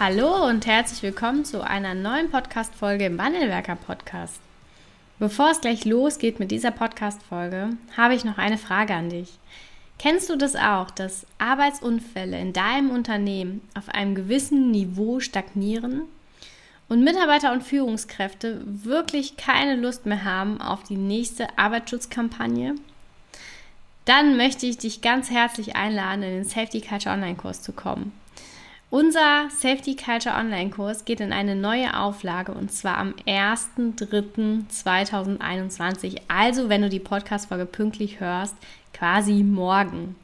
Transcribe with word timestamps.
Hallo 0.00 0.46
und 0.46 0.64
herzlich 0.64 1.02
willkommen 1.02 1.44
zu 1.44 1.60
einer 1.60 1.92
neuen 1.92 2.30
Podcast-Folge 2.30 3.06
im 3.06 3.18
Wandelwerker 3.18 3.74
Podcast. 3.74 4.38
Bevor 5.18 5.50
es 5.50 5.60
gleich 5.60 5.84
losgeht 5.84 6.38
mit 6.38 6.52
dieser 6.52 6.70
Podcast-Folge, 6.70 7.70
habe 7.96 8.14
ich 8.14 8.24
noch 8.24 8.38
eine 8.38 8.58
Frage 8.58 8.94
an 8.94 9.10
dich. 9.10 9.40
Kennst 9.98 10.30
du 10.30 10.36
das 10.36 10.54
auch, 10.54 10.92
dass 10.92 11.26
Arbeitsunfälle 11.38 12.38
in 12.38 12.52
deinem 12.52 12.90
Unternehmen 12.90 13.60
auf 13.76 13.88
einem 13.88 14.14
gewissen 14.14 14.70
Niveau 14.70 15.18
stagnieren 15.18 16.02
und 16.88 17.02
Mitarbeiter 17.02 17.52
und 17.52 17.64
Führungskräfte 17.64 18.62
wirklich 18.64 19.36
keine 19.36 19.74
Lust 19.74 20.06
mehr 20.06 20.22
haben 20.22 20.60
auf 20.60 20.84
die 20.84 20.96
nächste 20.96 21.58
Arbeitsschutzkampagne? 21.58 22.76
Dann 24.04 24.36
möchte 24.36 24.64
ich 24.66 24.78
dich 24.78 25.00
ganz 25.00 25.28
herzlich 25.28 25.74
einladen, 25.74 26.22
in 26.22 26.30
den 26.30 26.44
Safety 26.44 26.82
Culture 26.82 27.16
Online-Kurs 27.16 27.62
zu 27.62 27.72
kommen. 27.72 28.12
Unser 28.90 29.50
Safety 29.50 29.96
Culture 29.96 30.34
Online-Kurs 30.34 31.04
geht 31.04 31.20
in 31.20 31.30
eine 31.30 31.54
neue 31.54 31.94
Auflage 31.94 32.52
und 32.52 32.72
zwar 32.72 32.96
am 32.96 33.12
1.3.2021. 33.26 36.22
Also, 36.26 36.70
wenn 36.70 36.80
du 36.80 36.88
die 36.88 36.98
Podcast-Folge 36.98 37.66
pünktlich 37.66 38.18
hörst, 38.18 38.56
quasi 38.94 39.42
morgen. 39.42 40.16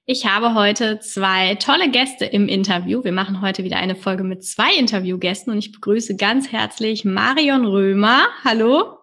Ich 0.07 0.25
habe 0.25 0.55
heute 0.55 1.01
zwei 1.01 1.57
tolle 1.57 1.91
Gäste 1.91 2.25
im 2.25 2.47
Interview. 2.47 3.03
Wir 3.03 3.11
machen 3.11 3.43
heute 3.43 3.65
wieder 3.65 3.79
eine 3.79 3.97
Folge 3.97 4.23
mit 4.23 4.45
zwei 4.45 4.75
Interviewgästen 4.79 5.53
und 5.53 5.59
ich 5.59 5.73
begrüße 5.73 6.17
ganz 6.17 6.53
herzlich 6.53 7.05
Marion 7.05 7.67
Römer. 7.67 8.29
Hallo. 8.45 8.99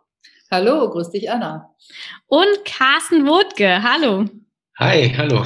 Hallo, 0.50 0.90
grüß 0.90 1.10
dich, 1.10 1.30
Anna. 1.30 1.76
Und 2.28 2.64
Carsten 2.64 3.28
Wodke. 3.28 3.84
Hallo. 3.84 4.24
Hi, 4.80 5.14
hallo. 5.18 5.44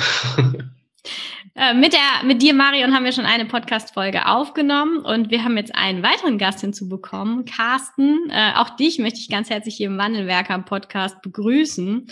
Äh, 1.59 1.73
mit, 1.73 1.91
der, 1.91 1.99
mit 2.23 2.41
dir, 2.41 2.53
Marion, 2.53 2.95
haben 2.95 3.03
wir 3.03 3.11
schon 3.11 3.25
eine 3.25 3.43
Podcast-Folge 3.43 4.27
aufgenommen 4.27 4.99
und 4.99 5.29
wir 5.29 5.43
haben 5.43 5.57
jetzt 5.57 5.75
einen 5.75 6.01
weiteren 6.03 6.37
Gast 6.37 6.61
hinzubekommen. 6.61 7.43
Carsten, 7.43 8.29
äh, 8.29 8.53
auch 8.55 8.69
dich 8.69 8.97
möchte 8.97 9.19
ich 9.19 9.27
ganz 9.27 9.49
herzlich 9.49 9.75
hier 9.75 9.87
im 9.87 9.97
Wandelwerker-Podcast 9.97 11.21
begrüßen. 11.21 12.07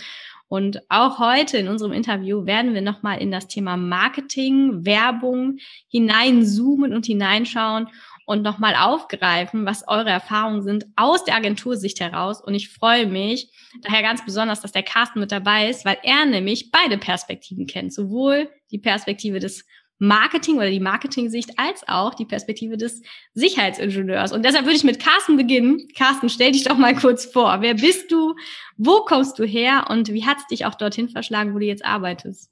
Und 0.48 0.82
auch 0.90 1.18
heute 1.18 1.56
in 1.56 1.68
unserem 1.68 1.92
Interview 1.92 2.44
werden 2.44 2.74
wir 2.74 2.82
nochmal 2.82 3.22
in 3.22 3.30
das 3.30 3.48
Thema 3.48 3.78
Marketing, 3.78 4.84
Werbung 4.84 5.56
hineinzoomen 5.88 6.92
und 6.92 7.06
hineinschauen 7.06 7.88
und 8.28 8.42
nochmal 8.42 8.74
aufgreifen, 8.74 9.64
was 9.64 9.88
eure 9.88 10.10
Erfahrungen 10.10 10.62
sind 10.62 10.84
aus 10.96 11.24
der 11.24 11.34
Agentursicht 11.34 11.98
heraus. 11.98 12.42
Und 12.42 12.54
ich 12.54 12.68
freue 12.68 13.06
mich 13.06 13.50
daher 13.80 14.02
ganz 14.02 14.22
besonders, 14.22 14.60
dass 14.60 14.70
der 14.70 14.82
Carsten 14.82 15.20
mit 15.20 15.32
dabei 15.32 15.70
ist, 15.70 15.86
weil 15.86 15.96
er 16.02 16.26
nämlich 16.26 16.70
beide 16.70 16.98
Perspektiven 16.98 17.66
kennt. 17.66 17.94
Sowohl 17.94 18.50
die 18.70 18.78
Perspektive 18.78 19.38
des 19.38 19.64
Marketing 19.98 20.56
oder 20.56 20.68
die 20.68 20.78
Marketing-Sicht 20.78 21.58
als 21.58 21.88
auch 21.88 22.12
die 22.12 22.26
Perspektive 22.26 22.76
des 22.76 23.00
Sicherheitsingenieurs. 23.32 24.32
Und 24.32 24.44
deshalb 24.44 24.66
würde 24.66 24.76
ich 24.76 24.84
mit 24.84 25.00
Carsten 25.00 25.38
beginnen. 25.38 25.88
Carsten, 25.96 26.28
stell 26.28 26.52
dich 26.52 26.64
doch 26.64 26.76
mal 26.76 26.94
kurz 26.94 27.24
vor. 27.24 27.62
Wer 27.62 27.74
bist 27.74 28.12
du? 28.12 28.34
Wo 28.76 29.06
kommst 29.06 29.38
du 29.38 29.44
her? 29.44 29.86
Und 29.88 30.12
wie 30.12 30.26
hat 30.26 30.36
es 30.36 30.46
dich 30.48 30.66
auch 30.66 30.74
dorthin 30.74 31.08
verschlagen, 31.08 31.54
wo 31.54 31.58
du 31.60 31.64
jetzt 31.64 31.84
arbeitest? 31.84 32.50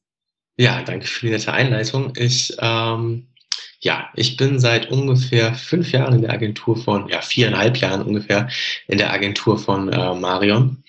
Ja, 0.56 0.82
danke 0.82 1.06
für 1.06 1.26
die 1.26 1.32
nette 1.32 1.52
Einleitung. 1.52 2.14
Ich 2.16 2.56
ähm, 2.60 3.28
ja, 3.80 4.08
ich 4.14 4.36
bin 4.36 4.58
seit 4.58 4.90
ungefähr 4.90 5.54
fünf 5.54 5.92
Jahren 5.92 6.14
in 6.14 6.22
der 6.22 6.32
Agentur 6.32 6.76
von, 6.76 7.08
ja, 7.08 7.20
viereinhalb 7.20 7.76
Jahren 7.76 8.02
ungefähr 8.02 8.48
in 8.88 8.98
der 8.98 9.12
Agentur 9.12 9.58
von 9.58 9.92
äh, 9.92 10.14
Marion. 10.14 10.82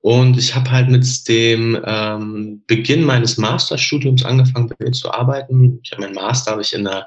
Und 0.00 0.36
ich 0.36 0.54
habe 0.54 0.70
halt 0.70 0.88
mit 0.88 1.28
dem 1.28 1.80
ähm, 1.86 2.62
Beginn 2.66 3.04
meines 3.04 3.38
Masterstudiums 3.38 4.24
angefangen, 4.24 4.68
bei 4.68 4.86
ihr 4.86 4.92
zu 4.92 5.12
arbeiten. 5.12 5.78
Ich 5.84 5.92
habe 5.92 6.02
meinen 6.02 6.14
Master 6.14 6.52
habe 6.52 6.62
ich 6.62 6.72
in 6.72 6.84
der, 6.84 7.06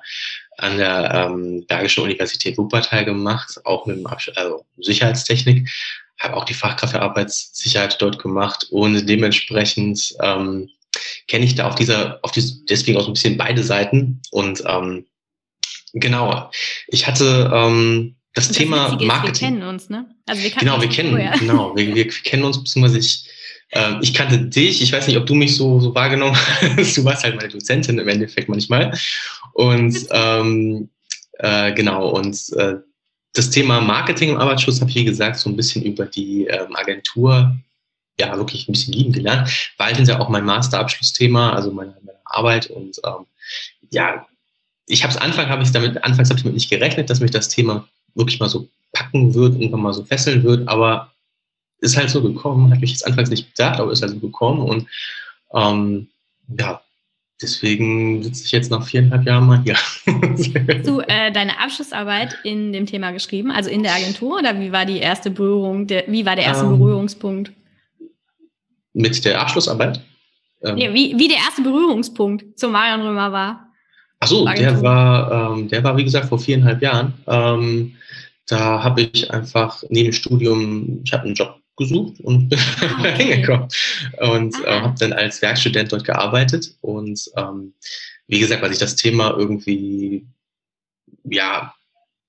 an 0.57 0.78
der 0.78 1.13
ähm, 1.13 1.66
Bergischen 1.67 2.03
Universität 2.03 2.57
Wuppertal 2.57 3.03
gemacht, 3.03 3.59
auch 3.66 3.85
mit 3.85 3.97
dem 3.97 4.07
Abschluss, 4.07 4.38
also 4.38 4.66
Sicherheitstechnik. 4.78 5.69
Habe 6.17 6.38
auch 6.38 6.46
die 6.46 6.53
Fachkraft 6.53 6.94
für 6.94 7.02
Arbeitssicherheit 7.02 8.02
dort 8.02 8.19
gemacht 8.19 8.67
und 8.72 9.06
dementsprechend 9.09 10.16
ähm, 10.22 10.69
kenne 11.28 11.44
ich 11.44 11.56
da 11.56 11.67
auf 11.67 11.75
dieser, 11.75 12.19
auf 12.22 12.31
diese, 12.31 12.63
deswegen 12.69 12.97
auch 12.97 13.02
so 13.02 13.09
ein 13.09 13.13
bisschen 13.13 13.38
beide 13.38 13.62
Seiten 13.62 14.22
und 14.31 14.63
ähm, 14.66 15.06
Genau. 15.93 16.51
Ich 16.87 17.07
hatte 17.07 17.51
ähm, 17.53 18.15
das, 18.33 18.49
das 18.49 18.57
Thema 18.57 18.97
Marketing. 19.01 19.33
wir 19.33 19.59
kennen 19.59 19.63
uns, 19.63 19.89
ne? 19.89 20.05
Also 20.25 20.43
wir 20.43 20.51
genau, 20.51 20.81
wir 20.81 20.89
kennen, 20.89 21.11
vorher. 21.11 21.31
genau, 21.39 21.75
wir, 21.75 21.95
wir 21.95 22.07
kennen 22.07 22.43
uns 22.43 22.57
beziehungsweise 22.57 22.99
ich, 22.99 23.29
äh, 23.69 23.93
ich 24.01 24.13
kannte 24.13 24.37
dich. 24.39 24.81
Ich 24.81 24.91
weiß 24.91 25.07
nicht, 25.07 25.17
ob 25.17 25.25
du 25.25 25.35
mich 25.35 25.55
so, 25.55 25.79
so 25.79 25.95
wahrgenommen 25.95 26.35
hast. 26.35 26.97
Du 26.97 27.05
warst 27.05 27.23
halt 27.23 27.37
meine 27.37 27.49
Dozentin 27.49 27.97
im 27.97 28.07
Endeffekt 28.07 28.49
manchmal. 28.49 28.97
Und 29.53 29.97
ähm, 30.11 30.89
äh, 31.39 31.73
genau 31.73 32.09
und 32.09 32.37
äh, 32.53 32.75
das 33.33 33.49
Thema 33.49 33.81
Marketing 33.81 34.31
im 34.31 34.37
Arbeitsschutz 34.37 34.79
habe 34.79 34.89
ich, 34.89 34.95
wie 34.95 35.05
gesagt, 35.05 35.37
so 35.37 35.49
ein 35.49 35.55
bisschen 35.55 35.83
über 35.83 36.05
die 36.05 36.45
ähm, 36.45 36.75
Agentur 36.75 37.55
ja 38.19 38.35
wirklich 38.37 38.67
ein 38.67 38.71
bisschen 38.71 38.93
lieben 38.93 39.11
gelernt. 39.11 39.71
War 39.77 39.87
halt 39.87 40.07
ja 40.07 40.19
auch 40.19 40.29
mein 40.29 40.45
Masterabschlussthema, 40.45 41.51
also 41.53 41.71
meine, 41.71 41.95
meine 42.03 42.17
Arbeit 42.23 42.67
und 42.67 42.99
ähm, 43.05 43.25
ja, 43.91 44.25
ich 44.88 45.03
habe 45.03 45.13
es 45.13 45.18
Anfang 45.18 45.50
habe 45.50 45.63
ich 45.63 45.72
damit 45.72 46.03
anfangs 46.03 46.29
habe 46.29 46.38
ich 46.38 46.44
damit 46.44 46.56
nicht 46.56 46.69
gerechnet, 46.69 47.09
dass 47.09 47.19
mich 47.19 47.31
das 47.31 47.50
Thema 47.50 47.88
wirklich 48.13 48.40
mal 48.40 48.50
so 48.50 48.68
packen 48.94 49.34
wird, 49.34 49.56
irgendwann 49.56 49.81
mal 49.81 49.94
so 49.94 50.03
fesseln 50.03 50.44
wird, 50.44 50.68
aber 50.68 51.12
ist 51.79 51.97
halt 51.97 52.09
so 52.09 52.22
gekommen, 52.22 52.72
hat 52.72 52.81
mich 52.81 52.91
jetzt 52.91 53.06
anfangs 53.06 53.29
nicht 53.29 53.56
gedacht, 53.56 53.79
aber 53.79 53.91
ist 53.91 54.01
halt 54.01 54.12
so 54.12 54.19
gekommen 54.19 54.61
und 54.61 54.87
ähm, 55.53 56.08
ja, 56.58 56.82
deswegen 57.41 58.23
sitze 58.23 58.46
ich 58.46 58.52
jetzt 58.52 58.72
nach 58.72 58.85
viereinhalb 58.85 59.26
Jahren 59.26 59.47
mal 59.47 59.61
hier. 59.64 59.76
Hast 59.76 60.88
du 60.88 60.99
äh, 61.08 61.31
deine 61.31 61.59
Abschlussarbeit 61.59 62.38
in 62.43 62.72
dem 62.72 62.85
Thema 62.85 63.11
geschrieben, 63.11 63.52
also 63.52 63.70
in 63.70 63.84
der 63.84 63.93
Agentur 63.93 64.40
oder 64.40 64.59
wie 64.59 64.72
war 64.72 64.85
die 64.85 64.97
erste 64.99 65.31
Berührung, 65.31 65.88
der, 65.88 66.05
wie 66.08 66.26
war 66.26 66.35
der 66.35 66.46
erste 66.46 66.66
ähm, 66.66 66.78
Berührungspunkt? 66.78 67.52
Mit 68.93 69.26
der 69.26 69.41
Abschlussarbeit? 69.41 69.99
Ähm, 70.64 70.78
ja, 70.78 70.93
wie, 70.93 71.17
wie 71.17 71.28
der 71.28 71.38
erste 71.38 71.61
Berührungspunkt 71.61 72.58
zu 72.58 72.70
Marion 72.70 73.02
Römer 73.02 73.31
war? 73.31 73.65
Ach 74.20 74.28
so, 74.28 74.46
der 74.46 74.82
war, 74.82 75.58
ähm, 75.58 75.67
der 75.67 75.84
war 75.84 75.97
wie 75.97 76.03
gesagt 76.03 76.29
vor 76.29 76.40
viereinhalb 76.40 76.82
Jahren. 76.82 77.14
Ähm, 77.28 77.96
da 78.47 78.84
habe 78.84 79.02
ich 79.02 79.32
einfach 79.32 79.84
neben 79.90 80.12
dem 80.12 80.14
Studium, 80.14 81.02
ich 81.03 81.14
habe 81.14 81.23
einen 81.23 81.35
Job 81.35 81.59
gesucht 81.78 82.20
und 82.22 82.50
bin 82.50 82.59
ah, 82.82 83.00
okay. 83.00 83.23
hingekommen 83.23 83.67
und 84.20 84.56
ah. 84.66 84.78
äh, 84.78 84.82
habe 84.82 84.96
dann 85.00 85.14
als 85.14 85.41
Werkstudent 85.41 85.91
dort 85.91 86.06
gearbeitet 86.06 86.76
und 86.82 87.29
ähm, 87.35 87.73
wie 88.28 88.40
gesagt, 88.40 88.62
weil 88.62 88.70
sich 88.70 88.79
das 88.79 88.96
Thema 88.96 89.35
irgendwie 89.38 90.26
ja 91.23 91.74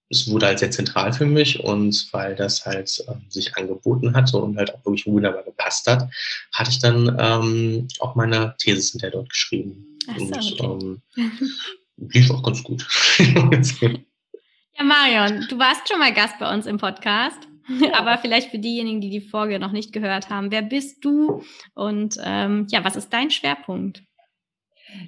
es 0.08 0.30
wurde 0.30 0.46
halt 0.46 0.58
sehr 0.58 0.70
zentral 0.70 1.12
für 1.12 1.26
mich 1.26 1.60
und 1.60 2.08
weil 2.12 2.36
das 2.36 2.64
halt 2.64 3.04
ähm, 3.08 3.24
sich 3.28 3.56
angeboten 3.56 4.14
hatte 4.14 4.38
und 4.38 4.56
halt 4.56 4.74
auch 4.74 4.84
wirklich 4.84 5.06
wunderbar 5.06 5.42
gepasst 5.42 5.86
hat, 5.86 6.08
hatte 6.52 6.70
ich 6.70 6.78
dann 6.78 7.16
ähm, 7.18 7.88
auch 7.98 8.14
meine 8.14 8.54
Thesis 8.58 8.92
hinterher 8.92 9.12
dort 9.12 9.30
geschrieben. 9.30 9.98
Ach 10.08 10.18
so, 10.18 10.24
und 10.24 10.60
okay. 10.60 11.00
ähm, 11.16 11.30
lief 12.12 12.30
auch 12.30 12.42
ganz 12.42 12.62
gut. 12.62 12.86
ja, 13.18 14.84
Marion, 14.84 15.46
du 15.48 15.58
warst 15.58 15.88
schon 15.88 15.98
mal 15.98 16.14
Gast 16.14 16.38
bei 16.38 16.52
uns 16.52 16.66
im 16.66 16.78
Podcast. 16.78 17.38
Aber 17.94 18.16
vielleicht 18.18 18.52
für 18.52 18.60
diejenigen, 18.60 19.00
die 19.00 19.10
die 19.10 19.20
Folge 19.20 19.58
noch 19.58 19.72
nicht 19.72 19.92
gehört 19.92 20.30
haben, 20.30 20.52
wer 20.52 20.62
bist 20.62 21.04
du 21.04 21.42
und 21.74 22.16
ähm, 22.22 22.68
ja, 22.70 22.84
was 22.84 22.94
ist 22.94 23.12
dein 23.12 23.32
Schwerpunkt? 23.32 24.04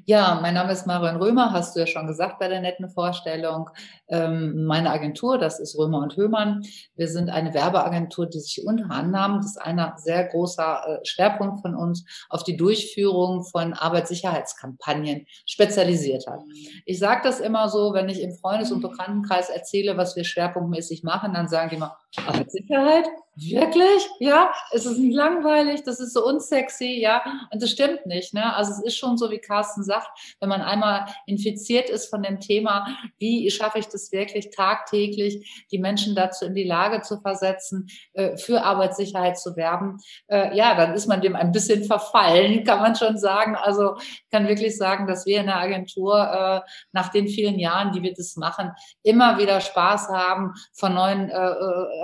Ja, 0.06 0.38
mein 0.40 0.54
Name 0.54 0.72
ist 0.72 0.86
Marion 0.86 1.16
Römer, 1.16 1.52
hast 1.52 1.76
du 1.76 1.80
ja 1.80 1.86
schon 1.86 2.06
gesagt 2.06 2.38
bei 2.38 2.48
der 2.48 2.60
netten 2.60 2.88
Vorstellung. 2.88 3.70
Ähm, 4.08 4.64
meine 4.64 4.90
Agentur, 4.90 5.38
das 5.38 5.60
ist 5.60 5.78
Römer 5.78 5.98
und 5.98 6.16
Höhmann. 6.16 6.62
Wir 6.96 7.08
sind 7.08 7.30
eine 7.30 7.54
Werbeagentur, 7.54 8.26
die 8.26 8.40
sich 8.40 8.64
unter 8.66 8.90
anderem, 8.90 9.36
das 9.36 9.46
ist 9.46 9.62
einer 9.62 9.94
sehr 9.98 10.24
großer 10.24 10.82
äh, 10.86 11.06
Schwerpunkt 11.06 11.60
von 11.60 11.74
uns, 11.74 12.04
auf 12.28 12.42
die 12.42 12.56
Durchführung 12.56 13.44
von 13.44 13.74
Arbeitssicherheitskampagnen 13.74 15.26
spezialisiert 15.46 16.26
hat. 16.26 16.40
Ich 16.84 16.98
sage 16.98 17.20
das 17.24 17.40
immer 17.40 17.68
so, 17.68 17.92
wenn 17.92 18.08
ich 18.08 18.22
im 18.22 18.34
Freundes- 18.34 18.72
und 18.72 18.80
Bekanntenkreis 18.82 19.50
erzähle, 19.50 19.96
was 19.96 20.16
wir 20.16 20.24
schwerpunktmäßig 20.24 21.02
machen, 21.02 21.34
dann 21.34 21.48
sagen 21.48 21.70
die 21.70 21.76
immer, 21.76 21.96
Arbeitssicherheit? 22.16 23.08
Wirklich? 23.40 24.08
Ja? 24.18 24.52
Ist 24.72 24.86
es 24.86 24.98
nicht 24.98 25.14
langweilig? 25.14 25.84
Das 25.84 26.00
ist 26.00 26.12
so 26.12 26.26
unsexy, 26.26 26.98
ja? 27.00 27.22
Und 27.52 27.62
das 27.62 27.70
stimmt 27.70 28.04
nicht, 28.04 28.34
ne? 28.34 28.54
Also 28.56 28.72
es 28.72 28.82
ist 28.82 28.96
schon 28.96 29.16
so, 29.16 29.30
wie 29.30 29.38
Carsten 29.38 29.84
sagt, 29.84 30.08
wenn 30.40 30.48
man 30.48 30.60
einmal 30.60 31.06
infiziert 31.26 31.88
ist 31.88 32.10
von 32.10 32.22
dem 32.22 32.40
Thema, 32.40 32.88
wie 33.18 33.48
schaffe 33.50 33.78
ich 33.78 33.86
das 33.86 34.10
wirklich 34.10 34.50
tagtäglich, 34.50 35.66
die 35.70 35.78
Menschen 35.78 36.16
dazu 36.16 36.46
in 36.46 36.54
die 36.54 36.64
Lage 36.64 37.02
zu 37.02 37.20
versetzen, 37.20 37.88
äh, 38.14 38.36
für 38.36 38.62
Arbeitssicherheit 38.62 39.38
zu 39.38 39.54
werben, 39.54 39.98
äh, 40.26 40.56
ja, 40.56 40.74
dann 40.74 40.94
ist 40.94 41.06
man 41.06 41.20
dem 41.20 41.36
ein 41.36 41.52
bisschen 41.52 41.84
verfallen, 41.84 42.64
kann 42.64 42.80
man 42.80 42.96
schon 42.96 43.18
sagen. 43.18 43.54
Also 43.54 43.98
ich 43.98 44.30
kann 44.32 44.48
wirklich 44.48 44.76
sagen, 44.76 45.06
dass 45.06 45.26
wir 45.26 45.40
in 45.40 45.46
der 45.46 45.58
Agentur 45.58 46.18
äh, 46.18 46.68
nach 46.90 47.10
den 47.10 47.28
vielen 47.28 47.60
Jahren, 47.60 47.92
die 47.92 48.02
wir 48.02 48.14
das 48.14 48.34
machen, 48.34 48.72
immer 49.04 49.38
wieder 49.38 49.60
Spaß 49.60 50.08
haben 50.08 50.54
von 50.72 50.94
neuen 50.94 51.30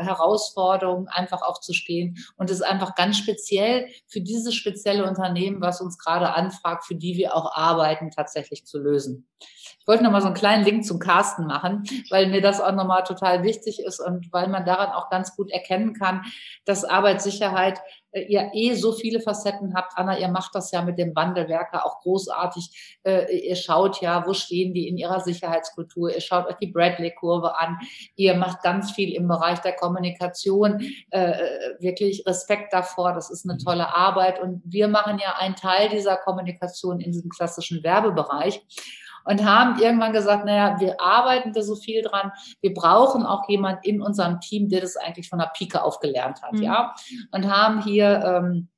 Herausforderungen, 0.01 1.09
einfach 1.09 1.43
aufzustehen 1.43 2.17
und 2.37 2.51
es 2.51 2.63
einfach 2.63 2.95
ganz 2.95 3.19
speziell 3.19 3.89
für 4.07 4.21
dieses 4.21 4.55
spezielle 4.55 5.09
Unternehmen, 5.09 5.61
was 5.61 5.81
uns 5.81 5.99
gerade 5.99 6.33
anfragt, 6.35 6.85
für 6.85 6.95
die 6.95 7.17
wir 7.17 7.35
auch 7.35 7.55
arbeiten, 7.55 8.11
tatsächlich 8.11 8.67
zu 8.67 8.79
lösen. 8.79 9.29
Ich 9.85 9.87
wollte 9.87 10.03
nochmal 10.03 10.23
so 10.23 10.29
einen 10.29 10.37
kleinen 10.37 10.65
Link 10.65 10.85
zum 10.85 10.99
Carsten 10.99 11.47
machen, 11.47 11.85
weil 12.11 12.29
mir 12.29 12.41
das 12.41 12.61
auch 12.61 12.73
nochmal 12.73 13.05
total 13.05 13.43
wichtig 13.43 13.81
ist 13.81 14.01
und 14.01 14.33
weil 14.33 14.49
man 14.49 14.65
daran 14.65 14.91
auch 14.93 15.11
ganz 15.11 15.37
gut 15.37 15.51
erkennen 15.51 15.93
kann, 15.93 16.23
dass 16.65 16.85
Arbeitssicherheit 16.85 17.81
ihr 18.23 18.51
eh 18.53 18.75
so 18.75 18.93
viele 18.93 19.21
Facetten 19.21 19.75
habt. 19.75 19.93
Anna, 19.97 20.19
ihr 20.19 20.29
macht 20.29 20.55
das 20.55 20.71
ja 20.71 20.83
mit 20.83 20.99
dem 20.99 21.15
Wandelwerker 21.15 21.85
auch 21.85 22.01
großartig. 22.01 22.99
Äh, 23.03 23.49
ihr 23.49 23.57
schaut 23.57 24.01
ja, 24.01 24.27
wo 24.27 24.35
stehen 24.35 24.73
die 24.75 24.89
in 24.89 24.97
ihrer 24.97 25.21
Sicherheitskultur. 25.21 26.15
Ihr 26.15 26.21
schaut 26.21 26.47
euch 26.47 26.57
die 26.57 26.69
Bradley-Kurve 26.69 27.59
an. 27.59 27.79
Ihr 28.15 28.35
macht 28.35 28.63
ganz 28.63 28.93
viel 28.93 29.15
im 29.15 29.29
Bereich 29.29 29.61
der 29.61 29.73
Kommunikation. 29.73 30.81
Äh, 31.11 31.35
wirklich 31.81 32.25
Respekt 32.27 32.73
davor. 32.73 33.13
Das 33.13 33.31
ist 33.31 33.49
eine 33.49 33.59
tolle 33.59 33.95
Arbeit. 33.95 34.41
Und 34.41 34.63
wir 34.65 34.89
machen 34.89 35.19
ja 35.19 35.35
einen 35.39 35.57
Teil 35.57 35.89
dieser 35.89 36.17
Kommunikation 36.17 37.01
in 37.01 37.13
diesem 37.13 37.31
klassischen 37.31 37.83
Werbebereich 37.83 38.63
und 39.25 39.45
haben 39.45 39.81
irgendwann 39.81 40.13
gesagt, 40.13 40.45
naja, 40.45 40.79
wir 40.79 41.01
arbeiten 41.01 41.53
da 41.53 41.63
so 41.63 41.77
viel 41.77 42.03
dran. 42.03 42.33
Wir 42.61 42.75
brauchen 42.75 43.25
auch 43.25 43.49
jemand 43.49 43.85
in 43.85 44.03
unserem 44.03 44.41
Team, 44.41 44.69
der 44.69 44.81
das 44.81 44.97
eigentlich 44.97 45.29
von 45.29 45.39
der 45.39 45.51
Pike 45.57 45.83
auf 45.83 46.01
gelernt 46.01 46.43
hat, 46.43 46.53
mhm. 46.53 46.63
ja. 46.63 46.95
Und 47.33 47.51
haben 47.51 47.83
hier 47.83 48.23
ähm, 48.25 48.69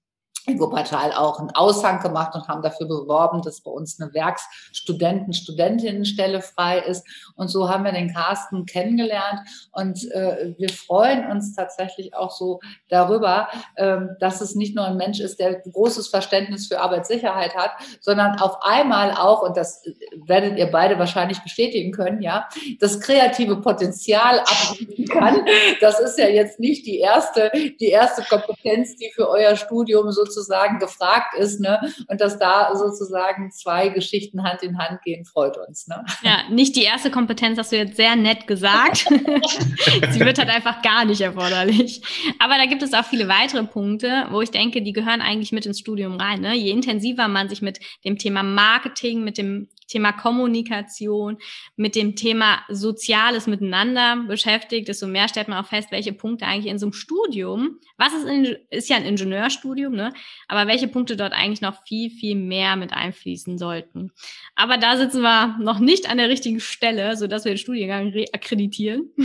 in 0.47 0.61
Wuppertal 0.61 1.13
auch 1.13 1.41
einen 1.41 1.51
Aushang 1.51 2.01
gemacht 2.01 2.35
und 2.35 2.47
haben 2.47 2.63
dafür 2.63 2.87
beworben, 2.87 3.43
dass 3.43 3.61
bei 3.61 3.71
uns 3.71 4.01
eine 4.01 4.15
Werkstudenten, 4.15 5.33
Studentinnenstelle 5.33 6.41
frei 6.41 6.79
ist. 6.79 7.05
Und 7.35 7.49
so 7.49 7.69
haben 7.69 7.85
wir 7.85 7.91
den 7.91 8.13
Carsten 8.13 8.65
kennengelernt 8.65 9.41
und 9.73 10.09
äh, 10.13 10.55
wir 10.57 10.69
freuen 10.69 11.29
uns 11.31 11.55
tatsächlich 11.55 12.15
auch 12.15 12.31
so 12.31 12.61
darüber, 12.89 13.49
ähm, 13.77 14.11
dass 14.21 14.41
es 14.41 14.55
nicht 14.55 14.77
nur 14.77 14.85
ein 14.85 14.97
Mensch 14.97 15.19
ist, 15.19 15.41
der 15.41 15.61
großes 15.61 16.09
Verständnis 16.09 16.69
für 16.69 16.81
Arbeitssicherheit 16.81 17.57
hat, 17.57 17.73
sondern 18.01 18.39
auf 18.39 18.63
einmal 18.63 19.13
auch, 19.13 19.43
und 19.43 19.57
das 19.57 19.83
werdet 20.27 20.59
ihr 20.59 20.71
beide 20.71 20.99
wahrscheinlich 20.99 21.41
bestätigen 21.41 21.91
können, 21.91 22.23
ja, 22.23 22.49
das 22.79 23.01
kreative 23.01 23.57
Potenzial 23.57 24.39
abrufen 24.41 25.09
kann. 25.09 25.45
Das 25.81 25.99
ist 25.99 26.19
ja 26.19 26.29
jetzt 26.29 26.61
nicht 26.61 26.87
die 26.87 27.01
erste, 27.01 27.51
die 27.81 27.89
erste 27.89 28.23
Kompetenz, 28.23 28.95
die 28.97 29.11
für 29.13 29.29
euer 29.29 29.57
Studium 29.57 30.13
sozusagen 30.13 30.36
sozusagen 30.37 30.79
gefragt 30.79 31.35
ist, 31.39 31.61
ne? 31.61 31.81
Und 32.09 32.21
dass 32.21 32.39
da 32.39 32.75
sozusagen 32.75 33.51
zwei 33.51 33.89
Geschichten 33.89 34.45
Hand 34.45 34.63
in 34.63 34.79
Hand 34.79 35.03
gehen, 35.03 35.25
freut 35.25 35.57
uns. 35.57 35.89
Ne? 35.89 36.05
Ja, 36.23 36.43
nicht 36.51 36.77
die 36.77 36.83
erste 36.83 37.11
Kompetenz 37.11 37.59
hast 37.59 37.73
du 37.73 37.77
jetzt 37.77 37.97
sehr 37.97 38.17
nett 38.17 38.47
gesagt. 38.47 38.99
Sie 40.11 40.21
wird 40.21 40.39
halt 40.39 40.51
einfach 40.51 40.83
gar 40.83 41.05
nicht 41.05 41.21
erforderlich. 41.21 42.03
Aber 42.39 42.57
da 42.57 42.67
gibt 42.67 42.83
es 42.83 42.93
auch 42.93 43.05
viele 43.05 43.29
weitere 43.29 43.65
Punkte, 43.65 44.27
wo 44.31 44.43
ich 44.43 44.51
denke, 44.51 44.83
die 44.83 44.93
gehören 44.93 45.21
eigentlich 45.21 45.53
mit 45.53 45.67
ins 45.67 45.81
Studium 45.81 46.17
rein. 46.17 46.41
Ne? 46.41 46.55
Je 46.55 46.71
intensiver 46.71 47.29
man 47.29 47.49
sich 47.49 47.63
mit 47.63 47.81
dem 48.05 48.19
Thema 48.19 48.43
Marketing, 48.43 49.25
mit 49.25 49.39
dem 49.39 49.69
Thema 49.87 50.13
Kommunikation, 50.13 51.39
mit 51.77 51.95
dem 51.95 52.17
Thema 52.17 52.61
Soziales 52.69 53.47
miteinander 53.47 54.25
beschäftigt, 54.27 54.89
desto 54.89 55.07
mehr 55.07 55.29
stellt 55.29 55.49
man 55.49 55.63
auch 55.63 55.69
fest, 55.69 55.91
welche 55.91 56.13
Punkte 56.13 56.47
eigentlich 56.47 56.73
in 56.73 56.79
so 56.79 56.87
einem 56.87 56.93
Studium, 56.93 57.79
was 57.97 58.13
ist, 58.13 58.25
in, 58.25 58.57
ist 58.71 58.89
ja 58.89 58.97
ein 58.97 59.05
Ingenieurstudium, 59.05 59.95
ne? 59.95 60.13
aber 60.49 60.67
welche 60.67 60.89
Punkte 60.89 61.17
dort 61.17 61.33
eigentlich 61.33 61.61
noch 61.61 61.83
viel, 61.87 62.11
viel 62.11 62.35
mehr 62.37 62.77
mit 62.77 62.93
einfließen 62.93 63.59
sollten. 63.59 64.13
Aber 64.55 64.79
da 64.79 64.97
sitzen 64.97 65.23
wir 65.23 65.57
noch 65.61 65.79
nicht 65.79 66.11
an 66.11 66.19
der 66.19 66.29
richtigen 66.29 66.61
Stelle, 66.61 67.17
sodass 67.17 67.45
wir 67.45 67.53
den 67.53 67.59
Studiengang 67.59 68.09
reakkreditieren, 68.09 69.13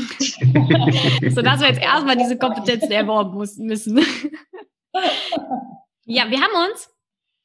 sodass 1.30 1.62
wir 1.62 1.68
jetzt 1.68 1.81
erstmal 1.81 2.18
diese 2.18 2.38
Kompetenzen 2.38 2.92
erworben 2.92 3.38
müssen. 3.38 3.98
ja, 6.06 6.30
wir 6.30 6.42
haben 6.42 6.72
uns 6.72 6.90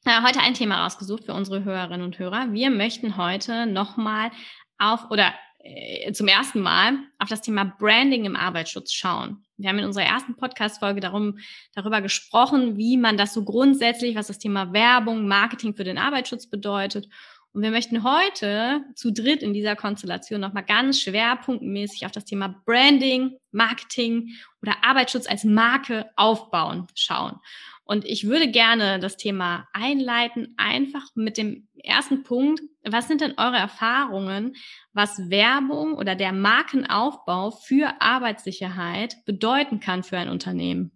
heute 0.07 0.39
ein 0.39 0.53
Thema 0.53 0.83
rausgesucht 0.83 1.25
für 1.25 1.33
unsere 1.33 1.65
Hörerinnen 1.65 2.05
und 2.05 2.17
Hörer. 2.17 2.53
Wir 2.53 2.69
möchten 2.69 3.17
heute 3.17 3.65
nochmal 3.65 4.31
auf 4.77 5.11
oder 5.11 5.33
äh, 5.59 6.13
zum 6.13 6.29
ersten 6.29 6.61
Mal 6.61 6.97
auf 7.19 7.27
das 7.27 7.41
Thema 7.41 7.65
Branding 7.77 8.23
im 8.23 8.37
Arbeitsschutz 8.37 8.93
schauen. 8.93 9.43
Wir 9.57 9.67
haben 9.69 9.79
in 9.79 9.85
unserer 9.85 10.05
ersten 10.05 10.35
Podcast-Folge 10.37 11.01
darüber 11.01 12.01
gesprochen, 12.01 12.77
wie 12.77 12.95
man 12.95 13.17
das 13.17 13.33
so 13.33 13.43
grundsätzlich, 13.43 14.15
was 14.15 14.27
das 14.27 14.39
Thema 14.39 14.71
Werbung, 14.71 15.27
Marketing 15.27 15.75
für 15.75 15.83
den 15.83 15.97
Arbeitsschutz 15.97 16.47
bedeutet. 16.47 17.09
Und 17.51 17.61
wir 17.63 17.71
möchten 17.71 18.03
heute 18.03 18.83
zu 18.95 19.11
dritt 19.11 19.43
in 19.43 19.53
dieser 19.53 19.75
Konstellation 19.75 20.39
nochmal 20.39 20.63
ganz 20.63 21.01
schwerpunktmäßig 21.01 22.05
auf 22.05 22.11
das 22.11 22.23
Thema 22.23 22.61
Branding, 22.65 23.37
Marketing 23.51 24.29
oder 24.61 24.75
Arbeitsschutz 24.83 25.27
als 25.27 25.43
Marke 25.43 26.05
aufbauen 26.15 26.87
schauen. 26.95 27.39
Und 27.87 28.03
ich 28.03 28.27
würde 28.27 28.51
gerne 28.51 28.99
das 28.99 29.15
Thema 29.15 29.67
einleiten, 29.71 30.53
einfach 30.57 31.03
mit 31.15 31.37
dem 31.37 31.69
ersten 31.81 32.23
Punkt. 32.23 32.61
Was 32.85 33.07
sind 33.07 33.21
denn 33.21 33.35
eure 33.37 33.55
Erfahrungen, 33.55 34.55
was 34.91 35.29
Werbung 35.29 35.93
oder 35.93 36.15
der 36.15 36.33
Markenaufbau 36.33 37.51
für 37.51 38.01
Arbeitssicherheit 38.01 39.15
bedeuten 39.25 39.79
kann 39.79 40.03
für 40.03 40.17
ein 40.17 40.27
Unternehmen? 40.27 40.91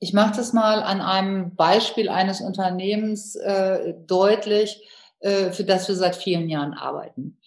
Ich 0.00 0.14
mache 0.14 0.36
das 0.36 0.54
mal 0.54 0.82
an 0.82 1.02
einem 1.02 1.54
Beispiel 1.54 2.08
eines 2.08 2.40
Unternehmens 2.40 3.36
äh, 3.36 3.94
deutlich, 4.06 4.88
äh, 5.20 5.50
für 5.50 5.64
das 5.64 5.88
wir 5.88 5.96
seit 5.96 6.16
vielen 6.16 6.48
Jahren 6.48 6.72
arbeiten. 6.72 7.38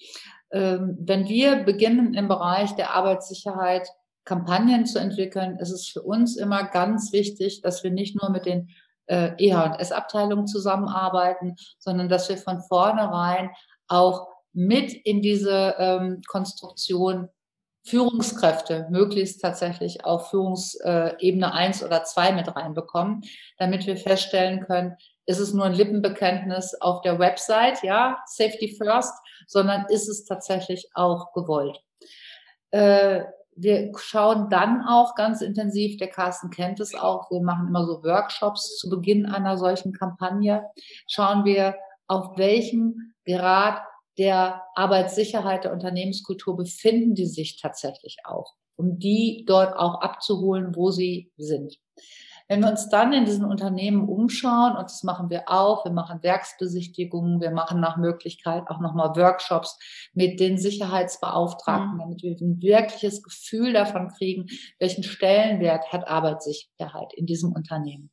Ähm, 0.51 0.97
wenn 0.99 1.27
wir 1.27 1.63
beginnen 1.63 2.13
im 2.13 2.27
Bereich 2.27 2.75
der 2.75 2.93
Arbeitssicherheit 2.93 3.87
Kampagnen 4.25 4.85
zu 4.85 4.99
entwickeln, 4.99 5.57
ist 5.57 5.71
es 5.71 5.87
für 5.87 6.01
uns 6.01 6.37
immer 6.37 6.63
ganz 6.63 7.11
wichtig, 7.11 7.61
dass 7.61 7.83
wir 7.83 7.91
nicht 7.91 8.19
nur 8.19 8.29
mit 8.29 8.45
den 8.45 8.69
äh, 9.07 9.31
EH&S-Abteilungen 9.37 10.47
zusammenarbeiten, 10.47 11.55
sondern 11.79 12.07
dass 12.07 12.29
wir 12.29 12.37
von 12.37 12.61
vornherein 12.61 13.49
auch 13.87 14.27
mit 14.53 14.93
in 14.93 15.21
diese 15.21 15.75
ähm, 15.77 16.21
Konstruktion 16.27 17.29
Führungskräfte 17.83 18.87
möglichst 18.91 19.41
tatsächlich 19.41 20.05
auf 20.05 20.29
Führungsebene 20.29 21.51
eins 21.51 21.83
oder 21.83 22.03
zwei 22.03 22.31
mit 22.31 22.55
reinbekommen, 22.55 23.23
damit 23.57 23.87
wir 23.87 23.97
feststellen 23.97 24.61
können, 24.65 24.95
ist 25.25 25.39
es 25.39 25.53
nur 25.53 25.65
ein 25.65 25.73
Lippenbekenntnis 25.73 26.75
auf 26.79 27.01
der 27.01 27.17
Website, 27.17 27.81
ja, 27.83 28.21
Safety 28.27 28.75
First, 28.77 29.13
sondern 29.47 29.85
ist 29.89 30.07
es 30.07 30.25
tatsächlich 30.25 30.89
auch 30.93 31.33
gewollt. 31.33 31.79
Äh, 32.69 33.23
wir 33.61 33.91
schauen 33.97 34.49
dann 34.49 34.83
auch 34.87 35.15
ganz 35.15 35.41
intensiv, 35.41 35.97
der 35.97 36.09
Carsten 36.09 36.49
kennt 36.49 36.79
es 36.79 36.95
auch, 36.95 37.29
wir 37.29 37.41
machen 37.41 37.67
immer 37.67 37.85
so 37.85 38.03
Workshops 38.03 38.77
zu 38.77 38.89
Beginn 38.89 39.25
einer 39.25 39.57
solchen 39.57 39.93
Kampagne, 39.93 40.65
schauen 41.07 41.45
wir, 41.45 41.75
auf 42.07 42.37
welchem 42.37 43.13
Grad 43.25 43.81
der 44.17 44.63
Arbeitssicherheit, 44.75 45.63
der 45.63 45.73
Unternehmenskultur 45.73 46.57
befinden 46.57 47.15
die 47.15 47.27
sich 47.27 47.61
tatsächlich 47.61 48.17
auch, 48.25 48.55
um 48.75 48.99
die 48.99 49.45
dort 49.47 49.75
auch 49.75 50.01
abzuholen, 50.01 50.75
wo 50.75 50.91
sie 50.91 51.31
sind. 51.37 51.77
Wenn 52.51 52.63
wir 52.63 52.69
uns 52.69 52.89
dann 52.89 53.13
in 53.13 53.23
diesen 53.23 53.45
Unternehmen 53.45 54.09
umschauen, 54.09 54.75
und 54.75 54.83
das 54.83 55.03
machen 55.03 55.29
wir 55.29 55.43
auch, 55.47 55.85
wir 55.85 55.93
machen 55.93 56.21
Werksbesichtigungen, 56.21 57.39
wir 57.39 57.51
machen 57.51 57.79
nach 57.79 57.95
Möglichkeit 57.95 58.63
auch 58.67 58.81
nochmal 58.81 59.15
Workshops 59.15 59.79
mit 60.11 60.41
den 60.41 60.57
Sicherheitsbeauftragten, 60.57 61.93
mhm. 61.93 61.99
damit 61.99 62.23
wir 62.23 62.35
ein 62.41 62.61
wirkliches 62.61 63.23
Gefühl 63.23 63.71
davon 63.71 64.09
kriegen, 64.09 64.47
welchen 64.79 65.03
Stellenwert 65.03 65.93
hat 65.93 66.09
Arbeitssicherheit 66.09 67.13
in 67.13 67.25
diesem 67.25 67.53
Unternehmen. 67.53 68.11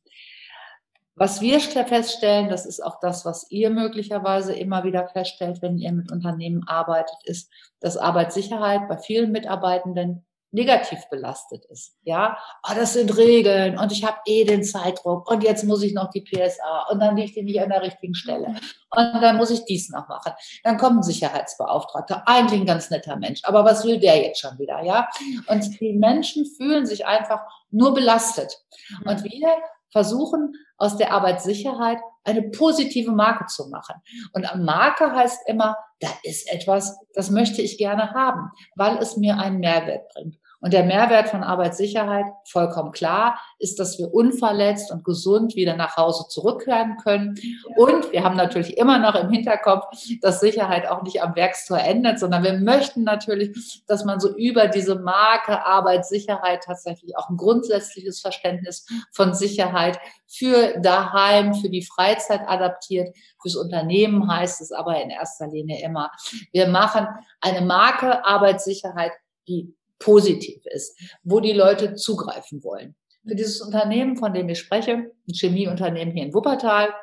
Was 1.15 1.41
wir 1.41 1.59
feststellen, 1.59 2.47
das 2.47 2.65
ist 2.65 2.81
auch 2.81 3.01
das, 3.01 3.25
was 3.25 3.45
ihr 3.51 3.69
möglicherweise 3.69 4.53
immer 4.53 4.85
wieder 4.85 5.05
feststellt, 5.09 5.61
wenn 5.61 5.77
ihr 5.77 5.91
mit 5.91 6.13
Unternehmen 6.13 6.63
arbeitet, 6.65 7.17
ist, 7.25 7.51
dass 7.81 7.97
Arbeitssicherheit 7.97 8.87
bei 8.87 8.97
vielen 8.99 9.33
Mitarbeitenden 9.33 10.25
negativ 10.51 10.99
belastet 11.09 11.65
ist. 11.65 11.95
Ja, 12.03 12.37
oh, 12.67 12.73
das 12.75 12.93
sind 12.93 13.15
Regeln 13.15 13.77
und 13.77 13.91
ich 13.91 14.03
habe 14.03 14.17
eh 14.25 14.43
den 14.43 14.63
Zeitdruck 14.63 15.29
und 15.29 15.43
jetzt 15.43 15.63
muss 15.63 15.83
ich 15.83 15.93
noch 15.93 16.09
die 16.09 16.21
PSA 16.21 16.87
und 16.91 16.99
dann 16.99 17.15
liegt 17.15 17.35
die 17.35 17.43
nicht 17.43 17.61
an 17.61 17.69
der 17.69 17.81
richtigen 17.81 18.15
Stelle 18.15 18.55
und 18.91 19.21
dann 19.21 19.37
muss 19.37 19.51
ich 19.51 19.65
dies 19.65 19.89
noch 19.89 20.07
machen. 20.07 20.33
Dann 20.63 20.77
kommt 20.77 20.97
ein 20.97 21.03
Sicherheitsbeauftragter, 21.03 22.23
eigentlich 22.25 22.61
ein 22.61 22.65
ganz 22.65 22.89
netter 22.89 23.15
Mensch, 23.15 23.41
aber 23.43 23.63
was 23.63 23.85
will 23.85 23.99
der 23.99 24.21
jetzt 24.21 24.41
schon 24.41 24.57
wieder, 24.57 24.81
ja? 24.81 25.07
Und 25.47 25.79
die 25.79 25.93
Menschen 25.93 26.45
fühlen 26.45 26.85
sich 26.85 27.05
einfach 27.05 27.41
nur 27.71 27.93
belastet. 27.93 28.63
Und 29.05 29.23
wir 29.23 29.57
versuchen 29.91 30.53
aus 30.77 30.97
der 30.97 31.11
Arbeitssicherheit 31.11 31.99
eine 32.23 32.43
positive 32.49 33.11
Marke 33.11 33.45
zu 33.47 33.69
machen. 33.69 33.95
Und 34.33 34.45
Marke 34.63 35.11
heißt 35.11 35.47
immer, 35.47 35.75
da 35.99 36.09
ist 36.23 36.51
etwas, 36.51 36.97
das 37.13 37.29
möchte 37.29 37.61
ich 37.61 37.77
gerne 37.77 38.13
haben, 38.13 38.51
weil 38.75 38.97
es 38.97 39.17
mir 39.17 39.37
einen 39.37 39.59
Mehrwert 39.59 40.09
bringt. 40.13 40.37
Und 40.61 40.73
der 40.73 40.83
Mehrwert 40.83 41.29
von 41.29 41.41
Arbeitssicherheit, 41.41 42.25
vollkommen 42.45 42.91
klar, 42.91 43.39
ist, 43.59 43.79
dass 43.79 43.97
wir 43.97 44.13
unverletzt 44.13 44.91
und 44.91 45.05
gesund 45.05 45.55
wieder 45.55 45.75
nach 45.75 45.95
Hause 45.95 46.27
zurückkehren 46.27 46.97
können. 46.97 47.39
Und 47.77 48.11
wir 48.11 48.23
haben 48.23 48.35
natürlich 48.35 48.77
immer 48.77 48.99
noch 48.99 49.15
im 49.15 49.29
Hinterkopf, 49.29 49.85
dass 50.21 50.41
Sicherheit 50.41 50.85
auch 50.85 51.03
nicht 51.03 51.21
am 51.23 51.35
Werkstor 51.35 51.79
endet, 51.79 52.19
sondern 52.19 52.43
wir 52.43 52.53
möchten 52.53 53.03
natürlich, 53.03 53.83
dass 53.87 54.03
man 54.03 54.19
so 54.19 54.35
über 54.35 54.67
diese 54.67 54.95
Marke 54.95 55.65
Arbeitssicherheit 55.65 56.63
tatsächlich 56.63 57.17
auch 57.17 57.29
ein 57.29 57.37
grundsätzliches 57.37 58.19
Verständnis 58.19 58.85
von 59.11 59.33
Sicherheit 59.33 59.97
für 60.27 60.77
daheim, 60.81 61.53
für 61.53 61.69
die 61.69 61.85
Freizeit 61.85 62.41
adaptiert. 62.47 63.15
Fürs 63.41 63.55
Unternehmen 63.55 64.29
heißt 64.29 64.59
es 64.59 64.73
aber 64.73 65.01
in 65.01 65.09
erster 65.09 65.47
Linie 65.47 65.81
immer, 65.81 66.11
wir 66.51 66.67
machen 66.67 67.07
eine 67.39 67.65
Marke 67.65 68.25
Arbeitssicherheit, 68.25 69.13
die 69.47 69.73
positiv 69.99 70.61
ist, 70.65 70.97
wo 71.23 71.39
die 71.39 71.53
Leute 71.53 71.95
zugreifen 71.95 72.63
wollen. 72.63 72.95
Für 73.27 73.35
dieses 73.35 73.61
Unternehmen, 73.61 74.15
von 74.15 74.33
dem 74.33 74.49
ich 74.49 74.59
spreche, 74.59 74.93
ein 74.93 75.33
Chemieunternehmen 75.33 76.13
hier 76.13 76.25
in 76.25 76.33
Wuppertal, 76.33 76.93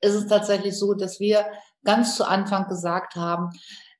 ist 0.00 0.14
es 0.14 0.26
tatsächlich 0.26 0.78
so, 0.78 0.94
dass 0.94 1.18
wir 1.18 1.46
ganz 1.84 2.16
zu 2.16 2.26
Anfang 2.26 2.68
gesagt 2.68 3.16
haben, 3.16 3.50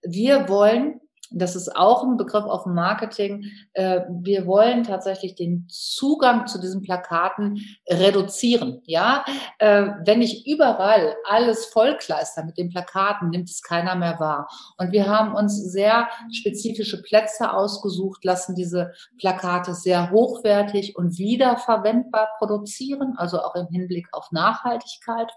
wir 0.02 0.48
wollen 0.48 1.00
das 1.30 1.56
ist 1.56 1.74
auch 1.76 2.02
ein 2.02 2.16
Begriff 2.16 2.44
auf 2.44 2.64
dem 2.64 2.74
Marketing. 2.74 3.44
Äh, 3.72 4.00
wir 4.08 4.46
wollen 4.46 4.84
tatsächlich 4.84 5.34
den 5.34 5.66
Zugang 5.68 6.46
zu 6.46 6.60
diesen 6.60 6.82
Plakaten 6.82 7.60
reduzieren. 7.88 8.80
Ja, 8.84 9.24
äh, 9.58 9.88
wenn 10.04 10.22
ich 10.22 10.46
überall 10.46 11.16
alles 11.28 11.66
vollkleister 11.66 12.44
mit 12.44 12.56
den 12.56 12.70
Plakaten, 12.70 13.30
nimmt 13.30 13.50
es 13.50 13.62
keiner 13.62 13.94
mehr 13.94 14.18
wahr. 14.18 14.48
Und 14.78 14.92
wir 14.92 15.06
haben 15.06 15.34
uns 15.34 15.56
sehr 15.56 16.08
spezifische 16.32 17.02
Plätze 17.02 17.52
ausgesucht, 17.52 18.24
lassen 18.24 18.54
diese 18.54 18.92
Plakate 19.18 19.74
sehr 19.74 20.10
hochwertig 20.10 20.96
und 20.96 21.18
wiederverwendbar 21.18 22.28
produzieren, 22.38 23.14
also 23.16 23.40
auch 23.40 23.54
im 23.54 23.66
Hinblick 23.68 24.08
auf 24.12 24.30
Nachhaltigkeit. 24.32 25.30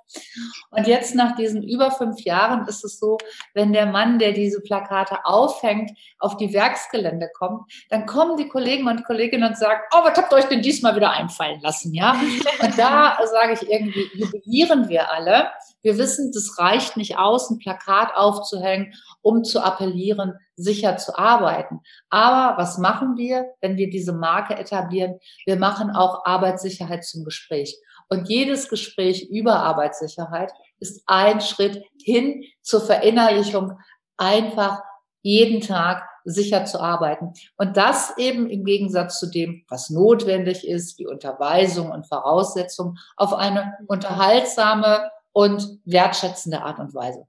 Und 0.69 0.87
jetzt 0.87 1.15
nach 1.15 1.35
diesen 1.35 1.63
über 1.63 1.91
fünf 1.91 2.21
Jahren 2.21 2.67
ist 2.67 2.83
es 2.85 2.99
so, 2.99 3.17
wenn 3.53 3.73
der 3.73 3.87
Mann, 3.87 4.19
der 4.19 4.31
diese 4.31 4.61
Plakate 4.61 5.25
aufhängt, 5.25 5.80
anfängt, 5.81 5.97
auf 6.19 6.37
die 6.37 6.53
Werksgelände 6.53 7.29
kommt, 7.37 7.71
dann 7.89 8.05
kommen 8.05 8.37
die 8.37 8.47
Kollegen 8.47 8.87
und 8.87 9.03
Kolleginnen 9.03 9.49
und 9.49 9.57
sagen, 9.57 9.81
oh, 9.93 10.03
was 10.03 10.17
habt 10.17 10.31
ihr 10.31 10.37
euch 10.37 10.45
denn 10.45 10.61
diesmal 10.61 10.95
wieder 10.95 11.11
einfallen 11.11 11.59
lassen, 11.61 11.93
ja? 11.93 12.19
Und 12.61 12.77
da 12.77 13.17
sage 13.31 13.53
ich 13.53 13.69
irgendwie, 13.69 14.09
jubilieren 14.13 14.89
wir 14.89 15.11
alle. 15.11 15.49
Wir 15.81 15.97
wissen, 15.97 16.31
das 16.33 16.57
reicht 16.59 16.97
nicht 16.97 17.17
aus, 17.17 17.49
ein 17.49 17.57
Plakat 17.57 18.15
aufzuhängen, 18.15 18.93
um 19.21 19.43
zu 19.43 19.61
appellieren, 19.61 20.33
sicher 20.55 20.97
zu 20.97 21.17
arbeiten. 21.17 21.81
Aber 22.09 22.57
was 22.61 22.77
machen 22.77 23.17
wir, 23.17 23.45
wenn 23.61 23.77
wir 23.77 23.89
diese 23.89 24.13
Marke 24.13 24.55
etablieren? 24.55 25.19
Wir 25.45 25.57
machen 25.57 25.89
auch 25.91 26.25
Arbeitssicherheit 26.25 27.03
zum 27.03 27.23
Gespräch. 27.23 27.79
Und 28.09 28.29
jedes 28.29 28.67
Gespräch 28.67 29.29
über 29.29 29.55
Arbeitssicherheit 29.55 30.51
ist 30.79 31.01
ein 31.07 31.39
Schritt 31.39 31.83
hin 32.03 32.43
zur 32.61 32.81
Verinnerlichung 32.81 33.79
einfach 34.17 34.81
jeden 35.21 35.61
Tag 35.61 36.03
sicher 36.23 36.65
zu 36.65 36.79
arbeiten. 36.79 37.33
Und 37.57 37.77
das 37.77 38.17
eben 38.17 38.49
im 38.49 38.63
Gegensatz 38.63 39.19
zu 39.19 39.29
dem, 39.29 39.63
was 39.69 39.89
notwendig 39.89 40.67
ist, 40.67 40.99
wie 40.99 41.07
Unterweisung 41.07 41.91
und 41.91 42.07
Voraussetzung, 42.07 42.97
auf 43.17 43.33
eine 43.33 43.73
unterhaltsame 43.87 45.09
und 45.31 45.79
wertschätzende 45.85 46.61
Art 46.61 46.79
und 46.79 46.93
Weise. 46.93 47.25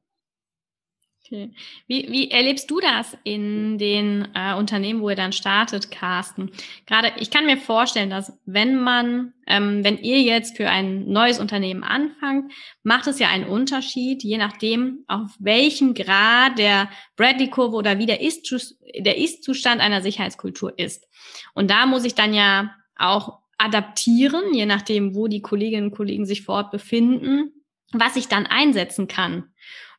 Okay. 1.25 1.55
Wie, 1.87 2.11
wie 2.11 2.31
erlebst 2.33 2.69
du 2.69 2.81
das 2.81 3.17
in 3.23 3.79
den 3.79 4.29
äh, 4.35 4.55
Unternehmen, 4.55 5.01
wo 5.01 5.09
ihr 5.09 5.17
dann 5.17 5.33
startet, 5.33 5.93
Carsten? 5.93 6.51
Gerade, 6.87 7.13
ich 7.21 7.31
kann 7.31 7.47
mir 7.47 7.59
vorstellen, 7.59 8.11
dass 8.11 8.37
wenn 8.45 8.81
man, 8.81 9.33
ähm, 9.47 9.85
wenn 9.85 9.99
ihr 9.99 10.21
jetzt 10.21 10.57
für 10.57 10.69
ein 10.69 11.07
neues 11.07 11.39
Unternehmen 11.39 11.85
anfangt, 11.85 12.53
macht 12.83 13.07
es 13.07 13.21
ja 13.21 13.29
einen 13.29 13.47
Unterschied, 13.47 14.25
je 14.25 14.37
nachdem, 14.37 15.05
auf 15.07 15.31
welchem 15.39 15.95
Grad 15.95 16.59
der 16.59 16.91
Bradley-Kurve 17.17 17.77
oder 17.77 17.99
wie 17.99 18.07
der 18.07 18.21
Ist-Zustand 18.21 19.81
einer 19.81 20.03
Sicherheitskultur 20.03 20.77
ist. 20.77 21.07
Und 21.55 21.71
da 21.71 21.87
muss 21.87 22.05
ich 22.05 22.17
dann 22.17 22.35
ja 22.35 22.75
auch 22.97 23.39
adaptieren, 23.59 24.53
je 24.53 24.67
nachdem, 24.67 25.15
wo 25.15 25.29
die 25.29 25.41
Kolleginnen 25.41 25.87
und 25.91 25.97
Kollegen 25.97 26.27
sich 26.27 26.43
vor 26.43 26.57
Ort 26.57 26.73
befinden, 26.73 27.53
was 27.93 28.17
ich 28.17 28.27
dann 28.27 28.47
einsetzen 28.47 29.07
kann. 29.07 29.52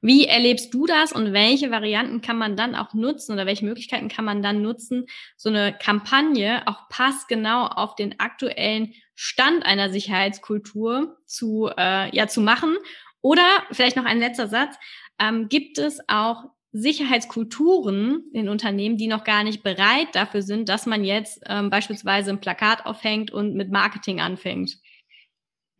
Wie 0.03 0.27
erlebst 0.27 0.73
du 0.73 0.85
das 0.85 1.13
und 1.13 1.31
welche 1.31 1.71
Varianten 1.71 2.19
kann 2.19 2.37
man 2.37 2.57
dann 2.57 2.75
auch 2.75 2.93
nutzen 2.93 3.31
oder 3.31 3.45
welche 3.45 3.63
Möglichkeiten 3.63 4.09
kann 4.09 4.25
man 4.25 4.43
dann 4.43 4.61
nutzen, 4.61 5.05
so 5.37 5.47
eine 5.47 5.71
Kampagne 5.71 6.61
auch 6.67 6.89
passgenau 6.89 7.67
auf 7.67 7.95
den 7.95 8.19
aktuellen 8.19 8.93
Stand 9.15 9.65
einer 9.65 9.89
Sicherheitskultur 9.89 11.15
zu, 11.25 11.69
äh, 11.77 12.13
ja, 12.13 12.27
zu 12.27 12.41
machen? 12.41 12.75
Oder 13.21 13.45
vielleicht 13.71 13.95
noch 13.95 14.03
ein 14.03 14.19
letzter 14.19 14.49
Satz. 14.49 14.75
Ähm, 15.19 15.47
gibt 15.47 15.77
es 15.77 16.01
auch 16.09 16.49
Sicherheitskulturen 16.73 18.25
in 18.33 18.49
Unternehmen, 18.49 18.97
die 18.97 19.07
noch 19.07 19.23
gar 19.23 19.45
nicht 19.45 19.63
bereit 19.63 20.09
dafür 20.11 20.41
sind, 20.41 20.67
dass 20.67 20.85
man 20.85 21.05
jetzt 21.05 21.41
ähm, 21.45 21.69
beispielsweise 21.69 22.31
ein 22.31 22.41
Plakat 22.41 22.85
aufhängt 22.85 23.31
und 23.31 23.55
mit 23.55 23.71
Marketing 23.71 24.19
anfängt? 24.19 24.79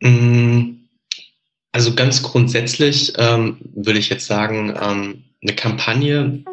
Mm. 0.00 0.73
Also 1.74 1.92
ganz 1.92 2.22
grundsätzlich 2.22 3.12
ähm, 3.18 3.58
würde 3.74 3.98
ich 3.98 4.08
jetzt 4.08 4.26
sagen, 4.26 4.72
ähm, 4.80 5.24
eine 5.42 5.56
Kampagne 5.56 6.44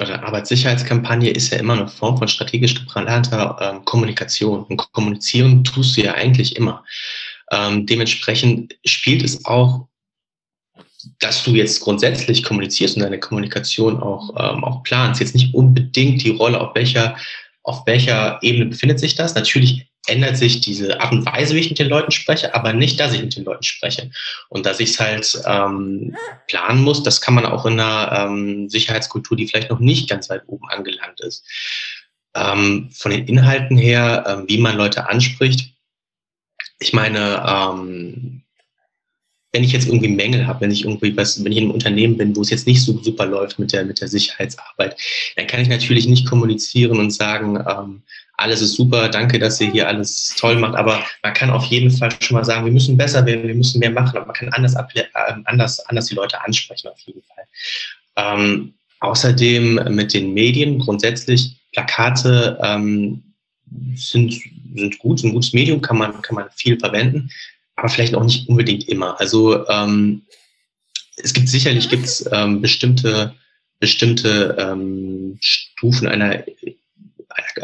oder 0.00 0.24
Arbeitssicherheitskampagne 0.24 1.28
ist 1.28 1.52
ja 1.52 1.58
immer 1.58 1.74
eine 1.74 1.88
Form 1.88 2.16
von 2.16 2.26
strategisch 2.26 2.74
geplanter 2.74 3.58
ähm, 3.60 3.84
Kommunikation. 3.84 4.64
Und 4.64 4.78
kommunizieren 4.92 5.62
tust 5.62 5.98
du 5.98 6.00
ja 6.00 6.14
eigentlich 6.14 6.56
immer. 6.56 6.82
Ähm, 7.50 7.84
dementsprechend 7.84 8.74
spielt 8.86 9.22
es 9.22 9.44
auch, 9.44 9.88
dass 11.20 11.44
du 11.44 11.50
jetzt 11.50 11.82
grundsätzlich 11.82 12.42
kommunizierst 12.42 12.96
und 12.96 13.02
deine 13.02 13.20
Kommunikation 13.20 14.02
auch, 14.02 14.30
ähm, 14.38 14.64
auch 14.64 14.82
planst. 14.84 15.20
Jetzt 15.20 15.34
nicht 15.34 15.54
unbedingt 15.54 16.22
die 16.22 16.30
Rolle, 16.30 16.58
auf 16.58 16.74
welcher, 16.74 17.18
auf 17.62 17.86
welcher 17.86 18.42
Ebene 18.42 18.64
befindet 18.64 19.00
sich 19.00 19.16
das. 19.16 19.34
Natürlich 19.34 19.91
ändert 20.06 20.36
sich 20.36 20.60
diese 20.60 21.00
Art 21.00 21.12
und 21.12 21.24
Weise, 21.26 21.54
wie 21.54 21.60
ich 21.60 21.70
mit 21.70 21.78
den 21.78 21.88
Leuten 21.88 22.10
spreche, 22.10 22.54
aber 22.54 22.72
nicht, 22.72 22.98
dass 22.98 23.14
ich 23.14 23.22
mit 23.22 23.36
den 23.36 23.44
Leuten 23.44 23.62
spreche. 23.62 24.10
Und 24.48 24.66
dass 24.66 24.80
ich 24.80 24.90
es 24.90 25.00
halt 25.00 25.40
ähm, 25.46 26.16
planen 26.48 26.82
muss, 26.82 27.02
das 27.02 27.20
kann 27.20 27.34
man 27.34 27.46
auch 27.46 27.66
in 27.66 27.78
einer 27.78 28.26
ähm, 28.26 28.68
Sicherheitskultur, 28.68 29.36
die 29.36 29.46
vielleicht 29.46 29.70
noch 29.70 29.78
nicht 29.78 30.08
ganz 30.08 30.28
weit 30.28 30.42
oben 30.46 30.68
angelangt 30.68 31.20
ist. 31.20 31.44
Ähm, 32.34 32.90
von 32.92 33.12
den 33.12 33.28
Inhalten 33.28 33.76
her, 33.76 34.24
ähm, 34.26 34.44
wie 34.48 34.58
man 34.58 34.76
Leute 34.76 35.08
anspricht. 35.08 35.72
Ich 36.80 36.92
meine, 36.92 37.44
ähm, 37.46 38.42
wenn 39.52 39.64
ich 39.64 39.72
jetzt 39.72 39.86
irgendwie 39.86 40.08
Mängel 40.08 40.46
habe, 40.46 40.62
wenn 40.62 40.70
ich 40.70 40.84
irgendwie 40.84 41.14
was, 41.16 41.44
wenn 41.44 41.52
ich 41.52 41.58
in 41.58 41.64
einem 41.64 41.74
Unternehmen 41.74 42.16
bin, 42.16 42.34
wo 42.34 42.40
es 42.40 42.50
jetzt 42.50 42.66
nicht 42.66 42.82
so 42.82 42.98
super 43.02 43.26
läuft 43.26 43.58
mit 43.58 43.72
der, 43.72 43.84
mit 43.84 44.00
der 44.00 44.08
Sicherheitsarbeit, 44.08 44.98
dann 45.36 45.46
kann 45.46 45.60
ich 45.60 45.68
natürlich 45.68 46.06
nicht 46.06 46.26
kommunizieren 46.26 46.98
und 46.98 47.10
sagen, 47.10 47.62
ähm, 47.68 48.02
alles 48.42 48.60
ist 48.60 48.74
super, 48.74 49.08
danke, 49.08 49.38
dass 49.38 49.60
ihr 49.60 49.70
hier 49.70 49.88
alles 49.88 50.34
toll 50.38 50.56
macht, 50.56 50.74
aber 50.74 51.02
man 51.22 51.32
kann 51.34 51.50
auf 51.50 51.64
jeden 51.66 51.90
Fall 51.90 52.10
schon 52.20 52.36
mal 52.36 52.44
sagen, 52.44 52.64
wir 52.64 52.72
müssen 52.72 52.96
besser 52.96 53.24
werden, 53.24 53.48
wir 53.48 53.54
müssen 53.54 53.78
mehr 53.78 53.90
machen, 53.90 54.16
aber 54.16 54.26
man 54.26 54.34
kann 54.34 54.48
anders, 54.50 54.74
ähm, 54.74 55.42
anders, 55.44 55.80
anders 55.86 56.06
die 56.06 56.14
Leute 56.14 56.42
ansprechen 56.44 56.88
auf 56.88 56.98
jeden 57.00 57.22
Fall. 57.22 57.44
Ähm, 58.16 58.74
außerdem 59.00 59.80
mit 59.90 60.12
den 60.12 60.34
Medien 60.34 60.78
grundsätzlich 60.78 61.56
Plakate 61.72 62.58
ähm, 62.62 63.22
sind, 63.94 64.34
sind 64.74 64.98
gut, 64.98 65.22
ein 65.22 65.32
gutes 65.32 65.52
Medium, 65.52 65.80
kann 65.80 65.98
man, 65.98 66.20
kann 66.22 66.36
man 66.36 66.50
viel 66.54 66.78
verwenden, 66.78 67.30
aber 67.76 67.88
vielleicht 67.88 68.14
auch 68.14 68.24
nicht 68.24 68.48
unbedingt 68.48 68.88
immer. 68.88 69.18
Also 69.20 69.66
ähm, 69.68 70.22
es 71.16 71.32
gibt 71.32 71.48
sicherlich 71.48 71.88
gibt's, 71.88 72.24
ähm, 72.32 72.60
bestimmte, 72.60 73.34
bestimmte 73.80 74.56
ähm, 74.58 75.38
Stufen 75.40 76.08
einer, 76.08 76.44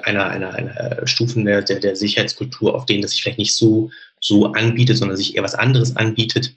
einer, 0.09 0.29
einer, 0.29 0.55
einer 0.55 1.07
Stufen 1.07 1.45
der, 1.45 1.62
der, 1.62 1.97
Sicherheitskultur, 1.97 2.75
auf 2.75 2.87
denen 2.87 3.03
das 3.03 3.12
sich 3.12 3.23
vielleicht 3.23 3.38
nicht 3.38 3.55
so, 3.55 3.91
so 4.21 4.53
anbietet, 4.53 4.97
sondern 4.97 5.17
sich 5.17 5.37
eher 5.37 5.43
was 5.43 5.55
anderes 5.55 5.97
anbietet. 5.97 6.55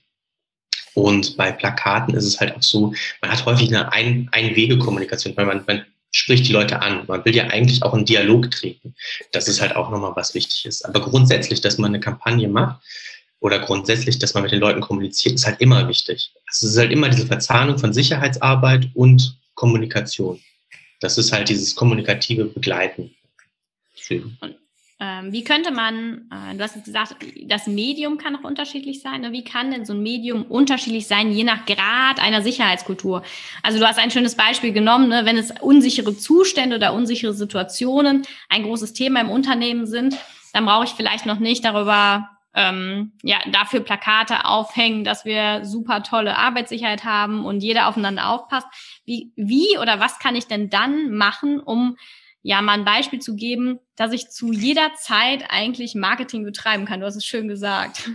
Und 0.94 1.38
bei 1.38 1.52
Plakaten 1.52 2.16
ist 2.16 2.26
es 2.26 2.40
halt 2.40 2.56
auch 2.56 2.64
so, 2.64 2.94
man 3.22 3.32
hat 3.32 3.46
häufig 3.46 3.70
eine 3.70 3.92
Ein 3.92 4.30
Einwegekommunikation, 4.32 5.36
weil 5.38 5.46
man, 5.46 5.64
man 5.68 5.86
spricht 6.12 6.48
die 6.48 6.54
Leute 6.54 6.82
an. 6.82 7.06
Man 7.08 7.24
will 7.24 7.36
ja 7.36 7.46
eigentlich 7.46 7.84
auch 7.84 7.94
in 7.94 8.06
Dialog 8.06 8.52
treten. 8.52 8.96
Das 9.32 9.48
ist 9.48 9.62
halt 9.62 9.76
auch 9.76 9.90
nochmal 9.90 10.14
was 10.16 10.34
wichtig 10.34 10.66
ist. 10.66 10.84
Aber 10.84 11.00
grundsätzlich, 11.02 11.62
dass 11.62 11.78
man 11.78 11.92
eine 11.92 12.00
Kampagne 12.00 12.48
macht 12.50 12.82
oder 13.40 13.60
grundsätzlich, 13.60 14.20
dass 14.20 14.34
man 14.34 14.44
mit 14.44 14.52
den 14.52 14.60
Leuten 14.60 14.82
kommuniziert, 14.82 15.36
ist 15.36 15.46
halt 15.46 15.62
immer 15.62 15.88
wichtig. 15.88 16.32
Also 16.48 16.68
es 16.68 16.74
ist 16.74 16.78
halt 16.78 16.92
immer 16.92 17.10
diese 17.10 17.28
Verzahnung 17.28 17.78
von 17.78 17.94
Sicherheitsarbeit 17.94 18.90
und 18.94 19.38
Kommunikation. 19.56 20.42
Das 21.00 21.18
ist 21.18 21.32
halt 21.32 21.50
dieses 21.50 21.76
kommunikative 21.76 22.46
Begleiten. 22.46 23.16
Und 24.42 24.56
ähm, 25.04 25.34
wie 25.34 25.44
könnte 25.44 25.72
man, 25.72 26.30
äh, 26.32 26.56
du 26.56 26.64
hast 26.64 26.86
gesagt, 26.86 27.16
das 27.46 27.66
Medium 27.66 28.20
kann 28.20 28.36
auch 28.36 28.44
unterschiedlich 28.44 29.02
sein. 29.02 29.22
Ne? 29.22 29.32
Wie 29.32 29.44
kann 29.44 29.72
denn 29.72 29.84
so 29.84 29.94
ein 29.94 30.04
Medium 30.04 30.44
unterschiedlich 30.44 31.08
sein, 31.08 31.32
je 31.32 31.44
nach 31.44 31.66
Grad 31.66 32.20
einer 32.22 32.44
Sicherheitskultur? 32.44 33.24
Also 33.64 33.80
du 33.80 33.88
hast 33.88 33.98
ein 33.98 34.12
schönes 34.12 34.36
Beispiel 34.36 34.74
genommen, 34.74 35.10
ne? 35.10 35.26
wenn 35.26 35.40
es 35.40 35.52
unsichere 35.60 36.16
Zustände 36.16 36.76
oder 36.76 36.94
unsichere 36.94 37.34
Situationen 37.34 38.22
ein 38.48 38.62
großes 38.62 38.94
Thema 38.94 39.22
im 39.22 39.32
Unternehmen 39.32 39.88
sind, 39.88 40.16
dann 40.54 40.66
brauche 40.66 40.86
ich 40.86 40.92
vielleicht 40.92 41.26
noch 41.26 41.40
nicht 41.40 41.66
darüber 41.66 42.30
ähm, 42.54 43.14
ja, 43.24 43.38
dafür 43.52 43.80
Plakate 43.80 44.46
aufhängen, 44.46 45.04
dass 45.04 45.26
wir 45.26 45.66
super 45.66 46.04
tolle 46.04 46.38
Arbeitssicherheit 46.38 47.06
haben 47.06 47.44
und 47.44 47.64
jeder 47.64 47.88
aufeinander 47.88 48.30
aufpasst. 48.30 48.68
Wie, 49.06 49.32
wie 49.36 49.80
oder 49.80 50.00
was 50.00 50.20
kann 50.20 50.36
ich 50.36 50.46
denn 50.46 50.70
dann 50.70 51.10
machen, 51.16 51.60
um 51.60 51.98
ja, 52.44 52.62
mal 52.62 52.74
ein 52.74 52.86
Beispiel 52.86 53.20
zu 53.20 53.36
geben, 53.36 53.80
dass 53.96 54.14
ich 54.14 54.30
zu 54.30 54.52
jeder 54.52 54.92
Zeit 55.00 55.44
eigentlich 55.50 55.96
Marketing 55.96 56.44
betreiben 56.44 56.86
kann. 56.86 57.00
Du 57.00 57.06
hast 57.06 57.16
es 57.16 57.26
schön 57.26 57.48
gesagt. 57.48 58.10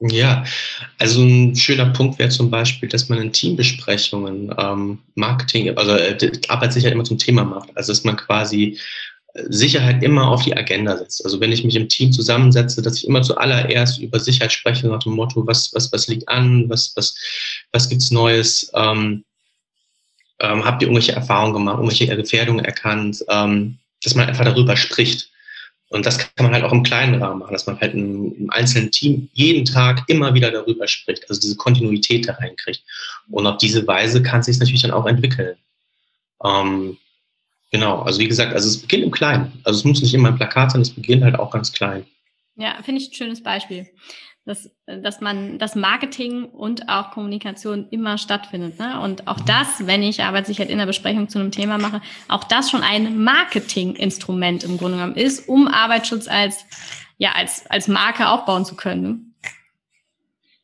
Ja, 0.00 0.44
also 0.98 1.22
ein 1.22 1.56
schöner 1.56 1.86
Punkt 1.86 2.18
wäre 2.18 2.28
zum 2.28 2.50
Beispiel, 2.50 2.88
dass 2.88 3.08
man 3.08 3.20
in 3.20 3.32
Teambesprechungen 3.32 4.54
ähm, 4.58 4.98
Marketing, 5.14 5.76
also 5.78 5.92
äh, 5.92 6.32
Arbeitssicherheit 6.48 6.92
immer 6.92 7.04
zum 7.04 7.18
Thema 7.18 7.44
macht. 7.44 7.70
Also 7.74 7.92
dass 7.92 8.04
man 8.04 8.16
quasi 8.16 8.78
äh, 9.32 9.44
Sicherheit 9.48 10.02
immer 10.02 10.28
auf 10.28 10.44
die 10.44 10.56
Agenda 10.56 10.96
setzt. 10.98 11.24
Also 11.24 11.40
wenn 11.40 11.52
ich 11.52 11.64
mich 11.64 11.76
im 11.76 11.88
Team 11.88 12.12
zusammensetze, 12.12 12.82
dass 12.82 12.98
ich 12.98 13.06
immer 13.06 13.22
zuallererst 13.22 13.98
über 14.00 14.20
Sicherheit 14.20 14.52
spreche 14.52 14.88
nach 14.88 15.02
dem 15.02 15.12
Motto, 15.12 15.46
was, 15.46 15.72
was, 15.72 15.90
was 15.92 16.06
liegt 16.08 16.28
an, 16.28 16.68
was, 16.68 16.92
was, 16.96 17.16
was 17.72 17.88
gibt's 17.88 18.10
Neues, 18.10 18.70
ähm, 18.74 19.24
ähm, 20.40 20.64
habt 20.64 20.82
ihr 20.82 20.88
irgendwelche 20.88 21.12
Erfahrungen 21.12 21.54
gemacht, 21.54 21.76
irgendwelche 21.76 22.16
Gefährdungen 22.16 22.64
erkannt, 22.64 23.24
ähm, 23.28 23.78
dass 24.02 24.14
man 24.14 24.28
einfach 24.28 24.44
darüber 24.44 24.76
spricht. 24.76 25.30
Und 25.90 26.06
das 26.06 26.18
kann 26.18 26.46
man 26.46 26.52
halt 26.52 26.64
auch 26.64 26.72
im 26.72 26.82
kleinen 26.82 27.22
Rahmen 27.22 27.38
machen, 27.40 27.52
dass 27.52 27.66
man 27.66 27.80
halt 27.80 27.94
im, 27.94 28.34
im, 28.34 28.50
einzelnen 28.50 28.90
Team 28.90 29.28
jeden 29.32 29.64
Tag 29.64 30.02
immer 30.08 30.34
wieder 30.34 30.50
darüber 30.50 30.88
spricht, 30.88 31.28
also 31.28 31.40
diese 31.40 31.56
Kontinuität 31.56 32.26
da 32.26 32.32
reinkriegt. 32.32 32.82
Und 33.30 33.46
auf 33.46 33.58
diese 33.58 33.86
Weise 33.86 34.22
kann 34.22 34.40
es 34.40 34.46
sich 34.46 34.58
natürlich 34.58 34.82
dann 34.82 34.90
auch 34.90 35.06
entwickeln. 35.06 35.56
Ähm, 36.42 36.96
genau, 37.70 38.02
also 38.02 38.18
wie 38.18 38.28
gesagt, 38.28 38.54
also 38.54 38.66
es 38.66 38.78
beginnt 38.78 39.04
im 39.04 39.10
Kleinen. 39.10 39.52
Also 39.62 39.78
es 39.78 39.84
muss 39.84 40.02
nicht 40.02 40.14
immer 40.14 40.28
ein 40.28 40.36
Plakat 40.36 40.72
sein, 40.72 40.80
es 40.80 40.90
beginnt 40.90 41.22
halt 41.22 41.38
auch 41.38 41.52
ganz 41.52 41.72
klein. 41.72 42.04
Ja, 42.56 42.76
finde 42.82 43.00
ich 43.00 43.10
ein 43.10 43.14
schönes 43.14 43.42
Beispiel 43.42 43.86
dass, 44.46 44.70
dass 44.86 45.20
man 45.20 45.58
das 45.58 45.74
Marketing 45.74 46.44
und 46.44 46.88
auch 46.88 47.12
Kommunikation 47.12 47.88
immer 47.90 48.18
stattfindet. 48.18 48.78
Ne? 48.78 49.00
Und 49.00 49.26
auch 49.26 49.40
das, 49.40 49.86
wenn 49.86 50.02
ich 50.02 50.22
Arbeitssicherheit 50.22 50.70
in 50.70 50.78
der 50.78 50.86
Besprechung 50.86 51.28
zu 51.28 51.38
einem 51.38 51.50
Thema 51.50 51.78
mache, 51.78 52.02
auch 52.28 52.44
das 52.44 52.70
schon 52.70 52.82
ein 52.82 53.22
Marketinginstrument 53.22 54.64
im 54.64 54.76
Grunde 54.76 54.98
genommen 54.98 55.16
ist, 55.16 55.48
um 55.48 55.66
Arbeitsschutz 55.66 56.28
als, 56.28 56.66
ja, 57.16 57.32
als, 57.34 57.64
als 57.70 57.88
Marke 57.88 58.28
aufbauen 58.28 58.66
zu 58.66 58.76
können. 58.76 59.02
Ne? 59.02 59.20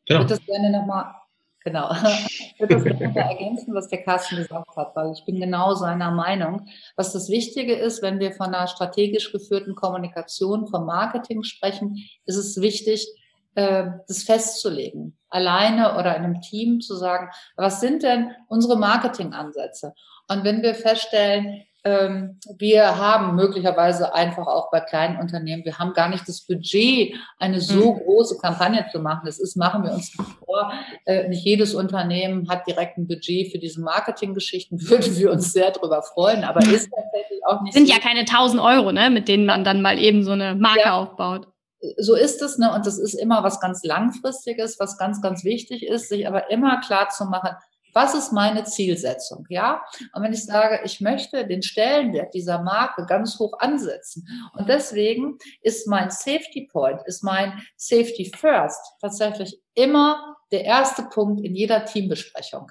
Ich 0.05 0.15
würde 0.15 0.27
das 0.27 0.45
gerne 0.45 0.71
nochmal 0.71 1.15
Genau. 1.63 1.93
Ich 1.93 2.55
würde 2.59 2.77
das 2.77 2.85
gerne 2.85 3.15
ergänzen, 3.15 3.75
was 3.75 3.89
der 3.89 4.03
Carsten 4.03 4.37
gesagt 4.37 4.77
hat, 4.77 4.97
weil 4.97 5.13
ich 5.13 5.25
bin 5.27 5.41
genau 5.41 5.75
seiner 5.75 6.11
Meinung. 6.11 6.67
Was 6.97 7.13
das 7.13 7.29
Wichtige 7.29 7.75
ist, 7.75 8.01
wenn 8.01 8.19
wir 8.19 8.33
von 8.33 8.47
einer 8.47 8.67
strategisch 8.67 9.31
geführten 9.31 9.75
Kommunikation, 9.75 10.67
vom 10.69 10.87
Marketing 10.87 11.43
sprechen, 11.43 11.99
ist 12.25 12.37
es 12.37 12.63
wichtig, 12.63 13.07
äh, 13.55 13.87
das 14.07 14.23
festzulegen, 14.23 15.19
alleine 15.29 15.95
oder 15.99 16.17
in 16.17 16.25
einem 16.25 16.41
Team 16.41 16.81
zu 16.81 16.95
sagen, 16.95 17.31
was 17.57 17.81
sind 17.81 18.03
denn 18.03 18.31
unsere 18.49 18.77
Marketingansätze? 18.77 19.93
Und 20.29 20.45
wenn 20.45 20.63
wir 20.63 20.75
feststellen, 20.75 21.65
ähm, 21.83 22.39
wir 22.59 22.99
haben 22.99 23.35
möglicherweise 23.37 24.15
einfach 24.15 24.47
auch 24.47 24.71
bei 24.71 24.81
kleinen 24.81 25.19
Unternehmen, 25.19 25.65
wir 25.65 25.79
haben 25.79 25.95
gar 25.95 26.09
nicht 26.09 26.29
das 26.29 26.47
Budget, 26.47 27.15
eine 27.39 27.61
so 27.61 27.95
mhm. 27.95 27.99
große 28.01 28.39
Kampagne 28.39 28.87
zu 28.93 29.01
machen. 29.01 29.23
Das 29.25 29.39
ist, 29.39 29.57
machen 29.57 29.85
wir 29.85 29.93
uns 29.93 30.17
nicht 30.17 30.31
vor. 30.45 30.73
Äh, 31.07 31.29
nicht 31.29 31.45
jedes 31.45 31.75
Unternehmen 31.75 32.49
hat 32.51 32.67
direkt 32.67 32.99
ein 32.99 33.09
Budget 33.09 33.51
für 33.51 33.59
diese 33.59 33.81
Marketinggeschichten. 33.81 34.81
Würden 34.89 35.17
wir 35.17 35.33
uns 35.33 35.53
sehr 35.53 35.71
darüber 35.71 36.03
freuen, 36.03 36.45
aber 36.45 36.61
ist 36.61 36.91
tatsächlich 36.95 37.41
auch 37.47 37.63
nicht. 37.63 37.73
Sind 37.73 37.89
so 37.89 37.95
ja 37.95 37.99
keine 37.99 38.21
1000 38.21 38.61
Euro, 38.61 38.93
ne, 38.93 39.09
mit 39.09 39.29
denen 39.29 39.47
man 39.47 39.65
dann 39.65 39.81
mal 39.81 39.99
eben 39.99 40.23
so 40.23 40.33
eine 40.33 40.55
Marke 40.55 40.81
ja. 40.81 40.99
aufbaut 40.99 41.49
so 41.97 42.15
ist 42.15 42.43
es, 42.43 42.59
ne? 42.59 42.73
Und 42.75 42.87
das 42.87 42.99
ist 42.99 43.15
immer 43.15 43.43
was 43.43 43.61
ganz 43.61 43.83
Langfristiges, 43.85 44.79
was 44.79 44.99
ganz, 44.99 45.23
ganz 45.23 45.45
wichtig 45.45 45.87
ist, 45.87 46.09
sich 46.09 46.27
aber 46.27 46.51
immer 46.51 46.81
klar 46.81 47.09
zu 47.09 47.25
machen, 47.25 47.51
was 47.93 48.15
ist 48.15 48.33
meine 48.33 48.65
Zielsetzung, 48.65 49.47
ja? 49.49 49.83
Und 50.13 50.23
wenn 50.23 50.33
ich 50.33 50.45
sage, 50.45 50.81
ich 50.85 51.01
möchte 51.01 51.47
den 51.47 51.63
Stellenwert 51.63 52.35
dieser 52.35 52.63
Marke 52.63 53.05
ganz 53.07 53.39
hoch 53.39 53.59
ansetzen 53.59 54.29
und 54.53 54.69
deswegen 54.69 55.39
ist 55.63 55.89
mein 55.89 56.11
Safety 56.11 56.69
Point, 56.71 57.01
ist 57.07 57.25
mein 57.25 57.61
Safety 57.77 58.31
First 58.37 58.81
tatsächlich 59.01 59.61
immer 59.75 60.37
der 60.53 60.65
erste 60.65 61.03
Punkt 61.05 61.45
in 61.45 61.55
jeder 61.55 61.85
Teambesprechung 61.85 62.71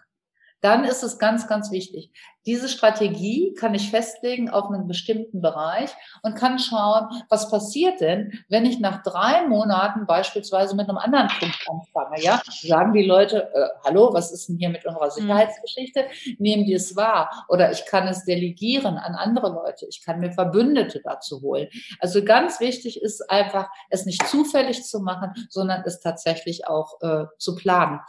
dann 0.62 0.84
ist 0.84 1.04
es 1.04 1.19
ganz, 1.19 1.48
ganz 1.48 1.72
wichtig. 1.72 2.12
Diese 2.50 2.68
Strategie 2.68 3.54
kann 3.54 3.76
ich 3.76 3.92
festlegen 3.92 4.50
auf 4.50 4.72
einen 4.72 4.88
bestimmten 4.88 5.40
Bereich 5.40 5.92
und 6.24 6.34
kann 6.34 6.58
schauen, 6.58 7.06
was 7.30 7.52
passiert 7.52 8.02
denn, 8.02 8.44
wenn 8.50 8.66
ich 8.66 8.80
nach 8.80 9.04
drei 9.04 9.46
Monaten 9.48 10.08
beispielsweise 10.08 10.76
mit 10.76 10.90
einem 10.90 10.98
anderen 10.98 11.28
Punkt 11.28 11.64
anfange. 11.70 12.20
Ja, 12.24 12.42
sagen 12.48 12.94
die 12.94 13.06
Leute, 13.06 13.54
äh, 13.54 13.68
hallo, 13.86 14.10
was 14.14 14.32
ist 14.32 14.50
denn 14.50 14.58
hier 14.58 14.70
mit 14.70 14.84
unserer 14.84 15.06
mhm. 15.06 15.12
Sicherheitsgeschichte? 15.12 16.06
Nehmen 16.40 16.66
die 16.66 16.74
es 16.74 16.96
wahr? 16.96 17.46
Oder 17.50 17.72
ich 17.72 17.86
kann 17.86 18.08
es 18.08 18.26
delegieren 18.26 18.98
an 18.98 19.14
andere 19.14 19.50
Leute. 19.50 19.86
Ich 19.88 20.04
kann 20.04 20.20
mir 20.20 20.32
Verbündete 20.32 21.02
dazu 21.04 21.42
holen. 21.44 21.68
Also 22.00 22.26
ganz 22.26 22.60
wichtig 22.60 23.00
ist 23.00 23.30
einfach, 23.30 23.70
es 23.92 24.08
nicht 24.08 24.26
zufällig 24.26 24.86
zu 24.86 25.02
machen, 25.02 25.34
sondern 25.50 25.84
es 25.86 26.00
tatsächlich 26.00 26.68
auch 26.68 27.00
äh, 27.02 27.26
zu 27.38 27.54
planen. 27.54 28.00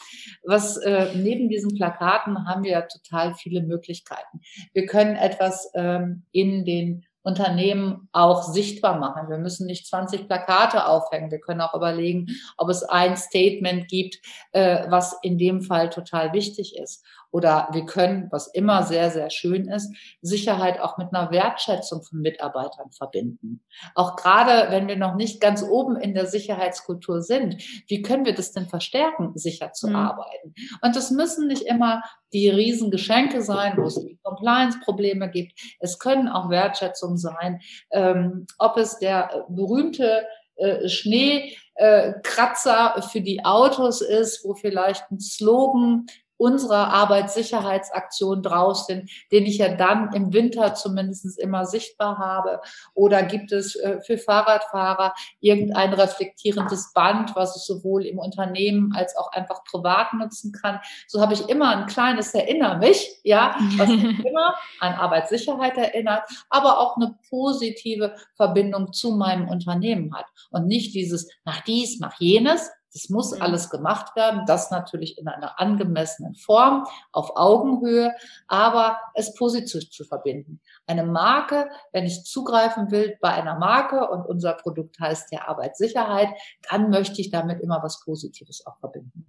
Was 0.44 0.79
äh, 0.79 1.11
neben 1.14 1.50
diesen 1.50 1.74
Plakaten 1.74 2.48
haben 2.48 2.64
wir 2.64 2.70
ja 2.70 2.83
total 2.83 3.35
viele 3.35 3.61
Möglichkeiten. 3.61 4.29
Wir 4.72 4.86
können 4.86 5.16
etwas 5.16 5.70
ähm, 5.74 6.24
in 6.32 6.64
den 6.64 7.04
Unternehmen 7.22 8.08
auch 8.12 8.42
sichtbar 8.42 8.98
machen. 8.98 9.28
Wir 9.28 9.38
müssen 9.38 9.66
nicht 9.66 9.86
20 9.86 10.26
Plakate 10.26 10.86
aufhängen. 10.86 11.30
Wir 11.30 11.40
können 11.40 11.60
auch 11.60 11.74
überlegen, 11.74 12.28
ob 12.56 12.70
es 12.70 12.82
ein 12.82 13.16
Statement 13.16 13.88
gibt, 13.88 14.18
äh, 14.52 14.86
was 14.88 15.18
in 15.22 15.36
dem 15.36 15.60
Fall 15.60 15.90
total 15.90 16.32
wichtig 16.32 16.76
ist. 16.76 17.04
Oder 17.30 17.68
wir 17.72 17.86
können, 17.86 18.28
was 18.30 18.48
immer 18.48 18.82
sehr, 18.82 19.10
sehr 19.10 19.30
schön 19.30 19.68
ist, 19.68 19.94
Sicherheit 20.20 20.80
auch 20.80 20.98
mit 20.98 21.08
einer 21.12 21.30
Wertschätzung 21.30 22.02
von 22.02 22.20
Mitarbeitern 22.20 22.90
verbinden. 22.90 23.62
Auch 23.94 24.16
gerade, 24.16 24.70
wenn 24.70 24.88
wir 24.88 24.96
noch 24.96 25.14
nicht 25.14 25.40
ganz 25.40 25.62
oben 25.62 25.96
in 25.96 26.14
der 26.14 26.26
Sicherheitskultur 26.26 27.22
sind, 27.22 27.62
wie 27.86 28.02
können 28.02 28.24
wir 28.24 28.34
das 28.34 28.52
denn 28.52 28.66
verstärken, 28.66 29.32
sicher 29.36 29.72
zu 29.72 29.88
mhm. 29.88 29.96
arbeiten? 29.96 30.54
Und 30.82 30.96
das 30.96 31.10
müssen 31.10 31.46
nicht 31.46 31.62
immer 31.62 32.02
die 32.32 32.48
Riesengeschenke 32.48 33.42
sein, 33.42 33.74
wo 33.76 33.82
es 33.82 34.00
Compliance-Probleme 34.22 35.30
gibt. 35.30 35.52
Es 35.78 35.98
können 35.98 36.28
auch 36.28 36.50
Wertschätzungen 36.50 37.18
sein, 37.18 37.60
ähm, 37.90 38.46
ob 38.58 38.76
es 38.76 38.98
der 38.98 39.46
berühmte 39.48 40.26
äh, 40.56 40.88
Schneekratzer 40.88 43.02
für 43.10 43.20
die 43.20 43.44
Autos 43.44 44.00
ist, 44.00 44.44
wo 44.44 44.54
vielleicht 44.54 45.10
ein 45.10 45.20
Slogan 45.20 46.06
unserer 46.40 46.88
Arbeitssicherheitsaktion 46.88 48.42
draus 48.42 48.87
sind, 48.87 49.11
den 49.31 49.44
ich 49.44 49.59
ja 49.59 49.74
dann 49.74 50.12
im 50.14 50.33
Winter 50.33 50.74
zumindest 50.74 51.38
immer 51.38 51.66
sichtbar 51.66 52.16
habe? 52.16 52.61
Oder 52.94 53.22
gibt 53.22 53.53
es 53.53 53.76
äh, 53.76 54.00
für 54.00 54.16
Fahrradfahrer 54.16 55.14
irgendein 55.40 55.92
reflektierendes 55.92 56.92
Band, 56.94 57.37
was 57.37 57.57
ich 57.57 57.62
sowohl 57.62 58.07
im 58.07 58.18
Unternehmen 58.18 58.94
als 58.96 59.16
auch 59.16 59.31
einfach 59.33 59.62
privat 59.64 60.14
nutzen 60.14 60.53
kann? 60.53 60.81
So 61.07 61.20
habe 61.20 61.35
ich 61.35 61.46
immer 61.48 61.76
ein 61.76 61.87
kleines 61.87 62.33
Erinner 62.33 62.79
mich, 62.79 63.20
ja, 63.22 63.57
was 63.76 63.90
mich 63.90 64.18
immer 64.24 64.55
an 64.81 64.94
Arbeitssicherheit 64.94 65.76
erinnert, 65.76 66.22
aber 66.48 66.79
auch 66.79 66.96
eine 66.96 67.18
positive 67.29 68.14
Verbindung 68.35 68.94
zu 68.94 69.12
meinem 69.12 69.46
Unternehmen 69.48 70.14
hat 70.14 70.26
und 70.50 70.66
nicht 70.66 70.94
dieses 70.94 71.29
mach 71.44 71.61
dies, 71.61 71.98
mach 72.00 72.18
jenes, 72.18 72.70
das 72.92 73.09
muss 73.09 73.35
mhm. 73.35 73.42
alles 73.42 73.70
gemacht 73.70 74.16
werden, 74.16 74.44
das 74.46 74.70
natürlich 74.70 75.18
in 75.18 75.29
einer 75.29 75.61
angemessenen 75.61 76.35
Form, 76.35 76.87
auf 77.12 77.37
Augenhöhe, 77.37 78.14
aber 78.48 78.98
es 79.14 79.35
positiv 79.35 79.90
zu 79.90 80.05
verbinden. 80.05 80.61
Eine 80.87 81.05
Marke, 81.05 81.68
wenn 81.92 82.07
ich 82.07 82.24
zugreifen 82.24 82.90
will 82.90 83.16
bei 83.20 83.31
einer 83.31 83.59
Marke 83.59 84.09
und 84.09 84.26
unser 84.26 84.55
Produkt 84.55 84.98
heißt 84.98 85.33
ja 85.33 85.48
Arbeitssicherheit, 85.48 86.29
dann 86.70 86.90
möchte 86.90 87.20
ich 87.20 87.31
damit 87.31 87.61
immer 87.61 87.83
was 87.83 88.00
Positives 88.00 88.66
auch 88.66 88.79
verbinden. 88.79 89.26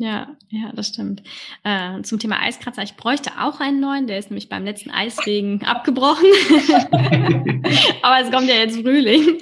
Ja, 0.00 0.34
ja, 0.48 0.72
das 0.74 0.88
stimmt. 0.88 1.22
Äh, 1.62 2.00
zum 2.00 2.18
Thema 2.18 2.40
Eiskratzer, 2.40 2.82
ich 2.82 2.94
bräuchte 2.94 3.32
auch 3.38 3.60
einen 3.60 3.80
neuen, 3.80 4.06
der 4.06 4.16
ist 4.16 4.30
nämlich 4.30 4.48
beim 4.48 4.64
letzten 4.64 4.90
Eisregen 4.90 5.62
abgebrochen. 5.62 6.24
Aber 8.02 8.18
es 8.22 8.30
kommt 8.30 8.48
ja 8.48 8.54
jetzt 8.54 8.80
Frühling. 8.80 9.40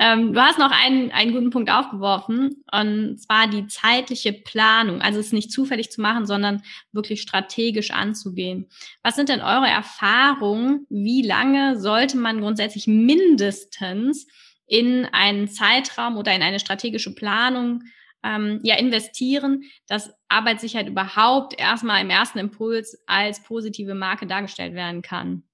Ähm, 0.00 0.32
du 0.32 0.40
hast 0.40 0.58
noch 0.58 0.72
einen, 0.72 1.12
einen 1.12 1.32
guten 1.32 1.50
Punkt 1.50 1.70
aufgeworfen, 1.70 2.64
und 2.72 3.20
zwar 3.20 3.46
die 3.46 3.68
zeitliche 3.68 4.32
Planung. 4.32 5.00
Also 5.00 5.20
es 5.20 5.30
nicht 5.30 5.52
zufällig 5.52 5.92
zu 5.92 6.00
machen, 6.00 6.26
sondern 6.26 6.62
wirklich 6.90 7.22
strategisch 7.22 7.92
anzugehen. 7.92 8.66
Was 9.04 9.14
sind 9.14 9.28
denn 9.28 9.40
eure 9.40 9.68
Erfahrungen? 9.68 10.86
Wie 10.90 11.22
lange 11.22 11.78
sollte 11.78 12.16
man 12.16 12.40
grundsätzlich 12.40 12.88
mindestens 12.88 14.26
in 14.66 15.06
einen 15.12 15.46
Zeitraum 15.46 16.16
oder 16.16 16.34
in 16.34 16.42
eine 16.42 16.58
strategische 16.58 17.14
Planung 17.14 17.84
ähm, 18.22 18.60
ja 18.62 18.76
investieren, 18.76 19.64
dass 19.86 20.12
Arbeitssicherheit 20.28 20.88
überhaupt 20.88 21.58
erstmal 21.58 22.02
im 22.02 22.10
ersten 22.10 22.38
Impuls 22.38 23.02
als 23.06 23.42
positive 23.42 23.94
Marke 23.94 24.26
dargestellt 24.26 24.74
werden 24.74 25.02
kann 25.02 25.44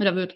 oder 0.00 0.14
wird. 0.14 0.34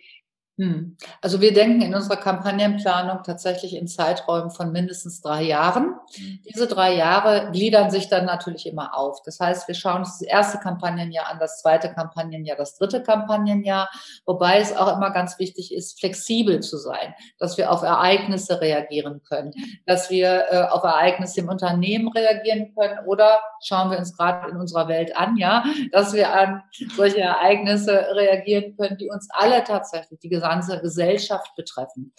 Hm. 0.60 0.94
Also 1.22 1.40
wir 1.40 1.54
denken 1.54 1.80
in 1.80 1.94
unserer 1.94 2.18
Kampagnenplanung 2.18 3.22
tatsächlich 3.22 3.74
in 3.74 3.88
Zeiträumen 3.88 4.50
von 4.50 4.72
mindestens 4.72 5.22
drei 5.22 5.42
Jahren. 5.44 5.94
Hm. 6.14 6.40
Diese 6.46 6.66
drei 6.66 6.94
Jahre 6.94 7.50
gliedern 7.50 7.90
sich 7.90 8.10
dann 8.10 8.26
natürlich 8.26 8.66
immer 8.66 8.94
auf. 8.94 9.22
Das 9.22 9.40
heißt, 9.40 9.68
wir 9.68 9.74
schauen 9.74 10.00
uns 10.00 10.18
das 10.18 10.28
erste 10.28 10.58
Kampagnenjahr 10.58 11.28
an, 11.28 11.38
das 11.38 11.62
zweite 11.62 11.90
Kampagnenjahr, 11.90 12.58
das 12.58 12.76
dritte 12.76 13.02
Kampagnenjahr, 13.02 13.88
wobei 14.26 14.58
es 14.58 14.76
auch 14.76 14.94
immer 14.94 15.10
ganz 15.12 15.38
wichtig 15.38 15.72
ist, 15.72 15.98
flexibel 15.98 16.60
zu 16.60 16.76
sein, 16.76 17.14
dass 17.38 17.56
wir 17.56 17.72
auf 17.72 17.80
Ereignisse 17.80 18.60
reagieren 18.60 19.22
können, 19.26 19.54
dass 19.86 20.10
wir 20.10 20.44
äh, 20.50 20.60
auf 20.68 20.84
Ereignisse 20.84 21.40
im 21.40 21.48
Unternehmen 21.48 22.08
reagieren 22.08 22.74
können 22.74 22.98
oder 23.06 23.40
schauen 23.62 23.90
wir 23.90 23.98
uns 23.98 24.14
gerade 24.14 24.50
in 24.50 24.58
unserer 24.58 24.88
Welt 24.88 25.16
an, 25.16 25.38
ja, 25.38 25.64
dass 25.90 26.12
wir 26.12 26.34
an 26.34 26.62
solche 26.96 27.20
Ereignisse 27.20 27.92
reagieren 28.14 28.76
können, 28.76 28.98
die 28.98 29.08
uns 29.08 29.28
alle 29.30 29.64
tatsächlich, 29.64 30.20
die 30.20 30.28
gesamte 30.28 30.49
ganze 30.50 30.80
Gesellschaft 30.80 31.54
betreffen. 31.56 32.12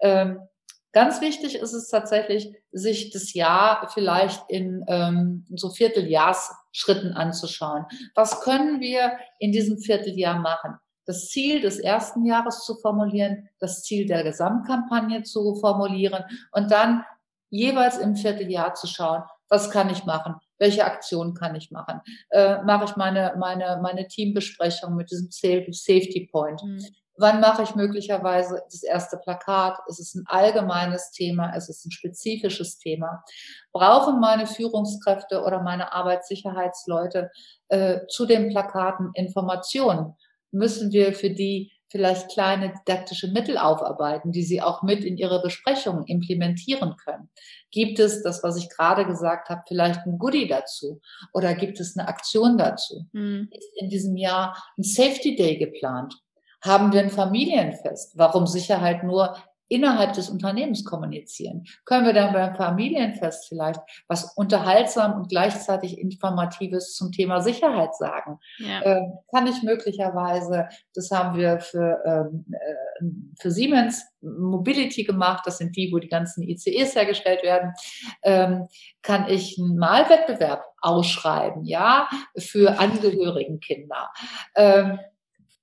Ähm, 0.00 0.40
ganz 0.92 1.20
wichtig 1.20 1.56
ist 1.56 1.74
es 1.74 1.88
tatsächlich, 1.88 2.54
sich 2.72 3.10
das 3.10 3.34
Jahr 3.34 3.90
vielleicht 3.92 4.42
in 4.48 4.84
ähm, 4.88 5.46
so 5.54 5.70
Vierteljahrsschritten 5.70 7.12
anzuschauen. 7.12 7.84
Was 8.14 8.40
können 8.40 8.80
wir 8.80 9.18
in 9.38 9.52
diesem 9.52 9.78
Vierteljahr 9.78 10.38
machen? 10.38 10.76
Das 11.06 11.28
Ziel 11.28 11.60
des 11.60 11.78
ersten 11.78 12.24
Jahres 12.24 12.64
zu 12.64 12.76
formulieren, 12.76 13.48
das 13.58 13.82
Ziel 13.82 14.06
der 14.06 14.24
Gesamtkampagne 14.24 15.22
zu 15.22 15.56
formulieren 15.56 16.24
und 16.52 16.70
dann 16.70 17.04
jeweils 17.50 17.98
im 17.98 18.16
Vierteljahr 18.16 18.74
zu 18.74 18.86
schauen, 18.86 19.22
was 19.48 19.70
kann 19.70 19.90
ich 19.90 20.04
machen? 20.04 20.34
Welche 20.58 20.84
Aktion 20.84 21.34
kann 21.34 21.54
ich 21.54 21.70
machen? 21.70 22.00
Äh, 22.30 22.62
mache 22.62 22.86
ich 22.86 22.96
meine, 22.96 23.34
meine, 23.38 23.78
meine 23.82 24.08
Teambesprechung 24.08 24.96
mit 24.96 25.10
diesem 25.10 25.30
Safety 25.30 26.28
Point? 26.30 26.62
Mhm. 26.64 26.84
Wann 27.16 27.40
mache 27.40 27.62
ich 27.62 27.74
möglicherweise 27.74 28.62
das 28.70 28.82
erste 28.82 29.16
Plakat? 29.18 29.78
Es 29.88 30.00
ist 30.00 30.16
ein 30.16 30.24
allgemeines 30.26 31.10
Thema, 31.12 31.54
es 31.54 31.68
ist 31.68 31.84
ein 31.86 31.92
spezifisches 31.92 32.78
Thema. 32.78 33.22
Brauchen 33.72 34.20
meine 34.20 34.46
Führungskräfte 34.46 35.42
oder 35.42 35.62
meine 35.62 35.92
Arbeitssicherheitsleute 35.92 37.30
äh, 37.68 38.00
zu 38.08 38.26
den 38.26 38.48
Plakaten 38.48 39.10
Informationen? 39.14 40.14
Müssen 40.50 40.92
wir 40.92 41.14
für 41.14 41.30
die 41.30 41.72
vielleicht 41.94 42.30
kleine 42.30 42.72
didaktische 42.72 43.28
Mittel 43.28 43.56
aufarbeiten, 43.56 44.32
die 44.32 44.42
sie 44.42 44.60
auch 44.60 44.82
mit 44.82 45.04
in 45.04 45.16
ihre 45.16 45.40
Besprechungen 45.40 46.04
implementieren 46.06 46.96
können? 46.96 47.30
Gibt 47.70 48.00
es 48.00 48.24
das, 48.24 48.42
was 48.42 48.56
ich 48.56 48.68
gerade 48.68 49.06
gesagt 49.06 49.48
habe, 49.48 49.62
vielleicht 49.68 50.04
ein 50.04 50.18
Goodie 50.18 50.48
dazu? 50.48 51.00
Oder 51.32 51.54
gibt 51.54 51.78
es 51.78 51.96
eine 51.96 52.08
Aktion 52.08 52.58
dazu? 52.58 53.06
Mhm. 53.12 53.48
Ist 53.52 53.70
in 53.76 53.88
diesem 53.90 54.16
Jahr 54.16 54.60
ein 54.76 54.82
Safety 54.82 55.36
Day 55.36 55.56
geplant? 55.56 56.16
Haben 56.64 56.92
wir 56.92 57.00
ein 57.00 57.10
Familienfest? 57.10 58.16
Warum 58.16 58.46
Sicherheit 58.46 59.04
nur 59.04 59.36
innerhalb 59.68 60.12
des 60.12 60.30
Unternehmens 60.30 60.84
kommunizieren? 60.84 61.64
Können 61.84 62.06
wir 62.06 62.12
dann 62.12 62.32
beim 62.32 62.54
Familienfest 62.54 63.48
vielleicht 63.48 63.80
was 64.08 64.32
unterhaltsam 64.36 65.14
und 65.14 65.28
gleichzeitig 65.28 65.98
informatives 65.98 66.94
zum 66.94 67.12
Thema 67.12 67.40
Sicherheit 67.40 67.94
sagen? 67.94 68.38
Ja. 68.58 68.80
Äh, 68.80 69.02
kann 69.32 69.46
ich 69.46 69.62
möglicherweise, 69.62 70.68
das 70.94 71.10
haben 71.10 71.38
wir 71.38 71.60
für, 71.60 72.02
ähm, 72.06 72.46
äh, 72.52 73.04
für 73.40 73.50
Siemens 73.50 74.04
Mobility 74.20 75.04
gemacht, 75.04 75.42
das 75.46 75.58
sind 75.58 75.76
die, 75.76 75.90
wo 75.92 75.98
die 75.98 76.08
ganzen 76.08 76.42
ICEs 76.42 76.94
hergestellt 76.94 77.42
werden, 77.42 77.72
ähm, 78.22 78.68
kann 79.02 79.28
ich 79.28 79.58
einen 79.58 79.76
Malwettbewerb 79.76 80.64
ausschreiben, 80.80 81.64
ja, 81.64 82.08
für 82.38 82.78
Angehörigen 82.78 83.60
Kinder. 83.60 84.10
Ähm, 84.54 84.98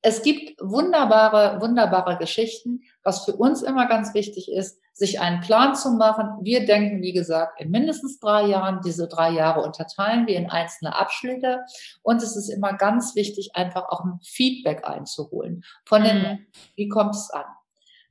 es 0.04 0.24
gibt 0.24 0.60
wunderbare, 0.60 1.62
wunderbare 1.62 2.18
Geschichten. 2.18 2.82
Was 3.04 3.26
für 3.26 3.36
uns 3.36 3.62
immer 3.62 3.88
ganz 3.88 4.14
wichtig 4.14 4.52
ist, 4.52 4.80
sich 4.94 5.20
einen 5.20 5.42
Plan 5.42 5.76
zu 5.76 5.92
machen. 5.92 6.40
Wir 6.42 6.66
denken, 6.66 7.02
wie 7.02 7.14
gesagt, 7.14 7.62
in 7.62 7.70
mindestens 7.70 8.20
drei 8.20 8.48
Jahren. 8.48 8.82
Diese 8.84 9.08
drei 9.08 9.30
Jahre 9.32 9.62
unterteilen 9.62 10.28
wir 10.28 10.38
in 10.38 10.50
einzelne 10.50 10.96
Abschnitte. 10.96 11.62
Und 12.02 12.24
es 12.24 12.36
ist 12.36 12.50
immer 12.50 12.74
ganz 12.74 13.16
wichtig, 13.16 13.56
einfach 13.56 13.90
auch 13.90 14.04
ein 14.04 14.20
Feedback 14.24 14.88
einzuholen 14.88 15.64
von 15.86 16.04
den, 16.04 16.18
mhm. 16.18 16.48
wie 16.76 16.88
kommt 16.88 17.16
es 17.16 17.30
an? 17.30 17.46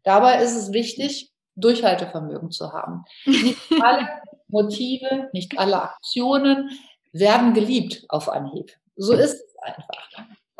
Dabei 0.04 0.42
ist 0.42 0.56
es 0.56 0.72
wichtig, 0.72 1.32
Durchhaltevermögen 1.56 2.50
zu 2.50 2.72
haben. 2.72 3.04
Nicht 3.26 3.58
alle 3.82 4.08
Motive, 4.48 5.28
nicht 5.32 5.58
alle 5.58 5.82
Aktionen 5.82 6.70
werden 7.12 7.52
geliebt 7.52 8.04
auf 8.08 8.28
Anhieb. 8.28 8.72
So 8.96 9.12
ist 9.12 9.34
es 9.34 9.56
einfach 9.58 9.88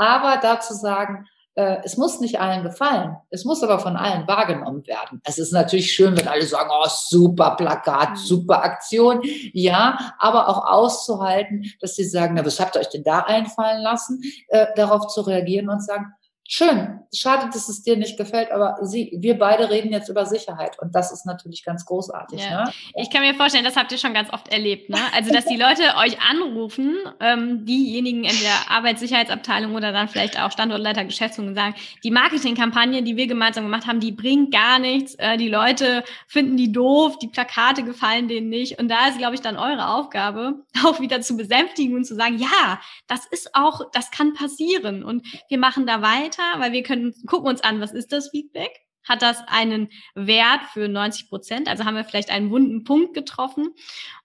aber 0.01 0.39
dazu 0.41 0.73
sagen, 0.73 1.27
äh, 1.57 1.77
es 1.85 1.99
muss 1.99 2.21
nicht 2.21 2.41
allen 2.41 2.63
gefallen, 2.63 3.17
es 3.29 3.45
muss 3.45 3.63
aber 3.63 3.79
von 3.81 3.97
allen 3.97 4.27
wahrgenommen 4.27 4.87
werden. 4.87 5.21
Es 5.25 5.39
ist 5.39 5.53
natürlich 5.53 5.93
schön, 5.93 6.17
wenn 6.17 6.27
alle 6.27 6.43
sagen, 6.43 6.71
oh, 6.73 6.89
super 6.89 7.55
Plakat, 7.57 8.11
mhm. 8.11 8.17
super 8.17 8.63
Aktion, 8.63 9.21
ja, 9.53 10.15
aber 10.19 10.49
auch 10.49 10.65
auszuhalten, 10.65 11.67
dass 11.81 11.97
sie 11.97 12.05
sagen, 12.05 12.35
na, 12.35 12.47
was 12.47 12.59
habt 12.59 12.77
ihr 12.77 12.81
euch 12.81 12.89
denn 12.89 13.05
da 13.05 13.21
einfallen 13.21 13.83
lassen, 13.83 14.23
äh, 14.49 14.69
darauf 14.75 15.09
zu 15.09 15.21
reagieren 15.21 15.69
und 15.69 15.85
sagen, 15.85 16.07
schön, 16.53 16.99
schade, 17.15 17.49
dass 17.53 17.69
es 17.69 17.83
dir 17.85 17.97
nicht 17.97 18.19
gefällt, 18.19 18.51
aber 18.51 18.77
sie, 18.83 19.17
wir 19.17 19.39
beide 19.39 19.71
reden 19.71 19.93
jetzt 19.93 20.09
über 20.09 20.27
Sicherheit 20.27 20.77
und 20.81 20.97
das 20.97 21.13
ist 21.13 21.25
natürlich 21.25 21.65
ganz 21.65 21.85
großartig. 21.85 22.43
Ja. 22.43 22.65
Ne? 22.65 22.73
Ich 22.97 23.09
kann 23.09 23.23
mir 23.23 23.35
vorstellen, 23.35 23.65
das 23.65 23.77
habt 23.77 23.93
ihr 23.93 23.99
schon 23.99 24.15
ganz 24.15 24.33
oft 24.33 24.49
erlebt, 24.49 24.91
ne? 24.91 24.99
Also, 25.15 25.33
dass 25.33 25.45
die 25.45 25.57
Leute 25.57 25.83
euch 25.99 26.21
anrufen, 26.21 26.97
ähm, 27.21 27.65
diejenigen 27.67 28.25
in 28.25 28.37
der 28.41 28.69
Arbeitssicherheitsabteilung 28.69 29.77
oder 29.77 29.93
dann 29.93 30.09
vielleicht 30.09 30.41
auch 30.41 30.51
Standortleiter 30.51 31.05
Geschäftsführung 31.05 31.55
sagen, 31.55 31.77
die 32.03 32.11
Marketingkampagne, 32.11 33.05
die 33.05 33.17
wir 33.17 33.29
gemeinsam 33.29 33.65
gemacht 33.65 33.87
haben, 33.87 34.01
die 34.01 34.13
bringt 34.13 34.53
gar 34.53 34.81
nichts, 34.81 35.15
äh, 35.15 35.37
die 35.37 35.49
Leute 35.49 36.03
finden 36.27 36.57
die 36.57 36.73
doof, 36.73 37.17
die 37.19 37.29
Plakate 37.29 37.85
gefallen 37.85 38.27
denen 38.27 38.49
nicht 38.49 38.81
und 38.81 38.89
da 38.89 39.07
ist, 39.07 39.19
glaube 39.19 39.37
ich, 39.37 39.41
dann 39.41 39.57
eure 39.57 39.87
Aufgabe, 39.87 40.65
auch 40.85 40.99
wieder 40.99 41.21
zu 41.21 41.37
besänftigen 41.37 41.95
und 41.95 42.05
zu 42.05 42.17
sagen, 42.17 42.39
ja, 42.39 42.81
das 43.07 43.25
ist 43.27 43.55
auch, 43.55 43.89
das 43.93 44.11
kann 44.11 44.35
passieren 44.35 45.05
und 45.05 45.25
wir 45.49 45.59
machen 45.59 45.87
da 45.87 46.03
weiter 46.03 46.40
weiter, 46.41 46.61
weil 46.61 46.73
wir 46.73 46.83
können 46.83 47.15
gucken 47.27 47.49
uns 47.49 47.63
an, 47.63 47.81
was 47.81 47.93
ist 47.93 48.13
das 48.13 48.31
Feedback? 48.31 48.71
Hat 49.09 49.23
das 49.23 49.43
einen 49.47 49.89
Wert 50.15 50.61
für 50.73 50.87
90 50.87 51.31
Prozent? 51.31 51.69
Also 51.69 51.85
haben 51.85 51.97
wir 51.97 52.05
vielleicht 52.05 52.31
einen 52.31 52.51
wunden 52.51 52.85
Punkt 52.85 53.15
getroffen 53.15 53.75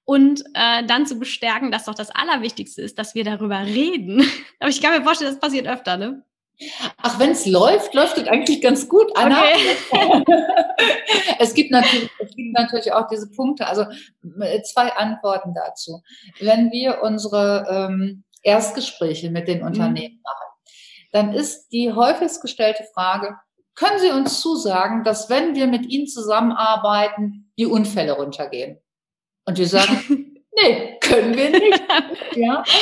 und 0.04 0.44
äh, 0.54 0.86
dann 0.86 1.06
zu 1.08 1.18
bestärken, 1.18 1.72
dass 1.72 1.86
doch 1.86 1.96
das 1.96 2.12
Allerwichtigste 2.12 2.82
ist, 2.82 3.00
dass 3.00 3.16
wir 3.16 3.24
darüber 3.24 3.60
reden. 3.60 4.30
Aber 4.60 4.70
ich 4.70 4.82
kann 4.82 4.98
mir 4.98 5.04
vorstellen, 5.04 5.32
das 5.32 5.40
passiert 5.40 5.68
öfter, 5.68 5.98
ne? 5.98 6.24
Ach, 7.02 7.20
wenn 7.20 7.32
es 7.32 7.46
läuft, 7.46 7.94
läuft 7.94 8.18
es 8.18 8.28
eigentlich 8.30 8.62
ganz 8.62 8.88
gut, 8.88 9.12
Anna. 9.16 9.42
Okay. 9.42 10.24
es, 11.40 11.54
gibt 11.54 11.70
natürlich, 11.72 12.10
es 12.20 12.34
gibt 12.34 12.54
natürlich 12.54 12.94
auch 12.94 13.10
diese 13.10 13.30
Punkte. 13.30 13.68
Also 13.68 13.86
zwei 14.64 14.94
Antworten 14.94 15.54
dazu. 15.54 16.02
Wenn 16.40 16.72
wir 16.72 17.02
unsere 17.02 17.90
ähm, 17.92 18.24
Erstgespräche 18.42 19.32
mit 19.32 19.50
den 19.50 19.60
mhm. 19.60 19.68
Unternehmen 19.68 20.22
machen, 20.24 20.55
dann 21.16 21.34
ist 21.34 21.70
die 21.70 21.94
häufigst 21.94 22.42
gestellte 22.42 22.84
Frage, 22.94 23.38
können 23.74 24.00
Sie 24.00 24.12
uns 24.12 24.42
zusagen, 24.42 25.04
dass 25.04 25.30
wenn 25.30 25.56
wir 25.56 25.68
mit 25.68 25.86
Ihnen 25.86 26.08
zusammenarbeiten, 26.08 27.52
die 27.58 27.66
Unfälle 27.66 28.14
runtergehen? 28.14 28.80
Und 29.46 29.58
wir 29.58 29.68
sagen, 29.68 30.32
Nee, 30.58 30.98
können 31.02 31.36
wir 31.36 31.50
nicht. 31.50 31.84
ja. 32.36 32.64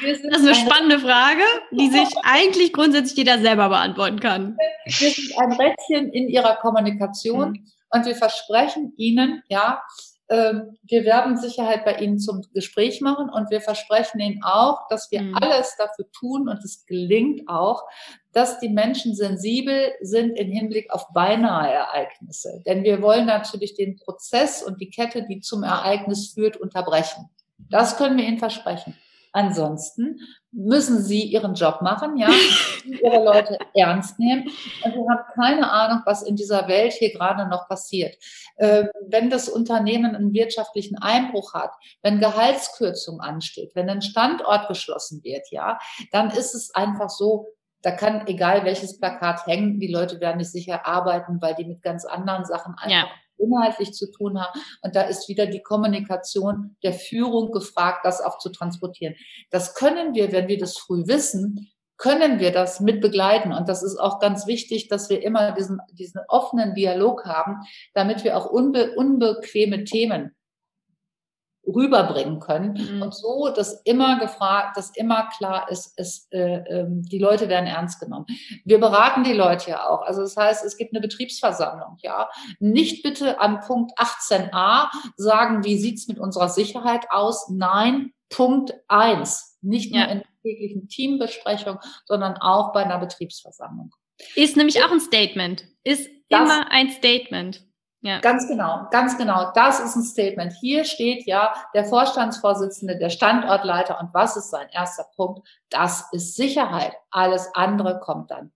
Wir 0.00 0.12
das 0.12 0.40
ist 0.42 0.46
eine 0.46 0.54
spannende 0.54 0.98
Frage, 0.98 1.42
die 1.70 1.88
sich 1.88 2.08
eigentlich 2.22 2.72
grundsätzlich 2.72 3.16
jeder 3.16 3.38
selber 3.38 3.68
beantworten 3.70 4.20
kann. 4.20 4.58
Wir 4.84 5.10
sind 5.10 5.38
ein 5.38 5.52
Rädchen 5.52 6.12
in 6.12 6.28
ihrer 6.28 6.56
Kommunikation 6.56 7.52
mhm. 7.52 7.66
und 7.90 8.04
wir 8.04 8.14
versprechen 8.14 8.92
Ihnen, 8.96 9.42
ja, 9.48 9.82
wir 10.30 11.04
werden 11.04 11.36
Sicherheit 11.36 11.84
bei 11.84 11.96
Ihnen 11.96 12.20
zum 12.20 12.42
Gespräch 12.54 13.00
machen 13.00 13.28
und 13.28 13.50
wir 13.50 13.60
versprechen 13.60 14.20
Ihnen 14.20 14.44
auch, 14.44 14.86
dass 14.88 15.10
wir 15.10 15.22
mhm. 15.22 15.34
alles 15.34 15.74
dafür 15.76 16.08
tun 16.12 16.48
und 16.48 16.64
es 16.64 16.86
gelingt 16.86 17.48
auch, 17.48 17.82
dass 18.32 18.60
die 18.60 18.68
Menschen 18.68 19.16
sensibel 19.16 19.90
sind 20.02 20.38
im 20.38 20.52
Hinblick 20.52 20.92
auf 20.92 21.08
beinahe 21.12 21.72
Ereignisse. 21.72 22.62
Denn 22.64 22.84
wir 22.84 23.02
wollen 23.02 23.26
natürlich 23.26 23.74
den 23.74 23.96
Prozess 23.96 24.62
und 24.62 24.80
die 24.80 24.90
Kette, 24.90 25.26
die 25.26 25.40
zum 25.40 25.64
Ereignis 25.64 26.32
führt, 26.32 26.56
unterbrechen. 26.56 27.28
Das 27.68 27.96
können 27.96 28.16
wir 28.16 28.24
Ihnen 28.24 28.38
versprechen. 28.38 28.96
Ansonsten 29.32 30.20
müssen 30.52 31.02
sie 31.02 31.22
ihren 31.22 31.54
Job 31.54 31.80
machen, 31.82 32.16
ja, 32.16 32.28
ihre 32.84 33.24
Leute 33.24 33.58
ernst 33.74 34.18
nehmen. 34.18 34.48
Und 34.84 34.94
wir 34.94 35.08
haben 35.08 35.24
keine 35.34 35.70
Ahnung, 35.70 36.02
was 36.04 36.22
in 36.22 36.36
dieser 36.36 36.68
Welt 36.68 36.92
hier 36.92 37.12
gerade 37.12 37.48
noch 37.48 37.68
passiert. 37.68 38.16
Äh, 38.56 38.86
wenn 39.08 39.30
das 39.30 39.48
Unternehmen 39.48 40.16
einen 40.16 40.32
wirtschaftlichen 40.32 40.98
Einbruch 40.98 41.54
hat, 41.54 41.72
wenn 42.02 42.20
Gehaltskürzung 42.20 43.20
ansteht, 43.20 43.72
wenn 43.74 43.88
ein 43.88 44.02
Standort 44.02 44.68
geschlossen 44.68 45.22
wird, 45.22 45.50
ja, 45.50 45.78
dann 46.12 46.30
ist 46.30 46.54
es 46.54 46.74
einfach 46.74 47.10
so, 47.10 47.48
da 47.82 47.92
kann 47.92 48.26
egal 48.26 48.64
welches 48.64 48.98
Plakat 48.98 49.46
hängen, 49.46 49.80
die 49.80 49.92
Leute 49.92 50.20
werden 50.20 50.38
nicht 50.38 50.52
sicher 50.52 50.86
arbeiten, 50.86 51.40
weil 51.40 51.54
die 51.54 51.64
mit 51.64 51.80
ganz 51.80 52.04
anderen 52.04 52.44
Sachen 52.44 52.74
einfach 52.74 52.90
ja 52.90 53.08
inhaltlich 53.40 53.92
zu 53.92 54.10
tun 54.10 54.40
haben. 54.40 54.60
Und 54.82 54.94
da 54.96 55.02
ist 55.02 55.28
wieder 55.28 55.46
die 55.46 55.62
Kommunikation 55.62 56.76
der 56.82 56.92
Führung 56.92 57.50
gefragt, 57.52 58.04
das 58.04 58.20
auch 58.20 58.38
zu 58.38 58.50
transportieren. 58.50 59.14
Das 59.50 59.74
können 59.74 60.14
wir, 60.14 60.32
wenn 60.32 60.48
wir 60.48 60.58
das 60.58 60.78
früh 60.78 61.06
wissen, 61.06 61.70
können 61.96 62.40
wir 62.40 62.50
das 62.50 62.80
mit 62.80 63.00
begleiten. 63.00 63.52
Und 63.52 63.68
das 63.68 63.82
ist 63.82 63.98
auch 63.98 64.20
ganz 64.20 64.46
wichtig, 64.46 64.88
dass 64.88 65.10
wir 65.10 65.22
immer 65.22 65.52
diesen, 65.52 65.80
diesen 65.92 66.22
offenen 66.28 66.74
Dialog 66.74 67.26
haben, 67.26 67.58
damit 67.92 68.24
wir 68.24 68.38
auch 68.38 68.46
unbe 68.46 68.94
unbequeme 68.96 69.84
Themen 69.84 70.34
rüberbringen 71.74 72.40
können. 72.40 72.72
Mhm. 72.72 73.02
Und 73.02 73.14
so, 73.14 73.50
dass 73.54 73.80
immer 73.84 74.18
gefragt, 74.18 74.76
dass 74.76 74.94
immer 74.96 75.28
klar 75.36 75.70
ist, 75.70 75.98
ist 75.98 76.32
äh, 76.32 76.58
äh, 76.58 76.86
die 76.88 77.18
Leute 77.18 77.48
werden 77.48 77.66
ernst 77.66 78.00
genommen. 78.00 78.26
Wir 78.64 78.78
beraten 78.78 79.24
die 79.24 79.32
Leute 79.32 79.70
ja 79.70 79.88
auch. 79.88 80.02
Also 80.02 80.22
das 80.22 80.36
heißt, 80.36 80.64
es 80.64 80.76
gibt 80.76 80.92
eine 80.92 81.00
Betriebsversammlung, 81.00 81.96
ja. 82.02 82.28
Nicht 82.58 83.02
bitte 83.02 83.40
an 83.40 83.60
Punkt 83.60 83.92
18a 83.98 84.88
sagen, 85.16 85.64
wie 85.64 85.78
sieht's 85.78 86.08
mit 86.08 86.18
unserer 86.18 86.48
Sicherheit 86.48 87.10
aus? 87.10 87.48
Nein, 87.48 88.12
Punkt 88.28 88.72
1. 88.88 89.58
Nicht 89.62 89.92
nur 89.92 90.00
ja. 90.00 90.08
in 90.08 90.18
der 90.18 90.28
täglichen 90.42 90.88
Teambesprechung, 90.88 91.78
sondern 92.06 92.36
auch 92.38 92.72
bei 92.72 92.84
einer 92.84 92.98
Betriebsversammlung. 92.98 93.94
Ist 94.34 94.56
nämlich 94.56 94.82
auch 94.82 94.90
ein 94.90 95.00
Statement. 95.00 95.66
Ist 95.84 96.08
das, 96.28 96.42
immer 96.42 96.70
ein 96.70 96.90
Statement. 96.90 97.64
Ja. 98.02 98.18
Ganz 98.20 98.48
genau, 98.48 98.86
ganz 98.90 99.18
genau. 99.18 99.52
Das 99.54 99.78
ist 99.78 99.94
ein 99.94 100.02
Statement. 100.02 100.54
Hier 100.58 100.84
steht 100.84 101.26
ja 101.26 101.52
der 101.74 101.84
Vorstandsvorsitzende, 101.84 102.96
der 102.96 103.10
Standortleiter 103.10 104.00
und 104.00 104.14
was 104.14 104.36
ist 104.36 104.50
sein 104.50 104.68
erster 104.72 105.04
Punkt? 105.16 105.46
Das 105.68 106.06
ist 106.12 106.34
Sicherheit. 106.34 106.94
Alles 107.10 107.50
andere 107.54 108.00
kommt 108.00 108.30
dann. 108.30 108.52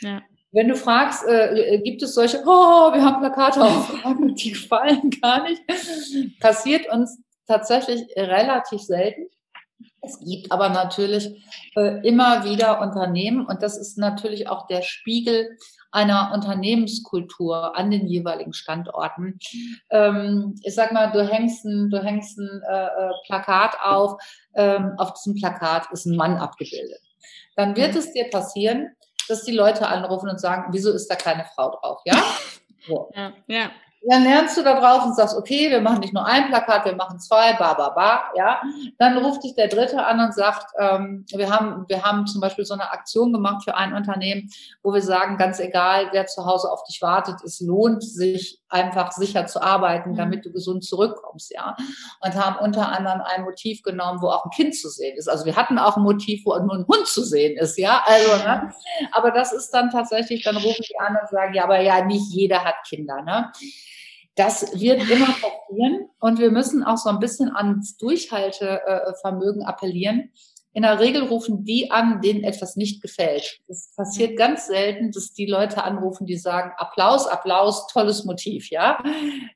Ja. 0.00 0.22
Wenn 0.52 0.66
du 0.66 0.74
fragst, 0.74 1.24
äh, 1.28 1.80
gibt 1.84 2.02
es 2.02 2.14
solche, 2.14 2.42
oh, 2.44 2.92
wir 2.92 3.04
haben 3.04 3.20
Plakate 3.20 3.62
aufgehangen, 3.62 4.34
die 4.34 4.50
gefallen 4.50 5.10
gar 5.22 5.44
nicht, 5.44 5.62
passiert 6.40 6.90
uns 6.92 7.22
tatsächlich 7.46 8.02
relativ 8.16 8.80
selten. 8.80 9.28
Es 10.02 10.18
gibt 10.18 10.50
aber 10.50 10.70
natürlich 10.70 11.44
äh, 11.76 12.06
immer 12.06 12.44
wieder 12.44 12.80
Unternehmen 12.80 13.46
und 13.46 13.62
das 13.62 13.78
ist 13.78 13.98
natürlich 13.98 14.48
auch 14.48 14.66
der 14.66 14.82
Spiegel 14.82 15.56
einer 15.92 16.32
Unternehmenskultur 16.34 17.76
an 17.76 17.90
den 17.90 18.06
jeweiligen 18.06 18.52
Standorten. 18.52 19.38
Ähm, 19.90 20.54
ich 20.62 20.74
sag 20.74 20.92
mal, 20.92 21.10
du 21.12 21.26
hängst 21.26 21.64
ein, 21.64 21.90
du 21.90 22.02
hängst 22.02 22.38
ein 22.38 22.62
äh, 22.68 22.86
äh, 22.86 23.12
Plakat 23.26 23.76
auf, 23.82 24.20
ähm, 24.54 24.94
auf 24.98 25.14
diesem 25.14 25.34
Plakat 25.34 25.90
ist 25.92 26.06
ein 26.06 26.16
Mann 26.16 26.36
abgebildet. 26.36 27.00
Dann 27.56 27.76
wird 27.76 27.96
es 27.96 28.12
dir 28.12 28.30
passieren, 28.30 28.90
dass 29.28 29.44
die 29.44 29.52
Leute 29.54 29.86
anrufen 29.86 30.28
und 30.28 30.40
sagen, 30.40 30.72
wieso 30.72 30.92
ist 30.92 31.08
da 31.08 31.14
keine 31.14 31.44
Frau 31.54 31.70
drauf, 31.70 32.00
ja? 32.04 32.14
So. 32.86 33.10
Ja, 33.14 33.34
ja 33.46 33.70
dann 34.08 34.24
lernst 34.24 34.56
du 34.56 34.62
da 34.62 34.80
drauf 34.80 35.04
und 35.04 35.14
sagst, 35.14 35.36
okay, 35.36 35.70
wir 35.70 35.80
machen 35.80 36.00
nicht 36.00 36.14
nur 36.14 36.24
ein 36.24 36.48
Plakat, 36.48 36.86
wir 36.86 36.96
machen 36.96 37.20
zwei, 37.20 37.52
ba, 37.54 37.74
ba, 37.74 37.90
ba, 37.90 38.22
ja. 38.34 38.62
Dann 38.98 39.18
ruft 39.18 39.44
dich 39.44 39.54
der 39.54 39.68
Dritte 39.68 40.04
an 40.04 40.20
und 40.20 40.34
sagt, 40.34 40.72
ähm, 40.78 41.26
wir 41.34 41.50
haben, 41.50 41.84
wir 41.88 42.02
haben 42.02 42.26
zum 42.26 42.40
Beispiel 42.40 42.64
so 42.64 42.74
eine 42.74 42.90
Aktion 42.90 43.32
gemacht 43.32 43.64
für 43.64 43.74
ein 43.74 43.92
Unternehmen, 43.92 44.50
wo 44.82 44.94
wir 44.94 45.02
sagen, 45.02 45.36
ganz 45.36 45.60
egal, 45.60 46.08
wer 46.12 46.26
zu 46.26 46.46
Hause 46.46 46.70
auf 46.70 46.82
dich 46.84 47.02
wartet, 47.02 47.44
es 47.44 47.60
lohnt 47.60 48.02
sich 48.02 48.60
einfach 48.70 49.12
sicher 49.12 49.46
zu 49.46 49.60
arbeiten, 49.60 50.12
mhm. 50.12 50.16
damit 50.16 50.46
du 50.46 50.52
gesund 50.52 50.82
zurückkommst, 50.84 51.52
ja. 51.52 51.76
Und 52.20 52.34
haben 52.34 52.56
unter 52.64 52.88
anderem 52.88 53.20
ein 53.20 53.42
Motiv 53.42 53.82
genommen, 53.82 54.22
wo 54.22 54.28
auch 54.28 54.46
ein 54.46 54.50
Kind 54.50 54.74
zu 54.76 54.88
sehen 54.88 55.16
ist. 55.18 55.28
Also 55.28 55.44
wir 55.44 55.56
hatten 55.56 55.78
auch 55.78 55.98
ein 55.98 56.02
Motiv, 56.02 56.42
wo 56.46 56.56
nur 56.58 56.74
ein 56.74 56.86
Hund 56.88 57.06
zu 57.06 57.22
sehen 57.22 57.58
ist, 57.58 57.76
ja. 57.76 58.02
Also, 58.06 58.44
ne? 58.44 58.72
Aber 59.12 59.30
das 59.30 59.52
ist 59.52 59.70
dann 59.72 59.90
tatsächlich, 59.90 60.42
dann 60.42 60.56
rufen 60.56 60.84
die 60.88 60.98
an 60.98 61.18
und 61.20 61.28
sagen, 61.28 61.52
ja, 61.52 61.64
aber 61.64 61.80
ja, 61.80 62.02
nicht 62.04 62.32
jeder 62.32 62.64
hat 62.64 62.76
Kinder, 62.88 63.20
ne. 63.22 63.52
Das 64.36 64.80
wird 64.80 65.08
immer 65.10 65.26
passieren 65.26 66.08
und 66.20 66.38
wir 66.38 66.50
müssen 66.50 66.84
auch 66.84 66.96
so 66.96 67.10
ein 67.10 67.18
bisschen 67.18 67.54
ans 67.54 67.96
Durchhaltevermögen 67.96 69.64
appellieren. 69.64 70.30
In 70.72 70.82
der 70.82 71.00
Regel 71.00 71.24
rufen 71.24 71.64
die 71.64 71.90
an, 71.90 72.20
denen 72.20 72.44
etwas 72.44 72.76
nicht 72.76 73.02
gefällt. 73.02 73.58
Es 73.66 73.92
passiert 73.96 74.38
ganz 74.38 74.68
selten, 74.68 75.10
dass 75.10 75.32
die 75.32 75.46
Leute 75.46 75.82
anrufen, 75.82 76.26
die 76.26 76.36
sagen, 76.36 76.72
Applaus, 76.76 77.26
Applaus, 77.26 77.88
tolles 77.88 78.24
Motiv, 78.24 78.70
ja. 78.70 79.02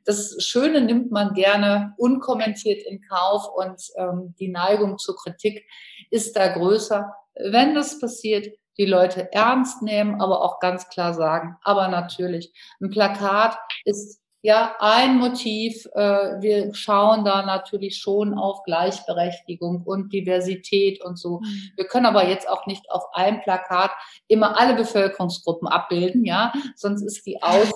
Das 0.05 0.37
Schöne 0.41 0.81
nimmt 0.81 1.13
man 1.13 1.35
gerne 1.35 1.95
unkommentiert 1.99 2.83
in 2.83 3.01
Kauf 3.01 3.49
und 3.55 3.81
ähm, 3.97 4.35
die 4.41 4.49
Neigung 4.49 4.99
zur 4.99 5.15
Kritik 5.15 5.65
ist 6.11 6.35
da 6.35 6.49
größer. 6.49 7.15
Wenn 7.37 7.77
das 7.77 8.01
passiert, 8.01 8.49
die 8.77 8.87
Leute 8.87 9.33
ernst 9.33 9.83
nehmen, 9.83 10.21
aber 10.21 10.43
auch 10.43 10.59
ganz 10.59 10.89
klar 10.89 11.15
sagen, 11.15 11.57
aber 11.63 11.87
natürlich, 11.87 12.53
ein 12.81 12.91
Plakat 12.91 13.57
ist 13.85 14.21
ja, 14.45 14.77
ein 14.79 15.17
Motiv, 15.17 15.87
äh, 15.95 16.01
wir 16.43 16.75
schauen 16.75 17.25
da 17.25 17.47
natürlich 17.47 17.97
schon 17.97 18.35
auf 18.35 18.63
Gleichberechtigung 18.65 19.85
und 19.87 20.13
Diversität 20.13 21.03
und 21.03 21.19
so. 21.19 21.41
Mhm. 21.41 21.71
Wir 21.77 21.87
können 21.87 22.05
aber 22.05 22.29
jetzt 22.29 22.47
auch 22.47 22.67
nicht 22.67 22.91
auf 22.91 23.05
einem 23.15 23.41
Plakat 23.41 23.91
immer 24.29 24.61
alle 24.61 24.75
Bevölkerungsgruppen 24.75 25.67
abbilden, 25.67 26.27
ja, 26.27 26.53
sonst 26.77 27.01
ist 27.01 27.25
die 27.25 27.43
Aussage. 27.43 27.73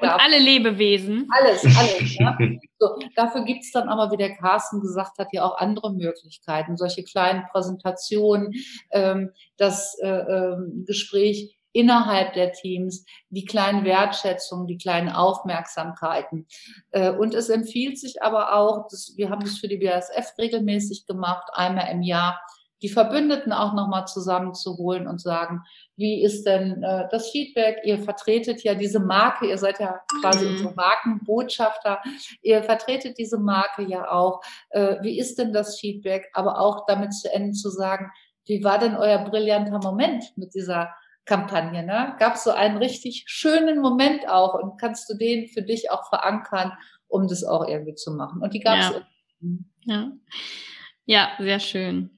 Und 0.00 0.08
alle 0.08 0.38
Lebewesen. 0.38 1.28
Alles, 1.36 1.64
alles, 1.76 2.16
ja. 2.16 2.38
So, 2.78 2.90
dafür 3.16 3.44
gibt's 3.44 3.72
dann 3.72 3.88
aber, 3.88 4.12
wie 4.12 4.16
der 4.16 4.36
Carsten 4.36 4.80
gesagt 4.80 5.18
hat, 5.18 5.32
ja 5.32 5.44
auch 5.44 5.58
andere 5.58 5.92
Möglichkeiten, 5.92 6.76
solche 6.76 7.02
kleinen 7.02 7.46
Präsentationen, 7.50 8.52
ähm, 8.92 9.32
das 9.56 9.98
äh, 10.00 10.08
äh, 10.08 10.56
Gespräch 10.86 11.58
innerhalb 11.72 12.34
der 12.34 12.52
Teams, 12.52 13.04
die 13.30 13.44
kleinen 13.44 13.84
Wertschätzungen, 13.84 14.66
die 14.66 14.78
kleinen 14.78 15.08
Aufmerksamkeiten. 15.08 16.46
Äh, 16.90 17.10
und 17.10 17.34
es 17.34 17.48
empfiehlt 17.48 17.98
sich 17.98 18.22
aber 18.22 18.54
auch, 18.54 18.86
das, 18.90 19.14
wir 19.16 19.30
haben 19.30 19.42
das 19.42 19.58
für 19.58 19.68
die 19.68 19.78
BASF 19.78 20.32
regelmäßig 20.38 21.06
gemacht, 21.06 21.48
einmal 21.54 21.90
im 21.90 22.02
Jahr, 22.02 22.40
die 22.82 22.88
Verbündeten 22.88 23.52
auch 23.52 23.74
nochmal 23.74 24.06
zusammenzuholen 24.06 25.06
und 25.06 25.20
sagen, 25.20 25.62
wie 25.96 26.22
ist 26.22 26.44
denn 26.44 26.82
äh, 26.82 27.06
das 27.10 27.30
Feedback? 27.30 27.78
Ihr 27.84 27.98
vertretet 28.00 28.62
ja 28.64 28.74
diese 28.74 28.98
Marke, 28.98 29.46
ihr 29.46 29.58
seid 29.58 29.78
ja 29.78 30.00
quasi 30.20 30.44
mhm. 30.44 30.50
unsere 30.52 30.74
Markenbotschafter, 30.74 32.00
ihr 32.42 32.62
vertretet 32.64 33.18
diese 33.18 33.38
Marke 33.38 33.82
ja 33.82 34.10
auch. 34.10 34.40
Äh, 34.70 34.96
wie 35.02 35.18
ist 35.18 35.38
denn 35.38 35.52
das 35.52 35.78
Feedback? 35.78 36.28
Aber 36.32 36.60
auch 36.60 36.84
damit 36.86 37.14
zu 37.14 37.32
Ende 37.32 37.52
zu 37.52 37.70
sagen, 37.70 38.10
wie 38.46 38.64
war 38.64 38.78
denn 38.78 38.96
euer 38.96 39.18
brillanter 39.18 39.78
Moment 39.78 40.24
mit 40.36 40.54
dieser 40.54 40.92
Kampagne. 41.24 41.84
Ne? 41.84 42.14
Gab 42.18 42.34
es 42.34 42.44
so 42.44 42.50
einen 42.50 42.78
richtig 42.78 43.24
schönen 43.26 43.80
Moment 43.80 44.28
auch 44.28 44.54
und 44.54 44.78
kannst 44.78 45.08
du 45.08 45.16
den 45.16 45.48
für 45.48 45.62
dich 45.62 45.90
auch 45.90 46.08
verankern, 46.08 46.72
um 47.08 47.28
das 47.28 47.44
auch 47.44 47.66
irgendwie 47.66 47.94
zu 47.94 48.12
machen. 48.12 48.42
Und 48.42 48.54
die 48.54 48.60
gab 48.60 48.78
es. 48.78 49.02
Ja. 49.40 49.52
ja. 49.84 50.12
Ja, 51.04 51.30
sehr 51.38 51.58
schön. 51.58 52.10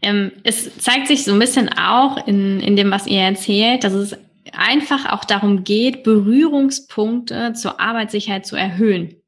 Ähm, 0.00 0.30
es 0.44 0.78
zeigt 0.78 1.08
sich 1.08 1.24
so 1.24 1.32
ein 1.32 1.40
bisschen 1.40 1.68
auch 1.70 2.24
in, 2.26 2.60
in 2.60 2.76
dem, 2.76 2.90
was 2.90 3.08
ihr 3.08 3.20
erzählt, 3.20 3.82
dass 3.82 3.94
es 3.94 4.16
einfach 4.52 5.12
auch 5.12 5.24
darum 5.24 5.64
geht, 5.64 6.04
Berührungspunkte 6.04 7.52
zur 7.54 7.80
Arbeitssicherheit 7.80 8.46
zu 8.46 8.54
erhöhen. 8.54 9.20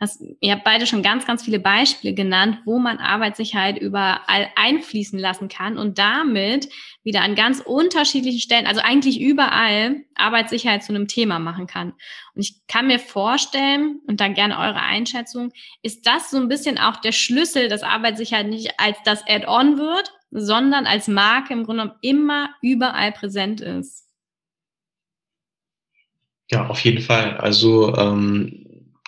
Das, 0.00 0.22
ihr 0.40 0.52
habt 0.52 0.64
beide 0.64 0.86
schon 0.86 1.02
ganz, 1.02 1.26
ganz 1.26 1.44
viele 1.44 1.58
Beispiele 1.58 2.14
genannt, 2.14 2.58
wo 2.64 2.78
man 2.78 2.98
Arbeitssicherheit 2.98 3.78
überall 3.78 4.48
einfließen 4.56 5.18
lassen 5.18 5.48
kann 5.48 5.78
und 5.78 5.98
damit 5.98 6.68
wieder 7.02 7.22
an 7.22 7.34
ganz 7.34 7.60
unterschiedlichen 7.60 8.40
Stellen, 8.40 8.66
also 8.66 8.80
eigentlich 8.80 9.20
überall, 9.20 9.96
Arbeitssicherheit 10.14 10.82
zu 10.82 10.92
einem 10.92 11.08
Thema 11.08 11.38
machen 11.38 11.66
kann. 11.66 11.92
Und 12.34 12.42
ich 12.42 12.66
kann 12.66 12.86
mir 12.86 12.98
vorstellen, 12.98 14.00
und 14.06 14.20
dann 14.20 14.34
gerne 14.34 14.58
eure 14.58 14.80
Einschätzung, 14.80 15.52
ist 15.82 16.06
das 16.06 16.30
so 16.30 16.36
ein 16.36 16.48
bisschen 16.48 16.78
auch 16.78 16.96
der 16.96 17.12
Schlüssel, 17.12 17.68
dass 17.68 17.82
Arbeitssicherheit 17.82 18.46
nicht 18.46 18.78
als 18.78 18.96
das 19.04 19.26
Add-on 19.26 19.78
wird, 19.78 20.12
sondern 20.30 20.86
als 20.86 21.08
Marke 21.08 21.52
im 21.52 21.64
Grunde 21.64 21.82
genommen 21.82 21.98
immer 22.02 22.50
überall 22.60 23.12
präsent 23.12 23.60
ist. 23.60 24.04
Ja, 26.50 26.66
auf 26.68 26.80
jeden 26.80 27.00
Fall. 27.00 27.36
Also 27.38 27.96
ähm, 27.96 28.63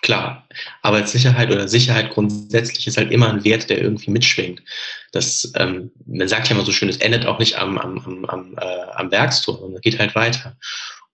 klar, 0.07 0.47
Arbeitssicherheit 0.83 1.51
oder 1.51 1.66
Sicherheit 1.66 2.11
grundsätzlich 2.11 2.87
ist 2.87 2.97
halt 2.97 3.11
immer 3.11 3.29
ein 3.29 3.42
Wert, 3.42 3.69
der 3.69 3.81
irgendwie 3.81 4.12
mitschwingt. 4.12 4.62
Das, 5.11 5.53
ähm, 5.57 5.90
man 6.07 6.29
sagt 6.29 6.49
ja 6.49 6.55
immer 6.55 6.64
so 6.64 6.71
schön, 6.71 6.88
es 6.88 6.99
endet 6.99 7.27
auch 7.27 7.40
nicht 7.40 7.59
am, 7.59 7.77
am, 7.77 7.99
am, 7.99 8.25
am, 8.27 8.57
äh, 8.57 8.90
am 8.95 9.11
Werkstor, 9.11 9.59
sondern 9.59 9.81
geht 9.81 9.99
halt 9.99 10.14
weiter. 10.14 10.57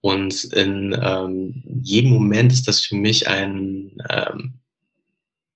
Und 0.02 0.44
in 0.44 0.94
ähm, 1.02 1.62
jedem 1.82 2.10
Moment 2.10 2.52
ist 2.52 2.68
das 2.68 2.80
für 2.80 2.94
mich 2.94 3.26
ein 3.28 3.96
ähm, 4.10 4.60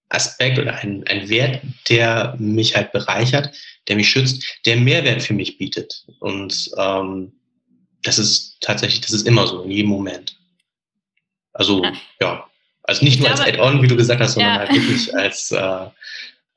Aspekt 0.09 0.59
oder 0.59 0.75
ein, 0.77 1.05
ein 1.07 1.29
Wert, 1.29 1.61
der 1.91 2.37
mich 2.39 2.75
halt 2.75 2.91
bereichert, 2.93 3.55
der 3.87 3.97
mich 3.97 4.09
schützt, 4.09 4.43
der 4.65 4.77
Mehrwert 4.77 5.23
für 5.23 5.35
mich 5.35 5.59
bietet. 5.59 6.07
Und 6.21 6.71
ähm, 6.79 7.33
das 8.03 8.19
ist 8.19 8.57
tatsächlich, 8.63 9.03
das 9.03 9.13
ist 9.13 9.27
immer 9.27 9.47
so, 9.47 9.63
in 9.63 9.73
jedem 9.73 9.91
Moment. 9.91 10.39
Also 11.53 11.85
ja, 11.85 11.93
ja 12.23 12.51
also 12.87 13.05
nicht 13.05 13.19
nur 13.19 13.29
glaube, 13.29 13.43
als 13.43 13.53
Add-on, 13.55 13.83
wie 13.83 13.89
du 13.89 13.97
gesagt 13.97 14.21
hast, 14.21 14.35
sondern 14.35 14.55
ja. 14.55 14.59
halt 14.61 14.73
wirklich 14.73 15.15
als, 15.17 15.51
äh, 15.53 15.87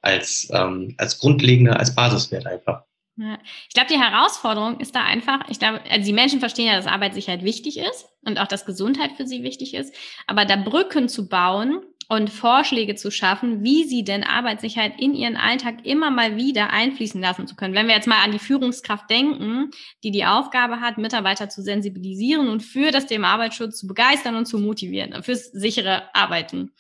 als, 0.02 0.50
ähm, 0.54 0.96
als 0.98 1.20
grundlegender, 1.20 1.80
als 1.80 1.94
Basiswert 1.94 2.46
einfach. 2.46 2.84
Ja. 3.18 3.38
Ich 3.68 3.74
glaube, 3.74 3.90
die 3.92 4.00
Herausforderung 4.00 4.80
ist 4.80 4.96
da 4.96 5.04
einfach, 5.04 5.42
ich 5.50 5.60
glaube, 5.60 5.82
also 5.90 6.06
die 6.06 6.14
Menschen 6.14 6.40
verstehen 6.40 6.68
ja, 6.68 6.78
dass 6.78 6.88
Arbeitssicherheit 6.88 7.44
wichtig 7.44 7.78
ist 7.78 8.08
und 8.26 8.40
auch, 8.40 8.48
dass 8.48 8.66
Gesundheit 8.66 9.12
für 9.18 9.28
sie 9.28 9.44
wichtig 9.44 9.74
ist, 9.74 9.94
aber 10.26 10.46
da 10.46 10.56
Brücken 10.56 11.10
zu 11.10 11.28
bauen 11.28 11.82
und 12.10 12.32
Vorschläge 12.32 12.96
zu 12.96 13.12
schaffen, 13.12 13.64
wie 13.64 13.84
sie 13.84 14.04
denn 14.04 14.24
Arbeitssicherheit 14.24 15.00
in 15.00 15.14
ihren 15.14 15.38
Alltag 15.38 15.86
immer 15.86 16.10
mal 16.10 16.36
wieder 16.36 16.72
einfließen 16.72 17.22
lassen 17.22 17.46
zu 17.46 17.56
können. 17.56 17.76
Wenn 17.76 17.88
wir 17.88 17.94
jetzt 17.94 18.08
mal 18.08 18.24
an 18.24 18.32
die 18.32 18.40
Führungskraft 18.40 19.08
denken, 19.12 19.70
die 20.04 20.10
die 20.10 20.26
Aufgabe 20.26 20.82
hat, 20.82 20.98
Mitarbeiter 20.98 21.50
zu 21.50 21.62
sensibilisieren 21.62 22.50
und 22.50 22.62
für 22.62 22.90
das 22.90 23.06
Thema 23.06 23.28
Arbeitsschutz 23.34 23.78
zu 23.78 23.88
begeistern 23.88 24.36
und 24.36 24.48
zu 24.48 24.58
motivieren, 24.58 25.22
fürs 25.22 25.52
sichere 25.52 26.14
Arbeiten. 26.16 26.72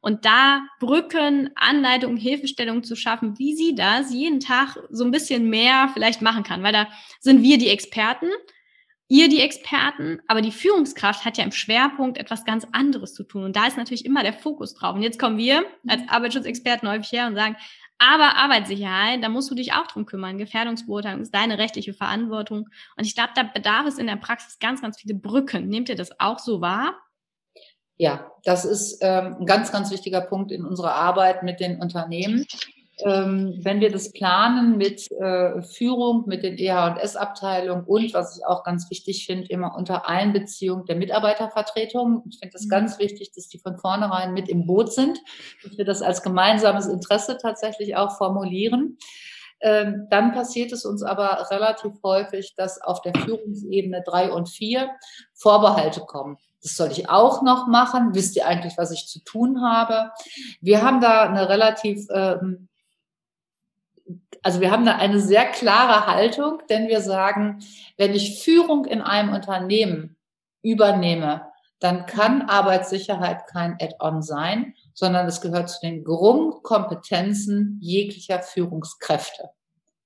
Und 0.00 0.24
da 0.24 0.60
Brücken, 0.78 1.50
Anleitungen, 1.56 2.16
Hilfestellungen 2.16 2.84
zu 2.84 2.94
schaffen, 2.94 3.36
wie 3.36 3.56
sie 3.56 3.74
das 3.74 4.12
jeden 4.12 4.38
Tag 4.38 4.78
so 4.90 5.02
ein 5.02 5.10
bisschen 5.10 5.50
mehr 5.50 5.90
vielleicht 5.92 6.22
machen 6.22 6.44
kann, 6.44 6.62
weil 6.62 6.72
da 6.72 6.86
sind 7.18 7.42
wir 7.42 7.58
die 7.58 7.68
Experten 7.68 8.28
ihr 9.08 9.28
die 9.28 9.40
Experten, 9.40 10.20
aber 10.28 10.42
die 10.42 10.52
Führungskraft 10.52 11.24
hat 11.24 11.38
ja 11.38 11.44
im 11.44 11.52
Schwerpunkt 11.52 12.18
etwas 12.18 12.44
ganz 12.44 12.66
anderes 12.72 13.14
zu 13.14 13.24
tun. 13.24 13.44
Und 13.44 13.56
da 13.56 13.66
ist 13.66 13.78
natürlich 13.78 14.04
immer 14.04 14.22
der 14.22 14.34
Fokus 14.34 14.74
drauf. 14.74 14.94
Und 14.94 15.02
jetzt 15.02 15.18
kommen 15.18 15.38
wir 15.38 15.64
als 15.86 16.02
Arbeitsschutzexperten 16.08 16.88
häufig 16.88 17.12
her 17.12 17.26
und 17.26 17.34
sagen, 17.34 17.56
aber 17.98 18.36
Arbeitssicherheit, 18.36 19.24
da 19.24 19.28
musst 19.28 19.50
du 19.50 19.56
dich 19.56 19.72
auch 19.72 19.86
drum 19.88 20.06
kümmern. 20.06 20.38
Gefährdungsbeurteilung 20.38 21.22
ist 21.22 21.34
deine 21.34 21.58
rechtliche 21.58 21.94
Verantwortung. 21.94 22.68
Und 22.96 23.04
ich 23.04 23.14
glaube, 23.14 23.30
da 23.34 23.42
bedarf 23.42 23.86
es 23.86 23.98
in 23.98 24.06
der 24.06 24.16
Praxis 24.16 24.58
ganz, 24.60 24.80
ganz 24.80 25.00
viele 25.00 25.14
Brücken. 25.14 25.68
Nehmt 25.68 25.88
ihr 25.88 25.96
das 25.96 26.20
auch 26.20 26.38
so 26.38 26.60
wahr? 26.60 26.94
Ja, 27.96 28.30
das 28.44 28.64
ist 28.64 28.98
ähm, 29.02 29.38
ein 29.40 29.46
ganz, 29.46 29.72
ganz 29.72 29.90
wichtiger 29.90 30.20
Punkt 30.20 30.52
in 30.52 30.64
unserer 30.64 30.94
Arbeit 30.94 31.42
mit 31.42 31.58
den 31.58 31.80
Unternehmen 31.80 32.46
ähm, 33.04 33.58
wenn 33.62 33.80
wir 33.80 33.92
das 33.92 34.12
planen 34.12 34.76
mit 34.76 35.10
äh, 35.12 35.62
Führung, 35.62 36.24
mit 36.26 36.42
den 36.42 36.58
EH&S-Abteilungen 36.58 37.84
und, 37.84 38.12
was 38.14 38.36
ich 38.36 38.46
auch 38.46 38.64
ganz 38.64 38.90
wichtig 38.90 39.26
finde, 39.26 39.48
immer 39.48 39.76
unter 39.76 40.08
Einbeziehung 40.08 40.84
der 40.84 40.96
Mitarbeitervertretung. 40.96 42.24
Ich 42.28 42.38
finde 42.38 42.52
das 42.52 42.64
mhm. 42.64 42.70
ganz 42.70 42.98
wichtig, 42.98 43.32
dass 43.32 43.48
die 43.48 43.58
von 43.58 43.78
vornherein 43.78 44.32
mit 44.32 44.48
im 44.48 44.66
Boot 44.66 44.92
sind, 44.92 45.20
dass 45.62 45.78
wir 45.78 45.84
das 45.84 46.02
als 46.02 46.22
gemeinsames 46.22 46.86
Interesse 46.86 47.38
tatsächlich 47.40 47.96
auch 47.96 48.16
formulieren. 48.16 48.98
Ähm, 49.60 50.06
dann 50.10 50.32
passiert 50.32 50.72
es 50.72 50.84
uns 50.84 51.02
aber 51.02 51.48
relativ 51.50 51.92
häufig, 52.04 52.54
dass 52.56 52.80
auf 52.80 53.02
der 53.02 53.12
Führungsebene 53.14 54.02
drei 54.04 54.30
und 54.30 54.48
vier 54.48 54.90
Vorbehalte 55.34 56.00
kommen. 56.00 56.38
Das 56.62 56.76
soll 56.76 56.90
ich 56.90 57.08
auch 57.08 57.42
noch 57.42 57.66
machen. 57.68 58.14
Wisst 58.14 58.36
ihr 58.36 58.46
eigentlich, 58.46 58.76
was 58.76 58.90
ich 58.90 59.06
zu 59.06 59.22
tun 59.24 59.62
habe? 59.62 60.10
Wir 60.60 60.82
haben 60.82 61.00
da 61.00 61.22
eine 61.22 61.48
relativ 61.48 62.06
ähm, 62.12 62.67
also 64.42 64.60
wir 64.60 64.70
haben 64.70 64.86
da 64.86 64.96
eine 64.96 65.20
sehr 65.20 65.46
klare 65.46 66.06
Haltung, 66.06 66.62
denn 66.68 66.88
wir 66.88 67.00
sagen, 67.00 67.60
wenn 67.96 68.14
ich 68.14 68.42
Führung 68.42 68.84
in 68.84 69.00
einem 69.00 69.32
Unternehmen 69.32 70.16
übernehme, 70.62 71.42
dann 71.80 72.06
kann 72.06 72.42
Arbeitssicherheit 72.42 73.46
kein 73.46 73.76
Add-on 73.80 74.22
sein, 74.22 74.74
sondern 74.94 75.26
es 75.26 75.40
gehört 75.40 75.70
zu 75.70 75.80
den 75.80 76.04
Grundkompetenzen 76.04 77.78
jeglicher 77.80 78.42
Führungskräfte. 78.42 79.50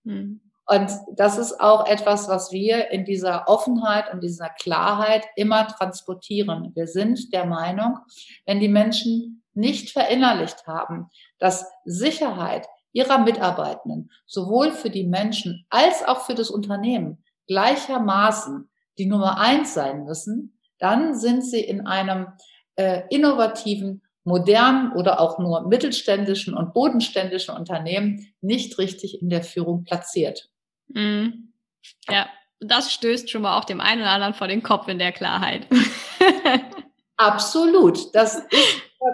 Hm. 0.04 0.40
Und 0.66 0.90
das 1.16 1.38
ist 1.38 1.60
auch 1.60 1.86
etwas, 1.86 2.28
was 2.28 2.52
wir 2.52 2.90
in 2.90 3.04
dieser 3.04 3.48
Offenheit 3.48 4.12
und 4.12 4.22
dieser 4.22 4.48
Klarheit 4.48 5.26
immer 5.34 5.66
transportieren. 5.66 6.72
Wir 6.74 6.86
sind 6.86 7.32
der 7.32 7.46
Meinung, 7.46 7.98
wenn 8.46 8.60
die 8.60 8.68
Menschen 8.68 9.42
nicht 9.54 9.90
verinnerlicht 9.90 10.66
haben, 10.66 11.10
dass 11.38 11.70
Sicherheit 11.84 12.66
ihrer 12.92 13.18
Mitarbeitenden 13.18 14.10
sowohl 14.26 14.72
für 14.72 14.90
die 14.90 15.04
Menschen 15.04 15.66
als 15.70 16.04
auch 16.04 16.22
für 16.22 16.34
das 16.34 16.50
Unternehmen 16.50 17.24
gleichermaßen 17.46 18.70
die 18.98 19.06
Nummer 19.06 19.38
eins 19.38 19.74
sein 19.74 20.04
müssen, 20.04 20.58
dann 20.78 21.14
sind 21.18 21.42
sie 21.44 21.60
in 21.60 21.86
einem 21.86 22.28
äh, 22.76 23.02
innovativen, 23.10 24.02
modernen 24.24 24.92
oder 24.92 25.20
auch 25.20 25.38
nur 25.38 25.66
mittelständischen 25.66 26.54
und 26.54 26.74
bodenständischen 26.74 27.56
Unternehmen 27.56 28.32
nicht 28.40 28.78
richtig 28.78 29.20
in 29.20 29.28
der 29.28 29.42
Führung 29.42 29.84
platziert. 29.84 30.48
Mm. 30.88 31.48
Ja, 32.08 32.28
das 32.60 32.92
stößt 32.92 33.28
schon 33.28 33.42
mal 33.42 33.58
auch 33.58 33.64
dem 33.64 33.80
einen 33.80 34.02
oder 34.02 34.10
anderen 34.10 34.34
vor 34.34 34.46
den 34.46 34.62
Kopf 34.62 34.86
in 34.86 35.00
der 35.00 35.12
Klarheit. 35.12 35.66
Absolut. 37.16 38.14
Das 38.14 38.36
ist 38.36 38.46